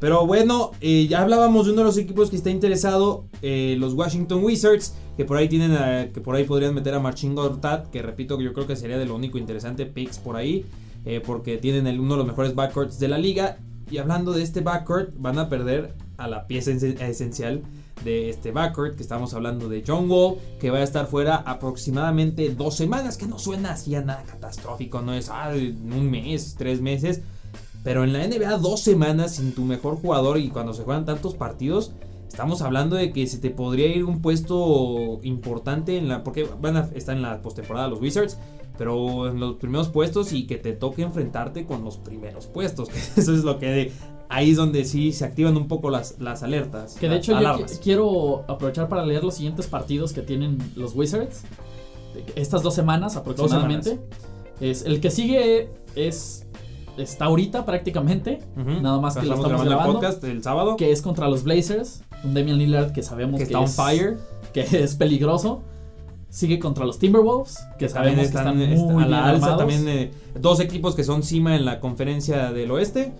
Pero 0.00 0.26
bueno, 0.26 0.70
eh, 0.80 1.06
ya 1.08 1.22
hablábamos 1.22 1.66
de 1.66 1.72
uno 1.72 1.80
de 1.80 1.86
los 1.86 1.98
equipos 1.98 2.30
que 2.30 2.36
está 2.36 2.50
interesado, 2.50 3.26
eh, 3.42 3.76
los 3.78 3.94
Washington 3.94 4.44
Wizards, 4.44 4.94
que 5.16 5.24
por 5.24 5.36
ahí 5.36 5.48
tienen, 5.48 6.12
que 6.12 6.20
por 6.20 6.36
ahí 6.36 6.44
podrían 6.44 6.74
meter 6.74 6.94
a 6.94 7.00
Marcin 7.00 7.34
Gortat, 7.34 7.90
que 7.90 8.00
repito 8.02 8.38
que 8.38 8.44
yo 8.44 8.52
creo 8.52 8.66
que 8.66 8.76
sería 8.76 8.98
de 8.98 9.06
lo 9.06 9.16
único 9.16 9.38
interesante 9.38 9.86
picks 9.86 10.18
por 10.18 10.36
ahí, 10.36 10.64
eh, 11.04 11.20
porque 11.24 11.58
tienen 11.58 11.86
uno 11.98 12.14
de 12.14 12.18
los 12.18 12.26
mejores 12.26 12.54
backcourts 12.54 12.98
de 13.00 13.08
la 13.08 13.18
liga. 13.18 13.58
Y 13.90 13.98
hablando 13.98 14.32
de 14.32 14.42
este 14.42 14.60
backcourt, 14.60 15.14
van 15.16 15.38
a 15.38 15.48
perder 15.48 15.94
a 16.18 16.28
la 16.28 16.46
pieza 16.46 16.70
esencial 16.70 17.62
de 18.04 18.28
este 18.28 18.52
backcourt, 18.52 18.96
que 18.96 19.02
estamos 19.02 19.34
hablando 19.34 19.68
de 19.68 19.82
John 19.84 20.10
Wall, 20.10 20.36
que 20.60 20.70
va 20.70 20.78
a 20.78 20.82
estar 20.82 21.06
fuera 21.06 21.36
aproximadamente 21.36 22.50
dos 22.50 22.76
semanas, 22.76 23.16
que 23.16 23.26
no 23.26 23.38
suena 23.38 23.72
así 23.72 23.94
a 23.94 24.02
nada 24.02 24.22
catastrófico, 24.24 25.00
no 25.00 25.14
es 25.14 25.30
un 25.30 26.10
mes, 26.10 26.54
tres 26.56 26.80
meses. 26.80 27.22
Pero 27.84 28.04
en 28.04 28.12
la 28.12 28.26
NBA 28.26 28.58
dos 28.58 28.80
semanas 28.80 29.36
sin 29.36 29.52
tu 29.52 29.62
mejor 29.64 29.96
jugador 29.96 30.38
y 30.38 30.48
cuando 30.48 30.74
se 30.74 30.82
juegan 30.82 31.04
tantos 31.04 31.34
partidos, 31.34 31.92
estamos 32.28 32.62
hablando 32.62 32.96
de 32.96 33.12
que 33.12 33.26
se 33.26 33.38
te 33.38 33.50
podría 33.50 33.86
ir 33.86 34.04
un 34.04 34.20
puesto 34.20 35.20
importante 35.22 35.96
en 35.96 36.08
la... 36.08 36.24
Porque 36.24 36.46
van 36.60 36.76
a 36.76 36.88
estar 36.94 37.16
en 37.16 37.22
la 37.22 37.40
postemporada 37.40 37.88
los 37.88 38.00
Wizards, 38.00 38.38
pero 38.76 39.28
en 39.28 39.40
los 39.40 39.56
primeros 39.56 39.88
puestos 39.88 40.32
y 40.32 40.46
que 40.46 40.56
te 40.56 40.72
toque 40.72 41.02
enfrentarte 41.02 41.66
con 41.66 41.84
los 41.84 41.96
primeros 41.96 42.46
puestos. 42.46 42.88
eso 43.16 43.34
es 43.34 43.44
lo 43.44 43.58
que... 43.58 43.92
Ahí 44.30 44.50
es 44.50 44.58
donde 44.58 44.84
sí 44.84 45.12
se 45.12 45.24
activan 45.24 45.56
un 45.56 45.68
poco 45.68 45.88
las, 45.88 46.18
las 46.20 46.42
alertas. 46.42 46.96
Que 47.00 47.08
de 47.08 47.16
hecho 47.16 47.40
yo 47.40 47.64
quiero 47.82 48.44
aprovechar 48.46 48.86
para 48.88 49.06
leer 49.06 49.24
los 49.24 49.36
siguientes 49.36 49.66
partidos 49.66 50.12
que 50.12 50.20
tienen 50.20 50.58
los 50.76 50.94
Wizards. 50.94 51.44
Estas 52.34 52.62
dos 52.62 52.74
semanas 52.74 53.16
aproximadamente. 53.16 53.98
Es, 54.60 54.82
el 54.82 55.00
que 55.00 55.10
sigue 55.10 55.70
es 55.94 56.46
está 56.98 57.26
ahorita 57.26 57.64
prácticamente. 57.64 58.40
Nada 58.56 59.00
más 59.00 59.16
que 59.16 59.26
lo 59.26 59.34
estamos 59.34 59.64
grabando. 59.64 59.92
El 59.92 59.94
podcast 59.96 60.24
el 60.24 60.42
sábado. 60.42 60.76
Que 60.76 60.92
es 60.92 61.02
contra 61.02 61.28
los 61.28 61.44
Blazers. 61.44 62.02
Un 62.24 62.34
Damian 62.34 62.58
Lillard 62.58 62.92
que 62.92 63.02
sabemos 63.02 63.38
que, 63.38 63.44
está 63.44 63.60
on 63.60 63.68
fire. 63.68 64.18
Que 64.52 64.60
es 64.72 64.94
peligroso. 64.94 65.62
Sigue 66.30 66.58
contra 66.58 66.84
los 66.84 66.98
Timberwolves, 66.98 67.58
que 67.78 67.88
sabemos 67.88 68.26
están, 68.26 68.58
que 68.58 68.74
están 68.74 68.92
muy 68.92 69.02
a 69.02 69.06
la 69.06 69.26
alza. 69.30 69.56
También 69.56 69.88
eh, 69.88 70.10
dos 70.38 70.60
equipos 70.60 70.94
que 70.94 71.02
son 71.02 71.22
cima 71.22 71.56
en 71.56 71.64
la 71.64 71.80
conferencia 71.80 72.52
del 72.52 72.70
oeste. 72.70 73.12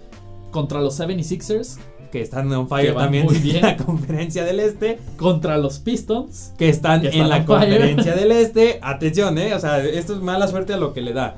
Contra 0.50 0.80
los 0.80 0.98
76ers, 1.00 1.78
que 2.10 2.20
están 2.20 2.52
on 2.52 2.68
fire 2.68 2.94
también 2.94 3.26
muy 3.26 3.38
bien. 3.38 3.56
en 3.58 3.62
la 3.62 3.76
conferencia 3.76 4.44
del 4.44 4.60
este. 4.60 4.98
Contra 5.16 5.58
los 5.58 5.78
Pistons, 5.78 6.52
que 6.58 6.68
están, 6.68 7.04
en 7.04 7.28
la 7.28 7.44
conferencia 7.44 8.14
del 8.16 8.32
este. 8.32 8.78
Atención, 8.82 9.38
eh. 9.38 9.54
O 9.54 9.60
sea, 9.60 9.82
esto 9.84 10.14
es 10.14 10.20
mala 10.20 10.48
suerte 10.48 10.72
a 10.72 10.76
lo 10.76 10.92
que 10.92 11.00
le 11.00 11.12
da. 11.12 11.36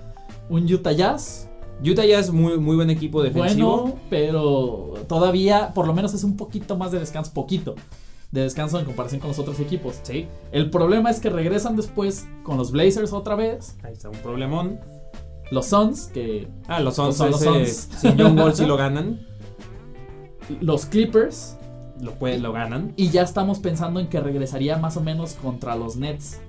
Un 0.49 0.73
Utah 0.73 0.93
Jazz, 0.93 1.49
Utah 1.83 2.05
ya 2.05 2.19
es 2.19 2.31
muy, 2.31 2.59
muy 2.59 2.77
buen 2.77 2.91
equipo 2.91 3.23
defensivo. 3.23 3.83
Bueno, 3.83 3.99
pero 4.11 4.95
todavía, 5.09 5.73
por 5.75 5.87
lo 5.87 5.95
menos 5.95 6.15
es 6.15 6.25
un 6.25 6.37
poquito 6.37 6.77
más 6.77 6.93
de 6.93 6.99
descanso, 6.99 7.33
poquito 7.33 7.75
de 8.33 8.43
descanso 8.43 8.79
en 8.79 8.85
comparación 8.85 9.21
con 9.21 9.29
los 9.29 9.39
otros 9.39 9.59
equipos. 9.61 10.01
Sí. 10.03 10.29
El 10.53 10.71
problema 10.71 11.11
es 11.11 11.21
que 11.21 11.31
regresan 11.31 11.77
después 11.77 12.29
con 12.43 12.57
los 12.57 12.71
Blazers 12.71 13.13
otra 13.13 13.35
vez. 13.35 13.77
Ahí 13.83 13.93
está 13.93 14.09
un 14.09 14.19
problemón. 14.19 14.81
Los 15.51 15.67
Suns, 15.67 16.07
que. 16.07 16.49
Ah, 16.69 16.81
los 16.81 16.95
Suns, 16.95 17.17
son 17.17 17.33
los 17.33 17.41
Suns. 17.41 17.89
Sin 17.99 18.19
John 18.19 18.39
Wall 18.39 18.55
si 18.55 18.65
lo 18.67 18.77
ganan. 18.77 19.27
Los 20.61 20.87
Clippers. 20.87 21.57
Lo, 22.01 22.15
lo 22.39 22.53
ganan. 22.53 22.95
Y 22.97 23.11
ya 23.11 23.23
estamos 23.23 23.59
pensando 23.59 24.01
en 24.01 24.09
que 24.09 24.21
regresaría 24.21 24.79
más 24.79 24.97
o 24.97 25.03
menos 25.03 25.35
contra 25.35 25.77
los 25.77 25.97
Nets. 25.97 26.41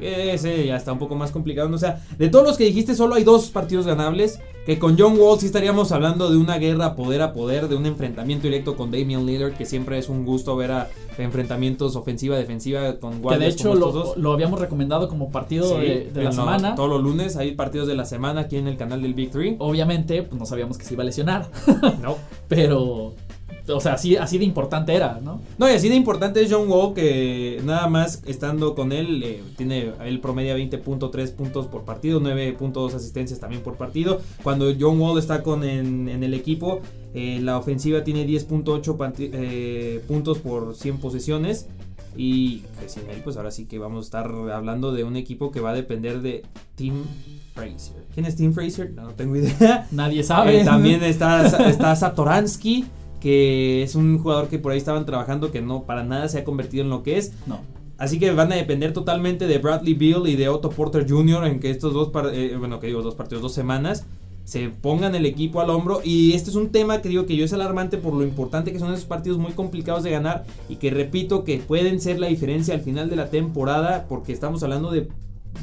Ese 0.00 0.66
ya 0.66 0.76
está 0.76 0.92
un 0.92 0.98
poco 0.98 1.14
más 1.14 1.30
complicado. 1.30 1.72
O 1.72 1.78
sea, 1.78 2.02
de 2.18 2.28
todos 2.28 2.46
los 2.46 2.56
que 2.56 2.64
dijiste, 2.64 2.94
solo 2.94 3.14
hay 3.14 3.24
dos 3.24 3.50
partidos 3.50 3.86
ganables. 3.86 4.40
Que 4.70 4.78
con 4.78 4.96
John 4.96 5.18
Wall 5.18 5.40
sí 5.40 5.46
estaríamos 5.46 5.90
hablando 5.90 6.30
de 6.30 6.36
una 6.36 6.56
guerra 6.58 6.94
poder 6.94 7.22
a 7.22 7.32
poder, 7.32 7.66
de 7.66 7.74
un 7.74 7.86
enfrentamiento 7.86 8.44
directo 8.44 8.76
con 8.76 8.92
Damian 8.92 9.26
Lillard, 9.26 9.54
que 9.54 9.66
siempre 9.66 9.98
es 9.98 10.08
un 10.08 10.24
gusto 10.24 10.54
ver 10.54 10.70
a 10.70 10.88
enfrentamientos 11.18 11.96
ofensiva-defensiva 11.96 13.00
con 13.00 13.20
Que 13.20 13.36
de 13.36 13.48
hecho 13.48 13.74
lo, 13.74 14.32
habíamos 14.32 14.60
recomendado 14.60 15.08
como 15.08 15.32
partido 15.32 15.76
de, 15.76 16.12
la 16.14 16.30
semana. 16.30 16.76
Todos 16.76 16.88
los 16.88 17.02
lunes 17.02 17.36
hay 17.36 17.56
partidos 17.56 17.88
de 17.88 17.96
la 17.96 18.04
semana 18.04 18.42
aquí 18.42 18.58
en 18.58 18.68
el 18.68 18.76
canal 18.76 19.02
del 19.02 19.14
Big 19.14 19.32
Three. 19.32 19.56
Obviamente, 19.58 20.22
pues 20.22 20.38
no 20.38 20.46
sabíamos 20.46 20.78
que 20.78 20.84
se 20.84 20.94
iba 20.94 21.02
a 21.02 21.06
lesionar. 21.06 21.50
no. 22.00 22.14
Pero 22.48 23.14
o 23.70 23.80
sea, 23.80 23.94
así, 23.94 24.16
así 24.16 24.38
de 24.38 24.44
importante 24.44 24.94
era, 24.94 25.20
¿no? 25.22 25.40
No, 25.58 25.68
y 25.68 25.72
así 25.72 25.88
de 25.88 25.94
importante 25.94 26.42
es 26.42 26.52
John 26.52 26.70
Wall 26.70 26.94
que 26.94 27.60
nada 27.64 27.88
más 27.88 28.22
estando 28.26 28.74
con 28.74 28.92
él, 28.92 29.22
eh, 29.22 29.42
tiene 29.56 29.92
el 30.04 30.20
promedio 30.20 30.56
20.3 30.56 31.32
puntos 31.32 31.66
por 31.66 31.84
partido, 31.84 32.20
9.2 32.20 32.94
asistencias 32.94 33.40
también 33.40 33.62
por 33.62 33.76
partido. 33.76 34.20
Cuando 34.42 34.72
John 34.78 35.00
Wall 35.00 35.18
está 35.18 35.42
con 35.42 35.64
en, 35.64 36.08
el 36.08 36.34
equipo, 36.34 36.80
eh, 37.14 37.40
la 37.42 37.58
ofensiva 37.58 38.04
tiene 38.04 38.26
10.8 38.26 39.14
eh, 39.18 40.02
puntos 40.06 40.38
por 40.38 40.74
100 40.74 40.98
posesiones. 40.98 41.68
Y 42.16 42.64
pues, 42.76 42.92
sin 42.92 43.08
él, 43.08 43.20
pues 43.22 43.36
ahora 43.36 43.52
sí 43.52 43.66
que 43.66 43.78
vamos 43.78 44.04
a 44.04 44.06
estar 44.06 44.26
hablando 44.52 44.92
de 44.92 45.04
un 45.04 45.16
equipo 45.16 45.52
que 45.52 45.60
va 45.60 45.70
a 45.70 45.74
depender 45.74 46.20
de 46.22 46.42
Tim 46.74 47.04
Fraser. 47.54 48.04
¿Quién 48.12 48.26
es 48.26 48.34
Tim 48.34 48.52
Fraser? 48.52 48.92
No, 48.92 49.10
tengo 49.10 49.36
idea. 49.36 49.86
Nadie 49.92 50.24
sabe. 50.24 50.64
también 50.64 51.04
está, 51.04 51.46
está 51.68 51.94
Satoransky 51.94 52.86
que 53.20 53.82
es 53.82 53.94
un 53.94 54.18
jugador 54.18 54.48
que 54.48 54.58
por 54.58 54.72
ahí 54.72 54.78
estaban 54.78 55.06
trabajando 55.06 55.52
que 55.52 55.60
no 55.60 55.84
para 55.84 56.04
nada 56.04 56.28
se 56.28 56.38
ha 56.38 56.44
convertido 56.44 56.84
en 56.84 56.90
lo 56.90 57.02
que 57.02 57.18
es. 57.18 57.32
No. 57.46 57.60
Así 57.98 58.18
que 58.18 58.30
van 58.32 58.50
a 58.50 58.56
depender 58.56 58.94
totalmente 58.94 59.46
de 59.46 59.58
Bradley 59.58 59.92
Bill 59.92 60.26
y 60.26 60.34
de 60.34 60.48
Otto 60.48 60.70
Porter 60.70 61.06
Jr. 61.08 61.44
en 61.44 61.60
que 61.60 61.70
estos 61.70 61.92
dos, 61.92 62.10
eh, 62.32 62.56
bueno, 62.58 62.80
que 62.80 62.86
digo, 62.86 63.02
dos 63.02 63.14
partidos, 63.14 63.42
dos 63.42 63.52
semanas, 63.52 64.06
se 64.44 64.70
pongan 64.70 65.14
el 65.14 65.26
equipo 65.26 65.60
al 65.60 65.68
hombro. 65.68 66.00
Y 66.02 66.32
este 66.32 66.48
es 66.48 66.56
un 66.56 66.70
tema 66.70 67.02
que 67.02 67.10
digo 67.10 67.26
que 67.26 67.36
yo 67.36 67.44
es 67.44 67.52
alarmante 67.52 67.98
por 67.98 68.14
lo 68.14 68.24
importante 68.24 68.72
que 68.72 68.78
son 68.78 68.92
esos 68.92 69.04
partidos 69.04 69.38
muy 69.38 69.52
complicados 69.52 70.02
de 70.02 70.10
ganar 70.10 70.44
y 70.68 70.76
que 70.76 70.90
repito 70.90 71.44
que 71.44 71.58
pueden 71.58 72.00
ser 72.00 72.18
la 72.18 72.28
diferencia 72.28 72.72
al 72.72 72.80
final 72.80 73.10
de 73.10 73.16
la 73.16 73.28
temporada 73.28 74.06
porque 74.08 74.32
estamos 74.32 74.62
hablando 74.62 74.90
de 74.90 75.08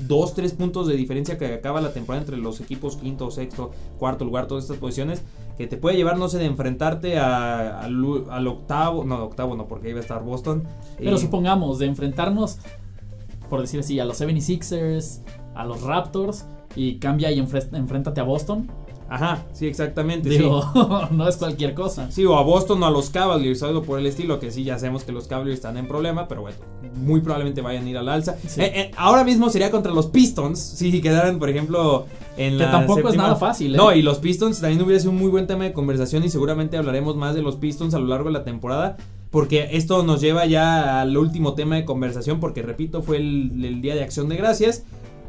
dos, 0.08 0.36
tres 0.36 0.54
puntos 0.54 0.88
de 0.88 0.96
diferencia 0.96 1.38
que 1.38 1.48
acaba 1.48 1.82
la 1.82 1.92
temporada 1.92 2.24
entre 2.24 2.38
los 2.38 2.62
equipos 2.62 2.98
quinto, 2.98 3.32
sexto, 3.32 3.72
cuarto 3.98 4.26
lugar, 4.26 4.48
todas 4.48 4.66
estas 4.66 4.78
posiciones 4.78 5.24
que 5.58 5.68
te 5.68 5.78
puede 5.78 5.98
llevar, 5.98 6.18
no 6.18 6.30
sé, 6.30 6.38
de 6.38 6.46
enfrentarte 6.46 7.18
al, 7.18 8.48
octavo, 8.48 9.04
no, 9.04 9.24
octavo 9.24 9.56
no, 9.56 9.68
porque 9.68 9.90
iba 9.90 10.00
a 10.00 10.02
estar 10.02 10.24
Boston. 10.24 10.64
Pero 10.98 11.18
supongamos, 11.18 11.80
de 11.80 11.88
enfrentarnos, 11.88 12.60
por 13.50 13.62
decir 13.62 13.80
así, 13.80 14.00
a 14.00 14.06
los 14.06 14.22
76ers, 14.22 15.22
a 15.56 15.66
los 15.66 15.82
Raptors, 15.82 16.46
y 16.76 17.00
cambia 17.00 17.32
y 17.32 17.40
enfréntate 17.40 18.22
a 18.22 18.24
Boston. 18.24 18.70
Ajá, 19.10 19.46
sí, 19.54 19.68
exactamente. 19.68 20.30
sí. 20.30 20.38
Digo, 20.40 20.64
no 21.12 21.28
es 21.28 21.38
cualquier 21.38 21.74
cosa. 21.74 22.12
Sí, 22.12 22.26
o 22.26 22.36
a 22.38 22.44
Boston 22.44 22.84
o 22.84 22.86
a 22.86 22.92
los 22.92 23.10
Cavaliers, 23.10 23.64
algo 23.64 23.84
por 23.84 24.00
el 24.00 24.06
estilo, 24.06 24.40
que 24.40 24.52
sí, 24.52 24.64
ya 24.64 24.78
sabemos 24.78 25.04
que 25.04 25.12
los 25.12 25.28
Cavaliers 25.28 25.58
están 25.60 25.78
en 25.78 25.88
problema, 25.88 26.28
pero 26.28 26.42
bueno, 26.42 26.58
muy 26.96 27.22
probablemente 27.22 27.62
vayan 27.62 27.86
a 27.86 27.90
ir 27.90 27.98
al 27.98 28.10
alza. 28.10 28.36
Sí. 28.48 28.62
Eh, 28.62 28.72
eh, 28.76 28.92
ahora 28.98 29.24
mismo 29.24 29.50
sería 29.50 29.72
contra 29.72 29.94
los 29.94 30.08
Pistons, 30.08 30.60
si 30.60 31.02
quedaran, 31.02 31.40
por 31.40 31.50
ejemplo, 31.50 32.06
en 32.38 32.58
Que 32.58 32.66
la 32.66 32.72
tampoco 32.72 33.00
es 33.00 33.06
séptima- 33.16 33.24
nada 33.24 33.36
fácil, 33.38 33.76
¿eh? 33.76 33.78
No, 33.78 33.94
y 33.94 34.02
los 34.02 34.20
Pistons 34.20 34.60
también 34.60 34.82
hubiera 34.82 35.00
sido 35.00 35.12
un 35.12 35.18
muy 35.20 35.30
buen 35.30 35.48
tema 35.48 35.64
de 35.64 35.74
conversación 35.74 36.24
y 36.26 36.30
seguramente 36.30 36.76
hablaremos 36.78 37.16
más 37.16 37.34
de 37.34 37.42
los 37.42 37.56
Pistons 37.56 37.94
a 37.94 38.00
lo 38.00 38.08
largo 38.08 38.26
de 38.30 38.34
la 38.34 38.44
temporada. 38.44 38.98
Porque 39.30 39.70
esto 39.74 40.04
nos 40.04 40.22
lleva 40.22 40.46
ya 40.46 41.02
al 41.02 41.18
último 41.18 41.54
tema 41.54 41.76
de 41.76 41.84
conversación, 41.84 42.40
porque 42.40 42.62
repito, 42.62 43.02
fue 43.02 43.18
el, 43.18 43.64
el 43.66 43.82
día 43.82 43.94
de 43.94 44.02
acción 44.02 44.30
de 44.30 44.38
gracias. 44.38 44.84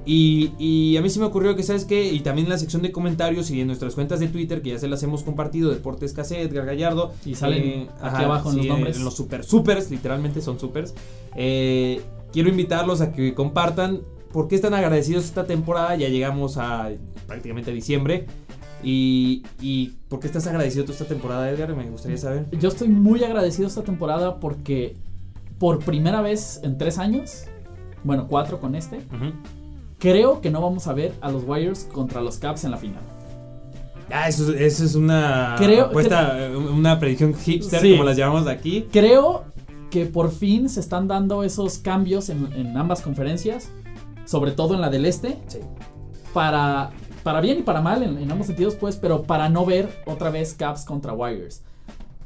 Y, 0.05 0.53
y 0.59 0.97
a 0.97 1.03
mí 1.03 1.11
se 1.11 1.21
me 1.21 1.27
ocurrió 1.27 1.55
que, 1.55 1.63
¿sabes 1.63 1.85
qué? 1.85 2.11
Y 2.11 2.21
también 2.21 2.47
en 2.47 2.51
la 2.51 2.59
sección 2.59 2.81
de 2.81 2.93
comentarios 2.93 3.51
y 3.51 3.61
en 3.61 3.67
nuestras 3.67 3.95
cuentas 3.95 4.21
de 4.21 4.29
Twitter, 4.29 4.63
que 4.63 4.71
ya 4.71 4.79
se 4.79 4.89
las 4.89 5.03
hemos 5.03 5.23
compartido, 5.23 5.71
Deportes 5.71 6.13
Cassette, 6.15 6.51
Edgar 6.51 6.65
Gallardo. 6.65 7.13
Y 7.27 7.35
salen 7.35 7.63
eh, 7.63 7.89
aquí 8.01 8.25
abajo 8.25 8.51
en 8.51 8.57
los 8.59 8.67
nombres. 8.67 8.97
En 8.97 9.05
los 9.05 9.15
super 9.15 9.45
supers, 9.45 9.91
literalmente 9.91 10.41
son 10.41 10.59
supers. 10.59 10.95
Eh, 11.37 12.01
quiero 12.33 12.49
invitarlos 12.49 13.01
a 13.03 13.13
que 13.13 13.35
compartan 13.35 14.01
por 14.33 14.49
qué 14.49 14.55
están 14.55 14.73
agradecidos 14.73 15.25
esta 15.25 15.47
temporada. 15.47 15.95
Ya 15.97 16.09
llegamos 16.09 16.57
a 16.57 16.91
prácticamente 17.27 17.73
diciembre. 17.73 18.27
Y, 18.83 19.43
y 19.61 19.95
por 20.09 20.21
qué 20.21 20.29
estás 20.29 20.47
agradecido 20.47 20.85
tú 20.85 20.93
esta 20.93 21.05
temporada, 21.05 21.51
Edgar? 21.51 21.75
Me 21.77 21.91
gustaría 21.91 22.17
saber. 22.17 22.47
Yo 22.59 22.69
estoy 22.69 22.89
muy 22.89 23.23
agradecido 23.25 23.67
esta 23.67 23.83
temporada 23.83 24.39
porque 24.39 24.97
por 25.59 25.81
primera 25.81 26.23
vez 26.23 26.61
en 26.63 26.79
tres 26.79 26.99
años, 26.99 27.45
bueno, 28.05 28.29
cuatro 28.29 28.61
con 28.61 28.77
este, 28.77 28.99
Ujú. 28.99 29.33
Creo 29.99 30.41
que 30.41 30.51
no 30.51 30.61
vamos 30.61 30.87
a 30.87 30.93
ver 30.93 31.15
a 31.21 31.31
los 31.31 31.45
Warriors 31.45 31.85
contra 31.85 32.21
los 32.21 32.39
Caps 32.39 32.65
en 32.65 32.71
la 32.71 32.77
final. 32.77 33.03
Ah, 34.11 34.29
eso, 34.29 34.53
eso 34.55 34.85
es 34.85 34.95
una 34.95 35.55
Creo- 35.59 35.87
apuesta, 35.87 36.47
eh, 36.47 36.57
una 36.57 36.99
predicción 36.99 37.35
hipster, 37.35 37.81
Sí. 37.81 37.93
como 37.93 38.05
las 38.05 38.17
llamamos 38.17 38.47
aquí. 38.47 38.87
Creo 38.91 39.45
que 39.91 40.07
por 40.07 40.31
fin 40.31 40.69
se 40.69 40.81
están 40.81 41.09
dando 41.09 41.43
esos 41.45 41.79
cambios 41.79 42.29
en, 42.31 42.51
en 42.55 42.77
ambas 42.77 43.03
conferencias, 43.03 43.71
sobre 44.25 44.53
todo 44.53 44.75
en 44.75 44.81
la 44.81 44.89
del 44.91 45.05
este, 45.05 45.39
Sí. 45.47 45.59
para, 46.33 46.91
para 47.23 47.41
bien 47.41 47.59
y 47.59 47.63
para 47.63 47.81
mal 47.83 48.03
en, 48.03 48.17
en 48.19 48.31
ambos 48.31 48.47
sentidos, 48.47 48.77
pues, 48.77 48.97
pero 48.97 49.23
para 49.25 49.49
no 49.51 49.67
ver 49.67 49.89
otra 50.07 50.31
vez 50.31 50.55
Caps 50.55 50.85
contra 50.85 51.13
Warriors. 51.13 51.63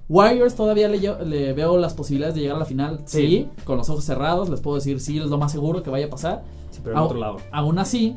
Warriors 0.08 0.54
todavía 0.54 0.88
le 0.88 1.52
veo 1.52 1.78
las 1.78 1.94
posibilidades 1.94 2.34
de 2.34 2.42
llegar 2.42 2.56
a 2.56 2.60
la 2.60 2.64
final, 2.66 3.00
sí. 3.06 3.18
Sí. 3.26 3.48
con 3.64 3.78
los 3.78 3.88
ojos 3.88 4.04
cerrados, 4.04 4.48
les 4.50 4.60
puedo 4.60 4.76
decir 4.76 5.00
sí, 5.00 5.18
es 5.18 5.26
lo 5.26 5.38
más 5.38 5.50
seguro 5.52 5.82
que 5.82 5.90
vaya 5.90 6.06
a 6.06 6.10
pasar. 6.10 6.42
Pero 6.82 6.96
en 6.96 7.02
otro 7.02 7.18
lado. 7.18 7.36
Aún 7.50 7.78
así, 7.78 8.16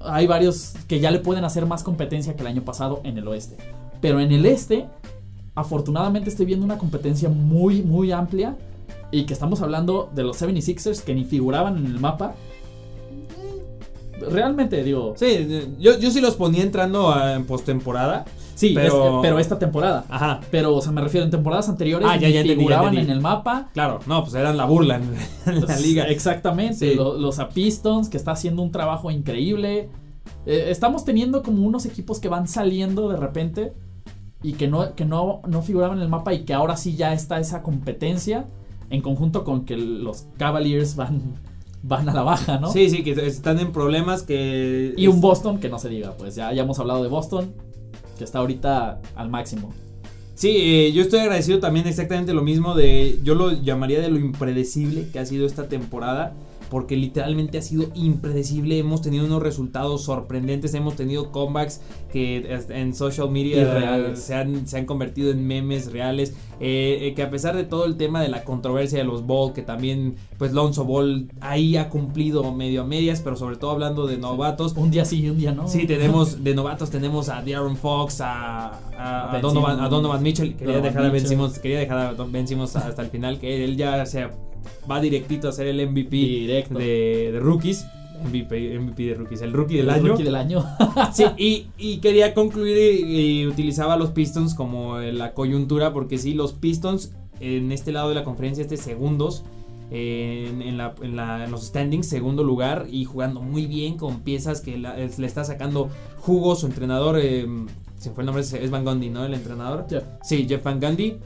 hay 0.00 0.26
varios 0.26 0.74
que 0.88 1.00
ya 1.00 1.10
le 1.10 1.18
pueden 1.20 1.44
hacer 1.44 1.66
más 1.66 1.82
competencia 1.82 2.34
que 2.34 2.42
el 2.42 2.46
año 2.48 2.62
pasado 2.62 3.00
en 3.04 3.18
el 3.18 3.26
oeste. 3.28 3.56
Pero 4.00 4.20
en 4.20 4.30
el 4.32 4.46
este, 4.46 4.86
afortunadamente 5.54 6.28
estoy 6.30 6.46
viendo 6.46 6.64
una 6.64 6.78
competencia 6.78 7.28
muy, 7.28 7.82
muy 7.82 8.12
amplia. 8.12 8.56
Y 9.12 9.24
que 9.24 9.32
estamos 9.32 9.62
hablando 9.62 10.10
de 10.14 10.24
los 10.24 10.40
76ers 10.42 11.00
que 11.02 11.14
ni 11.14 11.24
figuraban 11.24 11.76
en 11.78 11.86
el 11.86 12.00
mapa. 12.00 12.34
Realmente, 14.20 14.82
digo. 14.82 15.14
Sí, 15.16 15.74
yo, 15.78 15.98
yo 15.98 16.10
sí 16.10 16.20
los 16.20 16.34
ponía 16.36 16.62
entrando 16.62 17.10
a- 17.12 17.34
en 17.34 17.44
postemporada. 17.46 18.24
Sí, 18.56 18.72
pero- 18.74 19.18
es- 19.18 19.22
pero 19.22 19.38
esta 19.38 19.58
temporada. 19.58 20.04
Ajá. 20.08 20.40
Pero, 20.50 20.74
o 20.74 20.80
sea, 20.82 20.90
me 20.90 21.00
refiero 21.00 21.24
en 21.24 21.30
temporadas 21.30 21.68
anteriores. 21.68 22.08
Ah, 22.10 22.16
ya, 22.16 22.22
ya 22.28 22.40
entendí, 22.40 22.48
ya 22.48 22.56
figuraban 22.58 22.88
entendí. 22.88 23.10
en 23.12 23.16
el 23.16 23.22
mapa. 23.22 23.68
Claro, 23.74 24.00
no, 24.06 24.22
pues 24.24 24.34
eran 24.34 24.56
la 24.56 24.64
burla 24.64 24.96
en, 24.96 25.14
en 25.54 25.64
la 25.66 25.78
liga. 25.78 26.04
Exactamente. 26.04 26.90
Sí. 26.90 26.94
Los, 26.96 27.38
a 27.38 27.50
Pistons, 27.50 28.08
que 28.08 28.16
está 28.16 28.32
haciendo 28.32 28.62
un 28.62 28.72
trabajo 28.72 29.10
increíble. 29.10 29.88
Eh, 30.46 30.66
estamos 30.70 31.04
teniendo 31.04 31.42
como 31.42 31.64
unos 31.66 31.86
equipos 31.86 32.18
que 32.18 32.28
van 32.28 32.48
saliendo 32.48 33.08
de 33.08 33.16
repente 33.16 33.72
y 34.42 34.54
que 34.54 34.68
no, 34.68 34.94
que 34.94 35.04
no, 35.04 35.40
no 35.46 35.62
figuraban 35.62 35.98
en 35.98 36.02
el 36.04 36.08
mapa 36.08 36.34
y 36.34 36.44
que 36.44 36.52
ahora 36.54 36.76
sí 36.76 36.96
ya 36.96 37.12
está 37.12 37.38
esa 37.38 37.62
competencia 37.62 38.46
en 38.90 39.02
conjunto 39.02 39.44
con 39.44 39.64
que 39.64 39.76
los 39.76 40.26
Cavaliers 40.38 40.94
van, 40.96 41.20
van 41.82 42.08
a 42.08 42.14
la 42.14 42.22
baja, 42.22 42.58
¿no? 42.58 42.70
Sí, 42.72 42.88
sí, 42.90 43.02
que 43.02 43.10
están 43.26 43.58
en 43.58 43.72
problemas 43.72 44.22
que... 44.22 44.94
Y 44.96 45.08
un 45.08 45.20
Boston 45.20 45.58
que 45.58 45.68
no 45.68 45.78
se 45.78 45.88
diga, 45.88 46.12
pues 46.16 46.34
ya, 46.36 46.52
ya 46.52 46.62
hemos 46.62 46.78
hablado 46.78 47.02
de 47.02 47.08
Boston, 47.08 47.52
que 48.16 48.24
está 48.24 48.38
ahorita 48.40 49.00
al 49.14 49.28
máximo. 49.28 49.72
Sí, 50.34 50.54
eh, 50.58 50.92
yo 50.92 51.02
estoy 51.02 51.20
agradecido 51.20 51.60
también 51.60 51.86
exactamente 51.86 52.34
lo 52.34 52.42
mismo 52.42 52.74
de... 52.74 53.18
Yo 53.22 53.34
lo 53.34 53.52
llamaría 53.52 54.00
de 54.00 54.10
lo 54.10 54.18
impredecible 54.18 55.08
que 55.10 55.18
ha 55.18 55.24
sido 55.24 55.46
esta 55.46 55.66
temporada. 55.66 56.34
Porque 56.70 56.96
literalmente 56.96 57.58
ha 57.58 57.62
sido 57.62 57.90
impredecible. 57.94 58.78
Hemos 58.78 59.02
tenido 59.02 59.24
unos 59.24 59.42
resultados 59.42 60.04
sorprendentes. 60.04 60.74
Hemos 60.74 60.96
tenido 60.96 61.30
comebacks 61.30 61.80
que 62.12 62.60
en 62.70 62.94
social 62.94 63.30
media 63.30 64.14
se 64.16 64.34
han, 64.34 64.66
se 64.66 64.78
han 64.78 64.86
convertido 64.86 65.30
en 65.30 65.46
memes 65.46 65.92
reales. 65.92 66.34
Eh, 66.58 66.98
eh, 67.02 67.14
que 67.14 67.22
a 67.22 67.30
pesar 67.30 67.54
de 67.54 67.64
todo 67.64 67.84
el 67.84 67.96
tema 67.96 68.22
de 68.22 68.28
la 68.28 68.44
controversia 68.44 68.98
de 68.98 69.04
los 69.04 69.26
Ball, 69.26 69.52
que 69.52 69.62
también, 69.62 70.16
pues 70.38 70.52
Lonzo 70.52 70.84
Ball 70.84 71.28
ahí 71.40 71.76
ha 71.76 71.90
cumplido 71.90 72.52
medio 72.52 72.82
a 72.82 72.84
medias. 72.84 73.20
Pero 73.20 73.36
sobre 73.36 73.56
todo 73.56 73.70
hablando 73.70 74.06
de 74.06 74.16
novatos. 74.16 74.74
Un 74.76 74.90
día 74.90 75.04
sí 75.04 75.22
y 75.22 75.30
un 75.30 75.38
día 75.38 75.52
no. 75.52 75.68
Sí, 75.68 75.86
tenemos 75.86 76.42
de 76.44 76.54
novatos 76.54 76.90
tenemos 76.90 77.28
a 77.28 77.42
De'Aaron 77.42 77.76
Fox, 77.76 78.20
a, 78.20 78.68
a, 78.96 79.30
a 79.30 79.32
Ben 79.32 79.42
Donovan, 79.42 79.80
a 79.80 79.88
Donovan 79.88 80.22
Mitchell. 80.22 80.56
Quería 80.56 80.74
Donovan 80.74 80.92
dejar 80.92 81.04
a 81.06 81.10
Ben. 81.10 81.26
Simmons, 81.26 81.58
quería 81.58 81.78
dejar 81.78 81.98
a 81.98 82.24
Ben 82.24 82.46
Simmons 82.46 82.76
hasta 82.76 83.02
el 83.02 83.08
final, 83.08 83.38
que 83.38 83.64
él 83.64 83.76
ya 83.76 84.04
se 84.06 84.28
va 84.90 85.00
directito 85.00 85.48
a 85.48 85.52
ser 85.52 85.66
el 85.66 85.86
MVP 85.90 86.16
de, 86.16 87.32
de 87.32 87.40
rookies. 87.40 87.86
MVP, 88.24 88.78
MVP 88.78 89.02
de 89.04 89.14
rookies, 89.14 89.42
el 89.42 89.52
rookie 89.52 89.76
del 89.76 89.84
El 89.88 89.90
año. 89.90 90.08
rookie 90.08 90.22
del 90.24 90.36
año. 90.36 90.64
Sí, 91.12 91.24
y, 91.36 91.66
y 91.76 91.98
quería 91.98 92.32
concluir 92.34 92.76
y, 92.76 93.40
y 93.42 93.46
utilizaba 93.46 93.96
los 93.96 94.10
Pistons 94.10 94.54
como 94.54 94.98
la 94.98 95.34
coyuntura, 95.34 95.92
porque 95.92 96.16
sí, 96.18 96.32
los 96.34 96.52
Pistons 96.54 97.12
en 97.40 97.70
este 97.72 97.92
lado 97.92 98.08
de 98.08 98.14
la 98.14 98.24
conferencia, 98.24 98.62
este 98.62 98.76
segundos. 98.78 99.44
En, 99.88 100.62
en 100.62 100.78
la- 100.78 100.94
en 101.00 101.14
la- 101.14 101.44
en 101.44 101.50
los 101.52 101.66
standings, 101.66 102.08
segundo 102.08 102.42
lugar 102.42 102.86
y 102.90 103.04
jugando 103.04 103.40
muy 103.40 103.66
bien 103.66 103.96
con 103.96 104.20
piezas 104.22 104.60
que 104.60 104.76
la- 104.78 104.98
es- 104.98 105.20
le 105.20 105.28
está 105.28 105.44
sacando 105.44 105.88
jugo 106.18 106.56
su 106.56 106.66
entrenador. 106.66 107.18
eh, 107.22 107.46
se 107.96 108.10
fue 108.10 108.22
el 108.22 108.26
nombre, 108.26 108.42
es 108.42 108.52
es 108.52 108.70
Van 108.70 108.84
Gundy, 108.84 109.10
¿no? 109.10 109.24
El 109.24 109.34
entrenador. 109.34 109.86
Jeff. 109.88 110.02
Sí, 110.24 110.44
Jeff 110.48 110.62
Van 110.64 110.80
Gundy. 110.80 111.18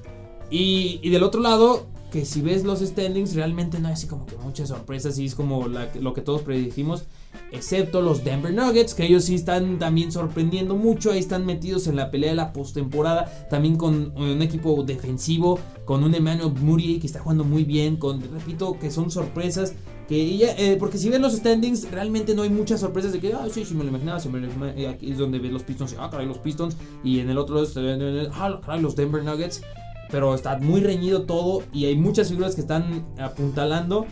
Y, 0.51 1.01
y 1.03 1.09
del 1.11 1.23
otro 1.23 1.41
lado, 1.41 1.87
que 2.11 2.25
si 2.25 2.41
ves 2.43 2.65
los 2.65 2.81
standings, 2.81 3.35
realmente 3.35 3.79
no 3.79 3.89
hay 3.89 3.95
así 3.95 4.07
como 4.07 4.27
que 4.27 4.37
muchas 4.37 4.69
sorpresas. 4.69 5.19
Y 5.19 5.27
es 5.27 5.35
como 5.35 5.69
la- 5.69 5.89
lo 6.01 6.13
que 6.13 6.21
todos 6.21 6.43
predijimos. 6.43 7.05
Excepto 7.53 8.01
los 8.03 8.25
Denver 8.25 8.53
Nuggets, 8.53 8.95
que 8.95 9.07
ellos 9.07 9.25
sí 9.25 9.35
están 9.37 9.79
también 9.79 10.11
sorprendiendo 10.13 10.75
mucho. 10.77 11.13
Ahí 11.13 11.19
están 11.21 11.47
metidos 11.47 11.87
en 11.87 11.97
la 11.97 12.11
pelea 12.11 12.31
de 12.31 12.37
la 12.37 12.53
postemporada. 12.53 13.47
También 13.49 13.77
con 13.77 14.13
un 14.17 14.43
equipo 14.43 14.83
defensivo. 14.83 15.59
Con 15.85 16.05
un 16.05 16.15
Emmanuel 16.15 16.53
Murray 16.61 16.99
que 16.99 17.07
está 17.07 17.21
jugando 17.21 17.45
muy 17.45 17.65
bien. 17.65 17.97
Con, 17.97 18.21
repito, 18.33 18.79
que 18.79 18.91
son 18.91 19.11
sorpresas. 19.11 19.75
Que 20.09 20.37
ya, 20.37 20.57
eh, 20.59 20.75
porque 20.77 20.99
si 20.99 21.09
ves 21.09 21.21
los 21.21 21.35
standings, 21.35 21.89
realmente 21.93 22.35
no 22.35 22.43
hay 22.43 22.51
muchas 22.51 22.81
sorpresas 22.81 23.13
de 23.13 23.21
que, 23.21 23.33
ah, 23.33 23.47
sí, 23.49 23.65
sí, 23.65 23.75
me 23.75 23.85
lo 23.85 23.91
imaginaba, 23.91 24.19
sí, 24.19 24.29
me 24.29 24.41
lo 24.41 24.47
imaginaba. 24.53 24.91
Aquí 24.91 25.13
es 25.13 25.19
donde 25.19 25.39
ves 25.39 25.53
los 25.53 25.63
Pistons, 25.63 25.93
y, 25.93 25.97
ah, 26.01 26.09
caray, 26.11 26.27
los 26.27 26.39
Pistons. 26.39 26.77
Y 27.05 27.21
en 27.21 27.31
el 27.31 27.39
otro, 27.39 27.63
es, 27.63 27.75
eh, 27.77 28.29
ah, 28.33 28.61
caray, 28.61 28.83
los 28.83 28.97
Denver 28.97 29.23
Nuggets. 29.23 29.63
Pero 30.11 30.35
está 30.35 30.59
muy 30.59 30.81
reñido 30.81 31.23
todo 31.23 31.63
y 31.73 31.85
hay 31.87 31.97
muchas 31.97 32.29
figuras 32.29 32.55
que 32.55 32.61
están 32.61 33.07
apuntalando. 33.19 34.07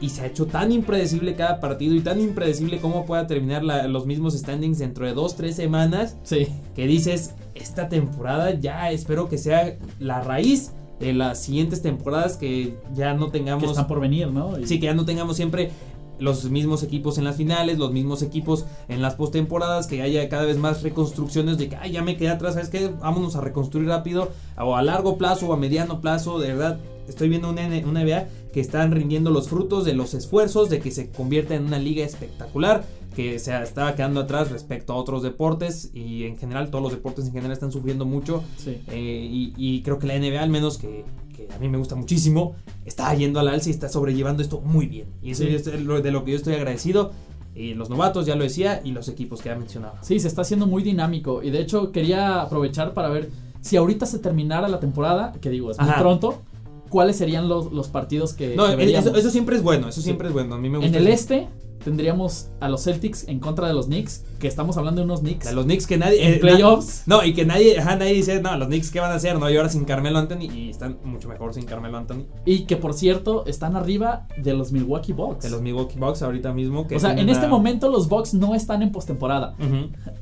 Y 0.00 0.10
se 0.10 0.22
ha 0.22 0.26
hecho 0.26 0.46
tan 0.46 0.70
impredecible 0.72 1.34
cada 1.34 1.60
partido 1.60 1.94
y 1.94 2.00
tan 2.00 2.20
impredecible 2.20 2.78
cómo 2.78 3.06
pueda 3.06 3.26
terminar 3.26 3.64
la- 3.64 3.86
los 3.88 4.04
mismos 4.06 4.34
standings 4.34 4.78
dentro 4.78 5.06
de 5.06 5.14
dos, 5.14 5.36
tres 5.36 5.56
semanas. 5.56 6.18
Sí. 6.24 6.48
Que 6.74 6.86
dices, 6.86 7.34
esta 7.54 7.88
temporada 7.88 8.50
ya 8.58 8.90
espero 8.90 9.28
que 9.28 9.38
sea 9.38 9.76
la 10.00 10.20
raíz 10.20 10.72
de 11.00 11.12
las 11.14 11.40
siguientes 11.42 11.80
temporadas 11.80 12.36
que 12.36 12.76
ya 12.94 13.14
no 13.14 13.26
Que 13.30 13.38
tengamos... 13.38 13.64
están 13.70 13.86
por 13.86 14.00
venir, 14.00 14.28
¿no? 14.30 14.58
Y- 14.58 14.66
Sí, 14.66 14.78
que 14.78 14.86
ya 14.86 14.94
no 14.94 15.04
tengamos 15.04 15.36
siempre 15.36 15.70
los 16.18 16.50
mismos 16.50 16.82
equipos 16.82 17.18
en 17.18 17.24
las 17.24 17.36
finales, 17.36 17.78
los 17.78 17.92
mismos 17.92 18.22
equipos 18.22 18.66
en 18.88 19.02
las 19.02 19.14
postemporadas, 19.14 19.86
que 19.86 20.02
haya 20.02 20.28
cada 20.28 20.44
vez 20.44 20.58
más 20.58 20.82
reconstrucciones 20.82 21.58
de 21.58 21.68
que 21.68 21.76
Ay, 21.76 21.92
ya 21.92 22.02
me 22.02 22.16
quedé 22.16 22.28
atrás, 22.28 22.54
¿sabes 22.54 22.68
qué? 22.68 22.88
Vámonos 22.88 23.36
a 23.36 23.40
reconstruir 23.40 23.88
rápido, 23.88 24.30
o 24.56 24.76
a 24.76 24.82
largo 24.82 25.18
plazo 25.18 25.48
o 25.48 25.52
a 25.52 25.56
mediano 25.56 26.00
plazo, 26.00 26.38
de 26.38 26.48
verdad. 26.48 26.78
Estoy 27.08 27.28
viendo 27.28 27.50
una, 27.50 27.66
una 27.86 28.28
que 28.52 28.60
están 28.60 28.92
rindiendo 28.92 29.30
los 29.30 29.48
frutos 29.48 29.84
de 29.84 29.94
los 29.94 30.14
esfuerzos 30.14 30.70
de 30.70 30.80
que 30.80 30.90
se 30.90 31.10
convierta 31.10 31.54
en 31.54 31.66
una 31.66 31.78
liga 31.78 32.04
espectacular, 32.04 32.84
que 33.14 33.38
se 33.38 33.56
estaba 33.62 33.94
quedando 33.94 34.20
atrás 34.20 34.50
respecto 34.50 34.92
a 34.92 34.96
otros 34.96 35.22
deportes 35.22 35.90
y 35.94 36.24
en 36.24 36.36
general 36.36 36.70
todos 36.70 36.82
los 36.82 36.92
deportes 36.92 37.26
en 37.26 37.32
general 37.32 37.52
están 37.52 37.70
sufriendo 37.72 38.04
mucho 38.04 38.42
Sí. 38.56 38.78
eh, 38.88 39.28
y, 39.30 39.52
y 39.56 39.82
creo 39.82 39.98
que 39.98 40.06
la 40.06 40.14
NBA, 40.18 40.42
al 40.42 40.50
menos 40.50 40.78
que, 40.78 41.04
que 41.36 41.48
a 41.54 41.58
mí 41.58 41.68
me 41.68 41.78
gusta 41.78 41.94
muchísimo, 41.94 42.54
está 42.84 43.12
yendo 43.14 43.40
al 43.40 43.48
alza 43.48 43.68
y 43.68 43.72
está 43.72 43.88
sobrellevando 43.88 44.42
esto 44.42 44.60
muy 44.60 44.86
bien. 44.86 45.06
Y 45.22 45.30
eso 45.32 45.44
Sí. 45.44 45.48
es 45.54 45.64
de 45.64 45.78
lo 46.10 46.24
que 46.24 46.30
yo 46.32 46.36
estoy 46.36 46.54
agradecido. 46.54 47.12
Y 47.56 47.74
los 47.74 47.88
novatos, 47.88 48.26
ya 48.26 48.34
lo 48.34 48.42
decía, 48.42 48.80
y 48.82 48.90
los 48.90 49.08
equipos 49.08 49.40
que 49.40 49.48
ya 49.48 49.54
mencionaba. 49.54 50.02
Sí, 50.02 50.18
se 50.18 50.26
está 50.26 50.42
haciendo 50.42 50.66
muy 50.66 50.82
dinámico. 50.82 51.40
Y 51.40 51.50
de 51.50 51.60
hecho, 51.60 51.92
quería 51.92 52.40
aprovechar 52.42 52.94
para 52.94 53.08
ver 53.10 53.30
si 53.60 53.76
ahorita 53.76 54.06
se 54.06 54.18
terminara 54.18 54.66
la 54.68 54.80
temporada, 54.80 55.32
que 55.40 55.50
digo, 55.50 55.70
es 55.70 55.78
muy 55.78 55.88
Ajá. 55.88 56.00
pronto, 56.00 56.42
cuáles 56.88 57.16
serían 57.16 57.48
los, 57.48 57.72
los 57.72 57.86
partidos 57.88 58.32
que, 58.32 58.56
No, 58.56 58.76
que 58.76 58.82
eh, 58.82 58.98
eso, 58.98 59.14
eso 59.14 59.30
siempre 59.30 59.54
es 59.56 59.62
bueno, 59.62 59.88
eso 59.88 60.00
siempre 60.02 60.26
es 60.28 60.34
bueno. 60.34 60.56
A 60.56 60.58
mí 60.58 60.68
me 60.68 60.78
gusta. 60.78 60.88
En 60.88 60.94
el 60.96 61.06
este, 61.06 61.46
tendríamos 61.84 62.48
a 62.60 62.68
los 62.68 62.82
Celtics 62.84 63.28
en 63.28 63.38
contra 63.40 63.68
de 63.68 63.74
los 63.74 63.86
Knicks, 63.86 64.24
que 64.40 64.48
estamos 64.48 64.76
hablando 64.76 65.00
de 65.00 65.04
unos 65.04 65.20
Knicks. 65.20 65.46
De 65.46 65.52
los 65.54 65.64
Knicks 65.64 65.86
que 65.86 65.96
nadie. 65.98 66.26
En 66.26 66.34
eh, 66.34 66.36
playoffs. 66.38 67.02
na- 67.06 67.16
no, 67.18 67.24
y 67.24 67.34
que 67.34 67.44
nadie, 67.44 67.78
ajá, 67.78 67.96
nadie 67.96 68.14
dice, 68.14 68.40
no, 68.40 68.56
los 68.56 68.68
Knicks, 68.68 68.90
¿qué 68.90 69.00
van 69.00 69.12
a 69.12 69.14
hacer? 69.14 69.38
No, 69.38 69.48
y 69.50 69.56
ahora 69.56 69.68
sin 69.68 69.84
Carmelo 69.84 70.18
Anthony. 70.18 70.50
Y 70.52 70.70
están 70.70 70.98
mucho 71.04 71.28
mejor 71.28 71.54
sin 71.54 71.64
Carmelo 71.64 71.98
Anthony. 71.98 72.24
Y 72.44 72.64
que 72.64 72.76
por 72.76 72.94
cierto, 72.94 73.44
están 73.46 73.76
arriba 73.76 74.26
de 74.36 74.54
los 74.54 74.72
Milwaukee 74.72 75.12
Bucks. 75.12 75.44
De 75.44 75.50
los 75.50 75.60
Milwaukee 75.62 75.98
Bucks 75.98 76.22
ahorita 76.22 76.52
mismo. 76.52 76.86
Que 76.88 76.96
o 76.96 77.00
sea, 77.00 77.12
en 77.12 77.28
este 77.28 77.46
momento 77.46 77.88
los 77.90 78.08
Bucks 78.08 78.34
no 78.34 78.54
están 78.54 78.82
en 78.82 78.90
postemporada. 78.92 79.54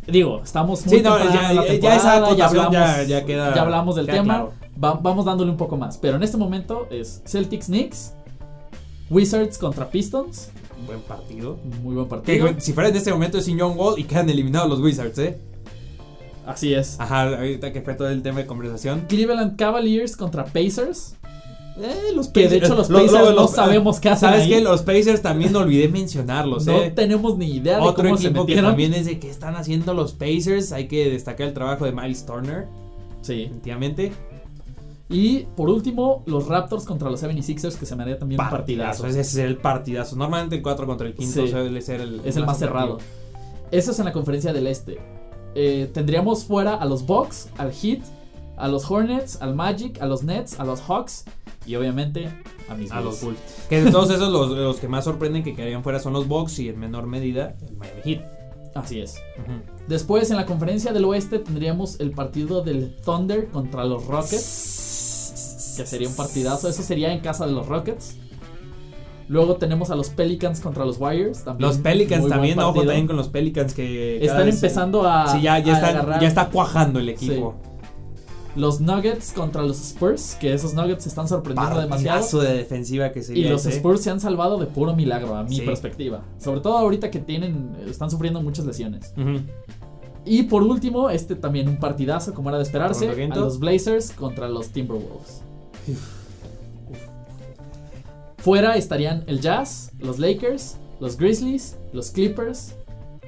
Digo, 0.06 0.40
estamos 0.42 0.84
muy 0.86 0.96
Sí, 0.96 1.02
no, 1.02 1.16
ya- 1.18 1.50
en 1.50 1.56
la 1.56 1.66
ya- 1.66 1.74
ya 1.74 1.96
esa 1.96 2.16
acotación 2.16 2.66
hablamos, 2.66 2.72
ya- 2.72 3.02
ya 3.04 3.24
queda- 3.24 3.54
ya 3.54 3.62
hablamos 3.62 3.96
del 3.96 4.06
queda 4.06 4.16
tema. 4.16 4.34
claro. 4.34 4.52
Va- 4.82 4.94
vamos 5.00 5.24
dándole 5.26 5.50
un 5.50 5.56
poco 5.56 5.76
más. 5.76 5.96
Pero 5.98 6.16
en 6.16 6.22
este 6.22 6.36
momento 6.36 6.86
es 6.90 7.22
Celtics 7.26 7.66
Knicks, 7.66 8.14
Wizards 9.10 9.58
contra 9.58 9.88
Pistons. 9.90 10.50
Buen 10.86 11.00
partido. 11.00 11.58
Muy 11.82 11.94
buen 11.94 12.06
Que, 12.06 12.10
partido. 12.10 12.46
güey, 12.46 12.60
si 12.60 12.72
fuera 12.72 12.88
en 12.88 12.96
este 12.96 13.12
momento 13.12 13.38
es 13.38 13.44
sin 13.44 13.58
John 13.58 13.74
Wall 13.76 13.98
y 13.98 14.04
quedan 14.04 14.28
eliminados 14.30 14.68
los 14.68 14.80
Wizards, 14.80 15.18
¿eh? 15.18 15.38
Así 16.46 16.74
es. 16.74 16.98
Ajá, 16.98 17.22
ahorita 17.36 17.72
que 17.72 17.82
fue 17.82 17.94
todo 17.94 18.08
el 18.08 18.22
tema 18.22 18.40
de 18.40 18.46
conversación. 18.46 19.04
Cleveland 19.08 19.56
Cavaliers 19.56 20.16
contra 20.16 20.44
Pacers. 20.44 21.14
Eh, 21.80 22.12
los 22.14 22.28
Que 22.28 22.48
de 22.48 22.56
hecho 22.58 22.74
los 22.74 22.88
Pacers 22.88 23.34
no 23.34 23.48
sabemos 23.48 23.98
qué 23.98 24.10
hacen 24.10 24.28
¿Sabes 24.28 24.44
ahí. 24.44 24.50
qué? 24.50 24.60
Los 24.60 24.82
Pacers 24.82 25.22
también 25.22 25.54
olvidé 25.56 25.88
mencionarlos, 25.88 26.66
No 26.66 26.82
¿eh? 26.82 26.90
tenemos 26.94 27.38
ni 27.38 27.46
idea 27.56 27.76
de 27.76 27.82
Otro 27.82 28.04
cómo 28.04 28.16
se 28.18 28.26
equipo 28.26 28.44
que 28.44 28.52
metieron. 28.52 28.70
también 28.72 28.92
es 28.92 29.06
de 29.06 29.18
qué 29.18 29.30
están 29.30 29.56
haciendo 29.56 29.94
los 29.94 30.12
Pacers. 30.12 30.72
Hay 30.72 30.86
que 30.88 31.08
destacar 31.10 31.46
el 31.48 31.54
trabajo 31.54 31.84
de 31.86 31.92
Miles 31.92 32.26
Turner, 32.26 32.66
Sí. 33.22 33.44
definitivamente. 33.44 34.12
Y 35.12 35.40
por 35.56 35.68
último, 35.68 36.22
los 36.26 36.46
Raptors 36.48 36.84
contra 36.84 37.10
los 37.10 37.22
76ers, 37.22 37.76
que 37.76 37.86
se 37.86 37.94
me 37.94 38.02
haría 38.02 38.18
también 38.18 38.38
partidazo. 38.38 39.06
Ese 39.06 39.20
es 39.20 39.36
el 39.36 39.58
partidazo. 39.58 40.16
Normalmente 40.16 40.56
el 40.56 40.62
4 40.62 40.86
contra 40.86 41.06
el 41.06 41.14
5 41.16 41.32
Sí. 41.32 41.48
suele 41.48 41.80
ser 41.82 42.00
el, 42.00 42.20
Es 42.24 42.36
el 42.36 42.46
más 42.46 42.58
cerrado. 42.58 42.98
Eso 43.70 43.90
es 43.92 43.98
en 43.98 44.04
la 44.06 44.12
conferencia 44.12 44.52
del 44.52 44.66
Este. 44.66 44.98
Eh, 45.54 45.90
tendríamos 45.92 46.44
fuera 46.44 46.74
a 46.74 46.84
los 46.86 47.04
Bucks, 47.06 47.48
al 47.58 47.72
Heat, 47.72 48.00
a 48.56 48.68
los 48.68 48.90
Hornets, 48.90 49.40
al 49.42 49.54
Magic, 49.54 50.00
a 50.00 50.06
los 50.06 50.22
Nets, 50.22 50.58
a 50.58 50.64
los 50.64 50.80
Hawks 50.80 51.24
y 51.66 51.74
obviamente 51.76 52.28
a 52.68 52.74
mis 52.74 52.90
A 52.90 53.00
Bulls. 53.00 53.04
los 53.04 53.22
Bulls. 53.22 53.38
Que 53.68 53.82
de 53.84 53.90
todos 53.90 54.10
esos, 54.10 54.30
los, 54.32 54.50
los 54.50 54.76
que 54.76 54.88
más 54.88 55.04
sorprenden 55.04 55.42
que 55.42 55.54
quedarían 55.54 55.82
fuera 55.82 55.98
son 56.00 56.12
los 56.14 56.26
Bucks 56.26 56.58
y 56.58 56.68
en 56.70 56.78
menor 56.78 57.06
medida 57.06 57.54
el 57.68 57.76
Miami 57.76 58.00
Heat. 58.04 58.22
Así 58.74 59.00
es. 59.00 59.16
Después 59.88 60.30
en 60.30 60.36
la 60.38 60.46
conferencia 60.46 60.92
del 60.94 61.04
Oeste 61.04 61.38
tendríamos 61.38 62.00
el 62.00 62.12
partido 62.12 62.62
del 62.62 62.96
Thunder 63.04 63.48
contra 63.50 63.84
los 63.84 64.06
Rockets, 64.06 64.40
que 65.76 65.86
sería 65.86 66.08
un 66.08 66.14
partidazo. 66.16 66.68
Eso 66.68 66.82
sería 66.82 67.12
en 67.12 67.20
casa 67.20 67.46
de 67.46 67.52
los 67.52 67.66
Rockets. 67.66 68.16
Luego 69.28 69.56
tenemos 69.56 69.90
a 69.90 69.94
los 69.94 70.10
Pelicans 70.10 70.60
contra 70.60 70.84
los 70.84 70.98
Warriors. 70.98 71.44
También 71.44 71.68
Los 71.68 71.78
Pelicans 71.78 72.28
también, 72.28 72.58
ojo 72.58 72.80
también 72.82 73.06
con 73.06 73.16
los 73.16 73.28
Pelicans 73.28 73.72
que 73.72 74.22
Están 74.24 74.48
empezando 74.48 75.06
a. 75.08 75.28
Sí, 75.28 75.40
ya, 75.42 75.58
ya, 75.58 75.72
a 75.72 75.76
está, 75.76 75.88
agarrar. 75.88 76.20
ya 76.20 76.28
está 76.28 76.50
cuajando 76.50 76.98
el 76.98 77.08
equipo. 77.08 77.54
Los 78.54 78.82
Nuggets 78.82 79.32
contra 79.32 79.62
los 79.62 79.80
Spurs, 79.80 80.36
que 80.38 80.52
esos 80.52 80.74
Nuggets 80.74 81.04
se 81.04 81.08
están 81.08 81.26
sorprendiendo 81.26 81.80
demasiado. 81.80 82.18
Partidazo 82.20 82.40
de 82.42 82.52
defensiva 82.52 83.10
que 83.10 83.20
Y 83.20 83.22
sería 83.22 83.50
los 83.50 83.64
ese. 83.64 83.76
Spurs 83.76 84.02
se 84.02 84.10
han 84.10 84.20
salvado 84.20 84.58
de 84.58 84.66
puro 84.66 84.94
milagro, 84.94 85.34
a 85.34 85.44
mi 85.44 85.56
Sí. 85.56 85.62
perspectiva. 85.62 86.22
Sobre 86.38 86.60
todo 86.60 86.76
ahorita 86.76 87.10
que 87.10 87.18
tienen, 87.20 87.74
están 87.88 88.10
sufriendo 88.10 88.42
muchas 88.42 88.66
lesiones. 88.66 89.14
Y 90.26 90.42
por 90.44 90.62
último, 90.62 91.08
este 91.08 91.34
también 91.34 91.66
un 91.68 91.78
partidazo, 91.78 92.34
como 92.34 92.50
era 92.50 92.58
de 92.58 92.64
esperarse, 92.64 93.08
a 93.08 93.34
los 93.36 93.58
Blazers 93.58 94.10
contra 94.10 94.48
los 94.50 94.68
Timberwolves. 94.68 95.42
Fuera 98.38 98.76
estarían 98.76 99.22
el 99.26 99.40
Jazz, 99.40 99.92
los 100.00 100.18
Lakers, 100.18 100.76
los 101.00 101.16
Grizzlies, 101.16 101.78
los 101.92 102.10
Clippers, 102.10 102.74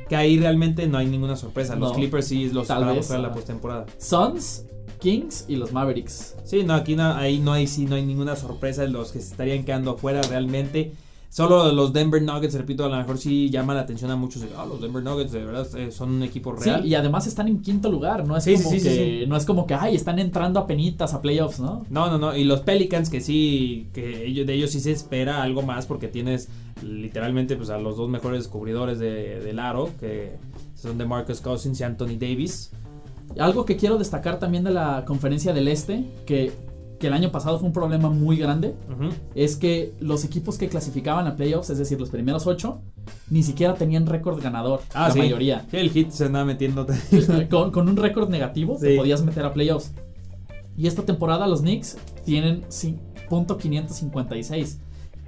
Que 0.09 0.17
ahí 0.17 0.39
realmente 0.39 0.87
no 0.87 0.99
hay 0.99 1.07
ninguna 1.07 1.35
sorpresa. 1.35 1.77
Los 1.77 1.91
No. 1.93 1.97
Clippers 1.97 2.27
sí 2.27 2.51
los 2.51 2.67
Tal 2.67 2.85
vez, 2.85 3.07
para 3.07 3.21
la 3.21 3.33
postemporada. 3.33 3.87
Suns, 3.97 4.67
Kings 4.99 5.47
y 5.49 5.57
los 5.57 5.73
Mavericks. 5.73 6.35
Sí, 6.45 6.63
no, 6.63 6.75
aquí 6.75 6.95
no, 6.95 7.15
ahí 7.15 7.39
no 7.39 7.53
hay, 7.53 7.67
sí, 7.67 7.87
no 7.87 7.95
hay 7.95 8.05
ninguna 8.05 8.37
sorpresa. 8.37 8.85
Los 8.85 9.13
que 9.13 9.21
se 9.21 9.31
estarían 9.31 9.65
quedando 9.65 9.93
afuera 9.93 10.21
realmente. 10.23 10.93
Solo 11.35 11.73
los 11.73 11.93
Denver 11.93 12.23
Nuggets, 12.23 12.55
repito, 12.55 12.85
a 12.85 12.89
lo 12.89 12.97
mejor 12.97 13.19
sí 13.19 13.51
llama 13.51 13.75
la 13.75 13.81
atención 13.81 14.09
a 14.09 14.15
muchos. 14.15 14.45
Ah, 14.57 14.65
los 14.67 14.81
Denver 14.81 15.03
Nuggets 15.03 15.33
de 15.33 15.45
verdad 15.45 15.67
eh, 15.77 15.91
son 15.91 16.13
un 16.13 16.23
equipo 16.23 16.53
real. 16.53 16.83
Sí, 16.83 16.91
y 16.91 16.95
además 16.95 17.27
están 17.27 17.49
en 17.49 17.61
quinto 17.61 17.91
lugar, 17.91 18.25
no 18.25 18.37
es 18.37 18.45
Sí, 18.45 18.55
como 18.55 18.71
sí, 18.71 18.81
que 18.81 19.27
no 19.27 19.37
es 19.37 19.45
como 19.45 19.67
que 19.67 19.75
ay, 19.75 19.97
están 19.97 20.21
entrando 20.21 20.61
a 20.61 20.69
penitas 20.69 21.13
a 21.13 21.21
playoffs, 21.21 21.59
¿no? 21.59 21.85
No, 21.91 22.09
no, 22.09 22.19
no. 22.19 22.37
Y 22.37 22.45
los 22.45 22.61
Pelicans, 22.61 23.11
que 23.11 23.21
sí, 23.21 23.89
que 23.93 24.27
ellos, 24.27 24.47
de 24.47 24.55
ellos 24.55 24.71
sí 24.71 24.79
se 24.79 24.93
espera 24.93 25.43
algo 25.43 25.63
más 25.63 25.87
porque 25.87 26.07
tienes 26.07 26.51
literalmente 26.85 27.57
pues, 27.57 27.69
a 27.69 27.79
los 27.79 27.97
dos 27.97 28.09
mejores 28.09 28.47
cubridores 28.47 29.01
de, 29.01 29.41
del 29.41 29.59
aro, 29.59 29.91
que 29.99 30.37
son 30.77 30.99
de 30.99 31.05
Marcus 31.05 31.41
Cousins 31.41 31.81
y 31.81 31.83
Anthony 31.83 32.17
Davis. 32.17 32.71
Algo 33.41 33.65
que 33.65 33.77
quiero 33.77 33.99
destacar 33.99 34.39
también 34.39 34.63
de 34.63 34.71
la 34.71 35.05
conferencia 35.05 35.53
del 35.53 35.67
Este, 35.67 36.05
que, 36.27 36.53
que 37.05 37.09
el 37.09 37.13
año 37.13 37.31
pasado 37.31 37.59
fue 37.59 37.67
un 37.67 37.75
problema 37.75 38.09
muy 38.09 38.39
grande, 38.39 38.75
Ujú. 38.91 39.11
es 39.35 39.57
que 39.57 39.93
los 40.01 40.25
equipos 40.25 40.57
que 40.57 40.71
clasificaban 40.71 41.27
a 41.27 41.37
playoffs, 41.37 41.69
es 41.69 41.77
decir, 41.77 42.01
los 42.01 42.09
primeros 42.09 42.47
ocho, 42.47 42.81
ni 43.29 43.43
siquiera 43.43 43.75
tenían 43.75 44.07
récord 44.07 44.43
ganador, 44.43 44.81
Ah, 44.95 45.09
la 45.09 45.13
sí. 45.13 45.19
mayoría. 45.19 45.67
Sí, 45.71 45.77
el 45.77 45.91
hit 45.91 46.09
se 46.13 46.25
anda 46.25 46.47
metiendo. 46.47 46.87
con, 47.51 47.73
con 47.73 47.91
un 47.91 47.97
récord 47.99 48.31
negativo 48.31 48.79
te 48.81 48.93
Sí. 48.93 48.97
podías 48.97 49.23
meter 49.23 49.45
a 49.45 49.53
playoffs. 49.53 49.93
Y 50.79 50.87
esta 50.87 51.03
temporada 51.03 51.47
los 51.47 51.61
Knicks 51.61 51.99
tienen 52.25 52.63
cin- 52.71 52.97
punto 53.29 53.59
.556, 53.59 54.79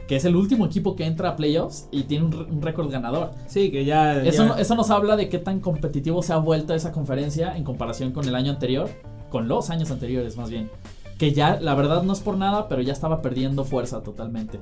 que 0.09 0.17
es 0.17 0.25
el 0.25 0.35
último 0.35 0.65
equipo 0.65 0.97
que 0.97 1.05
entra 1.05 1.29
a 1.29 1.37
playoffs 1.37 1.89
y 1.91 2.05
tiene 2.05 2.25
un, 2.25 2.35
un 2.35 2.63
récord 2.63 2.91
ganador. 2.91 3.33
sí, 3.49 3.71
que 3.71 3.85
ya. 3.85 4.23
Eso, 4.23 4.45
ya- 4.45 4.49
no- 4.49 4.57
eso 4.57 4.75
nos 4.77 4.89
habla 4.91 5.15
de 5.17 5.29
qué 5.29 5.39
tan 5.39 5.61
competitivo 5.61 6.23
se 6.23 6.33
ha 6.33 6.39
vuelto 6.39 6.73
esa 6.73 6.91
conferencia 6.91 7.55
en 7.55 7.65
comparación 7.65 8.13
con 8.13 8.27
el 8.27 8.35
año 8.35 8.51
anterior, 8.53 8.89
con 9.29 9.47
los 9.47 9.69
años 9.69 9.91
anteriores 9.91 10.39
más 10.39 10.49
bien. 10.49 10.71
Que 11.19 11.33
ya, 11.33 11.59
la 11.61 11.75
verdad 11.75 12.03
no 12.03 12.13
es 12.13 12.21
por 12.21 12.37
nada, 12.37 12.69
pero 12.69 12.83
ya 12.83 12.93
estaba 12.93 13.23
perdiendo 13.23 13.65
fuerza 13.65 14.03
totalmente. 14.03 14.59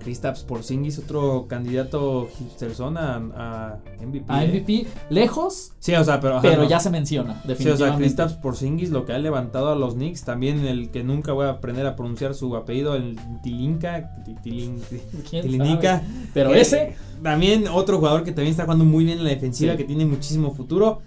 Kristaps 0.00 0.42
Porzingis, 0.42 0.98
otro 0.98 1.46
candidato 1.48 2.28
hipsterzón 2.38 2.98
a, 2.98 3.14
a 3.16 3.78
MVP. 4.04 4.24
A 4.30 4.44
¿eh? 4.44 4.86
Lejos, 5.08 5.72
Sí, 5.78 5.94
o 5.94 6.04
sea, 6.04 6.20
pero. 6.20 6.34
ajá, 6.34 6.42
pero 6.42 6.64
no. 6.64 6.68
ya 6.68 6.78
se 6.78 6.90
menciona, 6.90 7.32
Sí, 7.32 7.40
o 7.44 7.48
definitivamente. 7.48 7.86
sea, 7.88 7.96
Kristaps 7.96 8.34
Porzingis 8.34 8.90
lo 8.90 9.06
que 9.06 9.14
ha 9.14 9.18
levantado 9.18 9.70
a 9.70 9.74
los 9.74 9.94
Knicks, 9.94 10.24
también 10.26 10.66
el 10.66 10.90
que 10.90 11.02
nunca 11.04 11.32
voy 11.32 11.46
a 11.46 11.50
aprender 11.52 11.86
a 11.86 11.96
pronunciar 11.96 12.34
su 12.34 12.54
apellido, 12.54 12.96
el 12.96 13.18
Tilinka, 13.42 14.10
Tilin- 14.44 14.78
¿Quién 15.30 15.42
Tilinica. 15.42 16.02
Pero 16.34 16.52
ese, 16.54 16.96
También 17.22 17.64
otro 17.68 17.96
jugador 17.96 18.24
que 18.24 18.32
también 18.32 18.50
está 18.50 18.64
jugando 18.64 18.84
muy 18.84 19.06
bien 19.06 19.16
en 19.20 19.24
la 19.24 19.30
defensiva, 19.30 19.72
Sí. 19.72 19.78
que 19.78 19.84
tiene 19.84 20.04
muchísimo 20.04 20.52
futuro. 20.52 21.00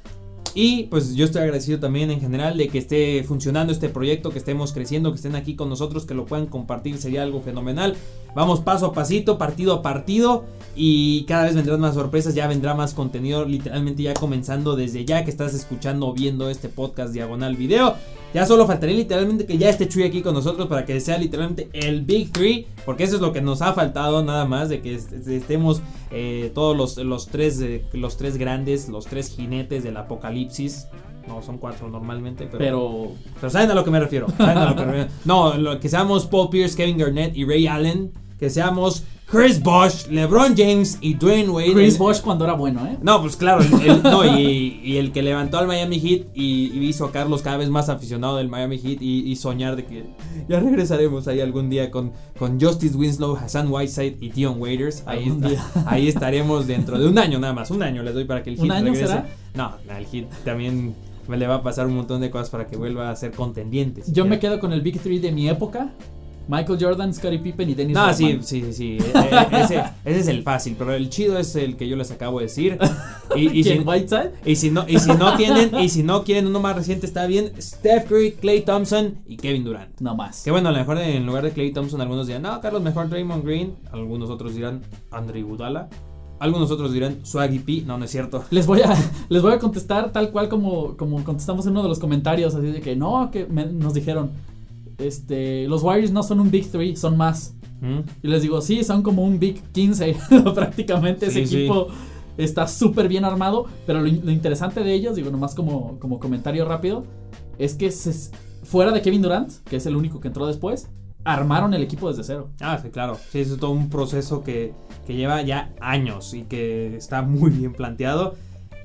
Y 0.60 0.86
pues 0.86 1.14
yo 1.14 1.24
estoy 1.26 1.44
agradecido 1.44 1.80
también 1.80 2.10
en 2.10 2.20
general 2.20 2.58
de 2.58 2.68
que 2.68 2.80
esté 2.80 3.24
funcionando 3.24 3.72
este 3.72 3.90
proyecto, 3.90 4.32
que 4.32 4.40
estemos 4.40 4.74
creciendo, 4.74 5.12
que 5.12 5.18
estén 5.18 5.36
aquí 5.36 5.56
con 5.56 5.70
nosotros, 5.70 6.08
que 6.08 6.16
lo 6.16 6.26
puedan 6.26 6.48
compartir, 6.48 6.98
sería 6.98 7.22
algo 7.22 7.42
fenomenal. 7.42 7.96
Vamos 8.34 8.62
paso 8.62 8.88
a 8.88 8.94
pasito, 8.94 9.38
partido 9.38 9.76
a 9.76 9.82
partido 9.84 10.46
y 10.76 11.26
cada 11.26 11.44
vez 11.44 11.54
vendrán 11.54 11.80
más 11.80 11.94
sorpresas, 11.94 12.34
ya 12.34 12.48
vendrá 12.48 12.74
más 12.74 12.96
contenido, 12.96 13.46
literalmente 13.46 14.02
ya 14.02 14.16
comenzando 14.16 14.76
desde 14.76 15.06
ya 15.06 15.24
que 15.24 15.30
estás 15.30 15.54
escuchando 15.54 16.08
o 16.08 16.14
viendo 16.14 16.50
este 16.50 16.70
podcast 16.70 17.14
diagonal 17.14 17.56
video. 17.56 17.94
Ya 18.34 18.46
solo 18.48 18.66
faltaría 18.68 18.96
literalmente 18.96 19.46
que 19.46 19.58
ya 19.60 19.70
esté 19.70 19.88
Chuy 19.88 20.04
aquí 20.04 20.22
con 20.22 20.34
nosotros 20.34 20.68
para 20.68 20.86
que 20.86 21.00
sea 21.00 21.18
literalmente 21.20 21.70
el 21.72 22.02
Big 22.02 22.32
Three, 22.34 22.66
porque 22.84 23.04
eso 23.04 23.16
es 23.16 23.22
lo 23.22 23.32
que 23.32 23.42
nos 23.42 23.62
ha 23.62 23.74
faltado 23.74 24.24
nada 24.24 24.44
más, 24.46 24.70
de 24.70 24.82
que 24.82 24.96
est- 24.96 25.14
est- 25.14 25.28
estemos 25.28 25.82
eh, 26.12 26.52
todos 26.54 26.76
los, 26.76 26.98
los, 26.98 27.28
tres, 27.28 27.60
eh, 27.62 27.86
los 27.94 28.18
tres 28.18 28.38
grandes, 28.38 28.90
los 28.90 29.06
tres 29.06 29.30
jinetes 29.30 29.84
del 29.84 29.98
apocalipsis. 29.98 30.88
No, 31.28 31.42
son 31.42 31.58
cuatro 31.58 31.90
normalmente, 31.90 32.48
pero, 32.50 32.58
pero 32.58 33.12
pero 33.36 33.50
¿saben 33.50 33.70
a 33.70 33.76
lo 33.76 33.84
que 33.84 33.92
me 33.92 34.00
refiero? 34.00 34.28
¿Saben 34.38 34.58
a 34.58 34.70
lo 34.70 34.76
que 34.76 34.86
me 34.86 34.92
refiero? 34.94 35.12
No, 35.26 35.56
lo, 35.56 35.80
que 35.80 35.90
seamos 35.90 36.26
Paul 36.26 36.50
Pierce, 36.50 36.78
Kevin 36.78 36.98
Garnett 36.98 37.36
y 37.36 37.44
Ray 37.44 37.68
Allen, 37.68 38.14
que 38.40 38.50
seamos 38.50 39.04
Chris 39.30 39.62
Bosh, 39.62 40.08
LeBron 40.08 40.56
James 40.56 40.98
y 41.02 41.16
Dwayne 41.16 41.50
Wade. 41.50 41.74
Chris 41.74 41.94
El- 41.96 42.00
Bosh 42.00 42.22
cuando 42.22 42.46
era 42.46 42.54
bueno, 42.54 42.86
¿eh? 42.88 42.98
no, 43.02 43.22
pues 43.22 43.36
claro, 43.36 43.62
el, 43.62 43.90
el- 43.90 44.02
no, 44.04 44.24
y, 44.24 44.80
y 44.84 44.98
el 44.98 45.12
que 45.12 45.22
levantó 45.22 45.58
al 45.58 45.68
Miami 45.68 46.00
Heat 46.00 46.28
y, 46.34 46.72
y 46.74 46.86
hizo 46.88 47.04
a 47.06 47.12
Carlos 47.12 47.42
cada 47.42 47.58
vez 47.58 47.70
más 47.70 47.90
aficionado 47.90 48.38
del 48.38 48.48
Miami 48.48 48.78
Heat 48.78 49.02
y, 49.02 49.30
y 49.30 49.36
soñar 49.36 49.76
de 49.76 49.86
que 49.86 50.06
ya 50.48 50.62
regresaremos 50.62 51.28
ahí 51.28 51.42
algún 51.42 51.70
día 51.70 51.92
con, 51.92 52.14
con 52.40 52.58
Justice 52.60 52.96
Winslow, 52.96 53.36
Hassan 53.36 53.70
Whiteside 53.70 54.16
y 54.22 54.30
Dion 54.30 54.62
Waiters. 54.62 55.04
Ahí, 55.06 55.28
está- 55.28 55.84
ahí 55.92 56.08
estaremos 56.08 56.66
dentro 56.66 56.98
de 56.98 57.08
un 57.08 57.18
año 57.20 57.38
nada 57.38 57.52
más, 57.54 57.70
un 57.70 57.84
año 57.84 58.04
les 58.04 58.14
doy 58.14 58.24
para 58.24 58.44
que 58.44 58.52
el 58.52 58.60
¿Un 58.60 58.68
Heat 58.68 58.76
año 58.78 58.86
regrese. 58.94 59.08
será? 59.08 59.28
No, 59.56 59.74
al 59.94 60.06
Heat 60.06 60.26
también 60.46 60.96
me 61.28 61.36
le 61.36 61.48
va 61.48 61.56
a 61.56 61.62
pasar 61.64 61.86
un 61.88 61.96
montón 61.98 62.22
de 62.22 62.30
cosas 62.32 62.50
para 62.50 62.68
que 62.68 62.78
vuelva 62.78 63.10
a 63.10 63.16
ser 63.18 63.32
contendientes. 63.32 64.10
Yo 64.14 64.24
me 64.24 64.40
quedo 64.40 64.62
con 64.62 64.72
el 64.72 64.80
Big 64.80 65.02
Three 65.02 65.20
de 65.20 65.34
mi 65.34 65.50
época. 65.50 65.92
Michael 66.48 66.78
Jordan, 66.82 67.14
Scottie 67.14 67.40
Pippen 67.40 67.70
y 67.70 67.74
Dennis 67.76 67.96
No, 67.96 68.14
sí, 68.14 68.24
Rodman. 68.26 68.44
sí, 68.44 68.62
sí, 68.68 68.74
sí. 68.74 68.98
eh, 69.00 69.12
eh, 69.14 69.48
ese, 69.64 69.84
ese 70.06 70.20
es 70.20 70.28
el 70.28 70.44
fácil, 70.44 70.76
pero 70.78 70.94
el 70.94 71.10
chido 71.10 71.38
es 71.38 71.56
el 71.56 71.76
que 71.76 71.88
yo 71.88 71.96
les 71.98 72.10
acabo 72.12 72.40
de 72.40 72.46
decir. 72.46 72.78
Y, 73.36 73.48
y 73.60 73.64
si-. 73.66 73.70
Y 74.46 74.56
si 74.56 74.72
no, 74.72 74.86
y 74.88 74.98
si 75.00 75.12
no 75.14 75.36
tienen, 75.36 75.78
y 75.80 75.90
si 75.90 76.04
no 76.04 76.24
quieren 76.24 76.48
uno 76.48 76.60
más 76.60 76.76
reciente, 76.76 77.06
está 77.06 77.28
bien. 77.28 77.52
Steph 77.62 78.08
Curry, 78.08 78.32
Clay 78.34 78.62
Thompson 78.62 79.16
y 79.28 79.38
Kevin 79.38 79.64
Durant. 79.66 80.00
No 80.00 80.16
más. 80.16 80.44
Que 80.44 80.52
bueno, 80.52 80.70
a 80.70 80.72
lo 80.72 80.78
mejor 80.78 80.98
en 81.00 81.26
lugar 81.26 81.44
de 81.44 81.52
Clay 81.52 81.72
Thompson, 81.74 82.00
algunos 82.02 82.28
dirán, 82.28 82.44
no, 82.44 82.62
Carlos, 82.62 82.82
mejor 82.82 83.10
Draymond 83.10 83.44
Green. 83.44 83.76
Algunos 83.92 84.30
otros 84.30 84.56
dirán 84.56 84.82
Andre 85.12 85.40
Iguodala. 85.40 85.90
Algunos 86.40 86.70
otros 86.70 86.94
dirán 86.94 87.26
Swaggy 87.26 87.60
P. 87.60 87.82
No, 87.86 87.98
no 87.98 88.06
es 88.06 88.12
cierto. 88.12 88.44
Les 88.52 88.68
voy 88.68 88.82
a, 88.82 88.96
les 89.30 89.42
voy 89.42 89.52
a 89.54 89.60
contestar 89.60 90.12
tal 90.12 90.30
cual 90.32 90.48
como, 90.50 90.96
como 90.96 91.24
contestamos 91.24 91.66
en 91.66 91.72
uno 91.72 91.84
de 91.84 91.90
los 91.90 92.00
comentarios. 92.00 92.54
Así 92.56 92.68
de 92.68 92.80
que 92.80 92.96
no, 92.96 93.32
que 93.32 93.46
me- 93.48 93.66
nos 93.66 93.94
dijeron. 93.94 94.32
Este, 94.98 95.68
los 95.68 95.84
Warriors 95.84 96.12
no 96.12 96.24
son 96.24 96.40
un 96.40 96.50
Big 96.52 96.70
3, 96.72 97.00
son 97.00 97.18
más. 97.18 97.54
¿Mm? 97.82 98.00
Y 98.24 98.28
les 98.28 98.42
digo, 98.42 98.60
sí, 98.62 98.84
son 98.84 99.04
como 99.04 99.24
un 99.24 99.40
Big 99.40 99.62
15. 99.72 100.16
Prácticamente 100.56 101.28
ese 101.28 101.42
Sí, 101.42 101.48
sí. 101.48 101.58
equipo 101.60 101.88
está 102.38 102.68
súper 102.68 103.08
bien 103.08 103.24
armado. 103.26 103.66
Pero 103.86 104.02
lo, 104.02 104.08
lo 104.12 104.32
interesante 104.32 104.84
de 104.84 104.94
ellos, 104.94 105.16
digo, 105.16 105.30
nomás 105.32 105.54
como, 105.56 106.00
como 106.00 106.20
comentario 106.20 106.66
rápido, 106.66 107.06
es 107.60 107.76
que 107.76 107.92
se- 107.92 108.32
fuera 108.64 108.92
de 108.92 109.02
Kevin 109.02 109.22
Durant, 109.22 109.52
que 109.66 109.76
es 109.78 109.86
el 109.86 109.96
único 109.96 110.20
que 110.20 110.28
entró 110.28 110.48
después, 110.48 110.90
armaron 111.24 111.74
el 111.74 111.84
equipo 111.84 112.10
desde 112.10 112.24
cero. 112.24 112.50
Ah, 112.60 112.80
sí, 112.82 112.90
claro. 112.90 113.18
Sí, 113.32 113.40
es 113.40 113.56
todo 113.58 113.72
un 113.72 113.90
proceso 113.90 114.44
que, 114.44 114.74
que 115.06 115.16
lleva 115.16 115.42
ya 115.44 115.74
años 115.80 116.34
y 116.34 116.44
que 116.44 116.96
está 116.96 117.22
muy 117.22 117.52
bien 117.52 117.74
planteado. 117.74 118.36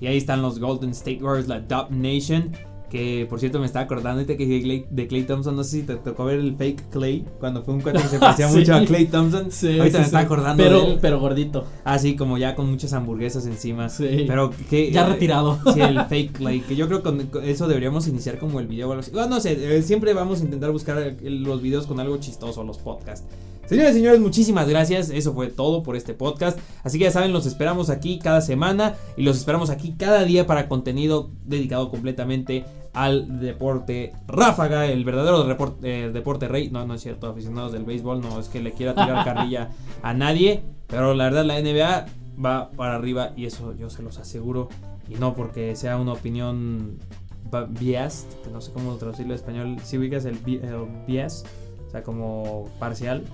Y 0.00 0.08
ahí 0.08 0.16
están 0.16 0.42
los 0.42 0.58
Golden 0.58 0.90
State 0.90 1.22
Warriors, 1.22 1.46
la 1.48 1.60
Dub 1.60 1.90
Nation. 1.90 2.50
Que 2.92 3.26
por 3.28 3.40
cierto 3.40 3.58
me 3.58 3.64
estaba 3.64 3.86
acordando 3.86 4.20
ahorita 4.20 4.36
que 4.36 4.44
dije 4.44 4.62
Clay- 4.62 4.86
de 4.90 5.06
Clay 5.06 5.22
Thompson. 5.22 5.56
No 5.56 5.64
sé 5.64 5.70
si 5.80 5.82
te 5.84 5.96
tocó 5.96 6.26
ver 6.26 6.38
el 6.40 6.54
fake 6.56 6.90
Clay 6.90 7.24
cuando 7.40 7.62
fue 7.62 7.72
un 7.72 7.80
cuate 7.80 8.02
que 8.02 8.08
se 8.08 8.18
parecía 8.20 8.50
Sí. 8.50 8.58
mucho 8.58 8.74
a 8.74 8.84
Clay 8.84 9.06
Thompson. 9.06 9.50
Sí, 9.50 9.78
ahorita 9.78 9.86
sí, 9.86 9.92
me 9.92 9.98
sí. 9.98 10.02
estaba 10.04 10.24
acordando 10.24 10.62
pero, 10.62 10.80
de 10.82 10.90
él. 10.92 10.98
pero 11.00 11.18
gordito. 11.18 11.64
Así 11.84 12.16
como 12.16 12.36
ya 12.36 12.54
con 12.54 12.70
muchas 12.70 12.92
hamburguesas 12.92 13.46
encima. 13.46 13.88
Sí. 13.88 14.24
Pero 14.28 14.50
que. 14.68 14.90
Ya 14.92 15.06
retirado. 15.06 15.58
Sí, 15.72 15.80
el 15.80 15.98
fake 16.08 16.40
like. 16.40 16.66
Que 16.66 16.76
yo 16.76 16.86
creo 16.86 17.02
que 17.02 17.28
con 17.30 17.44
eso 17.44 17.66
deberíamos 17.66 18.06
iniciar 18.08 18.38
como 18.38 18.60
el 18.60 18.66
video 18.66 18.88
o 18.88 18.92
algo 18.92 19.00
así. 19.00 19.10
Bueno, 19.10 19.28
no 19.28 19.40
sé, 19.40 19.78
eh, 19.78 19.82
siempre 19.82 20.12
vamos 20.12 20.42
a 20.42 20.44
intentar 20.44 20.70
buscar 20.70 21.14
los 21.22 21.62
videos 21.62 21.86
con 21.86 21.98
algo 21.98 22.18
chistoso, 22.18 22.62
los 22.62 22.76
podcasts. 22.76 23.26
Señores 23.66 23.92
y 23.92 23.98
señores, 23.98 24.20
muchísimas 24.20 24.68
gracias. 24.68 25.08
Eso 25.08 25.32
fue 25.32 25.48
todo 25.48 25.82
por 25.82 25.96
este 25.96 26.12
podcast. 26.12 26.58
Así 26.84 26.98
que 26.98 27.04
ya 27.04 27.10
saben, 27.10 27.32
los 27.32 27.46
esperamos 27.46 27.88
aquí 27.88 28.18
cada 28.18 28.40
semana 28.42 28.96
y 29.16 29.22
los 29.22 29.38
esperamos 29.38 29.70
aquí 29.70 29.94
cada 29.96 30.24
día 30.24 30.46
para 30.46 30.68
contenido 30.68 31.30
dedicado 31.44 31.90
completamente 31.90 32.64
al 32.92 33.40
deporte 33.40 34.12
ráfaga, 34.26 34.84
el 34.86 35.04
verdadero 35.04 35.46
report- 35.48 35.78
eh, 35.84 36.10
deporte 36.12 36.48
rey. 36.48 36.68
No, 36.70 36.84
no 36.84 36.92
es 36.94 37.00
cierto, 37.00 37.28
aficionados 37.28 37.72
del 37.72 37.84
béisbol, 37.84 38.20
no 38.20 38.38
es 38.38 38.48
que 38.48 38.60
le 38.60 38.72
quiera 38.72 38.94
tirar 38.94 39.24
carrilla 39.24 39.70
a 40.02 40.12
nadie, 40.12 40.62
pero 40.88 41.14
la 41.14 41.24
verdad 41.24 41.44
la 41.46 41.58
NBA 41.58 42.06
va 42.44 42.70
para 42.72 42.96
arriba 42.96 43.30
y 43.36 43.46
eso 43.46 43.74
yo 43.74 43.88
se 43.88 44.02
los 44.02 44.18
aseguro 44.18 44.68
y 45.08 45.14
no 45.14 45.34
porque 45.34 45.74
sea 45.76 45.96
una 45.96 46.12
opinión 46.12 46.98
biased, 47.70 48.28
que 48.44 48.50
no 48.50 48.60
sé 48.60 48.72
cómo 48.72 48.94
traducirlo 48.96 49.32
en 49.32 49.38
español, 49.38 49.76
si 49.82 49.96
ubicas 49.96 50.26
el, 50.26 50.36
el 50.46 50.86
bias, 51.06 51.44
o 51.86 51.90
sea, 51.90 52.02
como 52.02 52.68
parcial. 52.78 53.24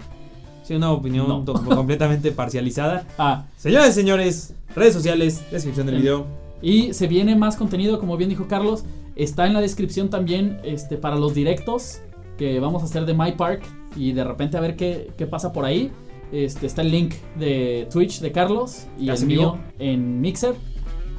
Sí, 0.68 0.74
una 0.74 0.92
opinión 0.92 1.26
No. 1.28 1.44
completamente 1.44 2.30
parcializada. 2.30 3.06
Ah, 3.18 3.44
Señores, 3.56 3.94
señores, 3.94 4.54
redes 4.76 4.92
sociales, 4.92 5.42
descripción 5.50 5.86
del 5.86 5.96
El- 5.96 6.02
video. 6.02 6.26
y 6.60 6.92
se 6.92 7.06
viene 7.06 7.34
más 7.36 7.56
contenido, 7.56 7.98
como 7.98 8.16
bien 8.18 8.28
dijo 8.28 8.46
Carlos. 8.48 8.84
Está 9.16 9.46
en 9.46 9.54
la 9.54 9.60
descripción 9.62 10.10
también 10.10 10.60
este, 10.62 10.96
para 10.98 11.16
los 11.16 11.32
directos 11.34 12.00
que 12.36 12.60
vamos 12.60 12.82
a 12.82 12.84
hacer 12.84 13.06
de 13.06 13.14
My 13.14 13.32
Park. 13.32 13.62
Y 13.96 14.12
de 14.12 14.22
repente 14.24 14.56
a 14.58 14.60
ver 14.60 14.76
qué, 14.76 15.10
qué 15.16 15.26
pasa 15.26 15.52
por 15.54 15.64
ahí. 15.64 15.90
Este, 16.30 16.66
está 16.66 16.82
el 16.82 16.90
link 16.90 17.14
de 17.38 17.88
Twitch 17.90 18.20
de 18.20 18.30
Carlos 18.30 18.84
y 18.98 19.06
¿Ya 19.06 19.14
el 19.14 19.24
mío 19.26 19.52
vivo? 19.54 19.58
en 19.78 20.20
Mixer. 20.20 20.54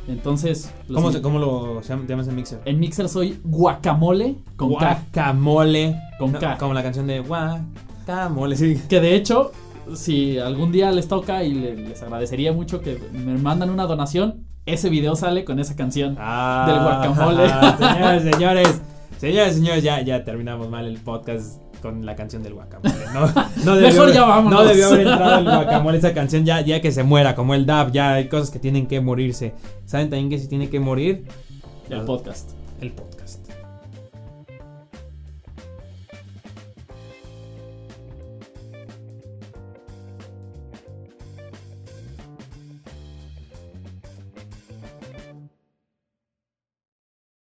Entonces, 0.08 0.72
¿Cómo, 0.94 1.12
se, 1.12 1.22
¿Cómo 1.22 1.40
lo 1.40 1.82
te 1.82 2.08
llamas 2.08 2.28
en 2.28 2.36
Mixer? 2.36 2.62
en 2.66 2.80
Mixer 2.80 3.10
soy 3.10 3.40
guacamole 3.44 4.36
con 4.56 4.74
K. 4.76 5.04
Guacamole. 5.12 6.00
Con 6.20 6.32
No, 6.34 6.40
K. 6.40 6.58
Como 6.58 6.74
la 6.76 6.84
canción 6.84 7.06
de 7.08 7.20
Guacamole, 7.20 7.64
sí. 8.56 8.82
Que 8.90 9.00
de 9.00 9.16
hecho, 9.16 9.52
si 9.96 10.38
algún 10.38 10.72
día 10.72 10.92
les 10.92 11.08
toca 11.08 11.44
y 11.44 11.54
le- 11.54 11.76
les 11.76 12.02
agradecería 12.04 12.54
mucho 12.54 12.82
que 12.82 13.00
me 13.12 13.38
mandan 13.38 13.70
una 13.70 13.86
donación, 13.86 14.46
ese 14.66 14.90
video 14.90 15.16
sale 15.16 15.46
con 15.46 15.60
esa 15.60 15.76
canción. 15.76 16.16
Ah, 16.20 16.66
Del 16.68 16.80
guacamole. 16.84 17.50
señores, 17.80 18.24
señores. 18.34 18.82
Señores, 19.18 19.56
señores, 19.56 19.84
ya, 19.84 20.02
ya 20.02 20.24
terminamos 20.24 20.70
mal 20.70 20.86
el 20.88 20.98
podcast 21.00 21.62
con 21.82 22.06
la 22.06 22.16
canción 22.16 22.44
del 22.44 22.54
guacamole. 22.54 22.94
No, 23.14 23.22
no 23.66 23.76
debió 23.76 23.90
Mejor 23.90 24.04
haber- 24.04 24.14
ya 24.16 24.24
vámonos. 24.26 24.60
No 24.62 24.66
debió 24.68 24.88
haber 24.88 25.08
entrado 25.08 25.40
el 25.40 25.44
guacamole 25.46 25.98
esa 25.98 26.14
canción 26.14 26.46
ya, 26.46 26.62
ya 26.62 26.82
que 26.82 26.92
se 26.92 27.04
muera, 27.04 27.36
como 27.36 27.54
el 27.54 27.66
DAP, 27.66 27.92
ya 27.92 28.14
hay 28.14 28.28
cosas 28.30 28.52
que 28.52 28.60
tienen 28.60 28.86
que 28.88 29.02
morirse. 29.02 29.54
¿Saben 29.86 30.10
también 30.10 30.30
que 30.30 30.38
si 30.40 30.48
tiene 30.48 30.70
que 30.70 30.80
morir? 30.80 31.26
El 31.90 32.02
podcast. 32.02 32.52
El 32.80 32.92
podcast. 32.92 33.19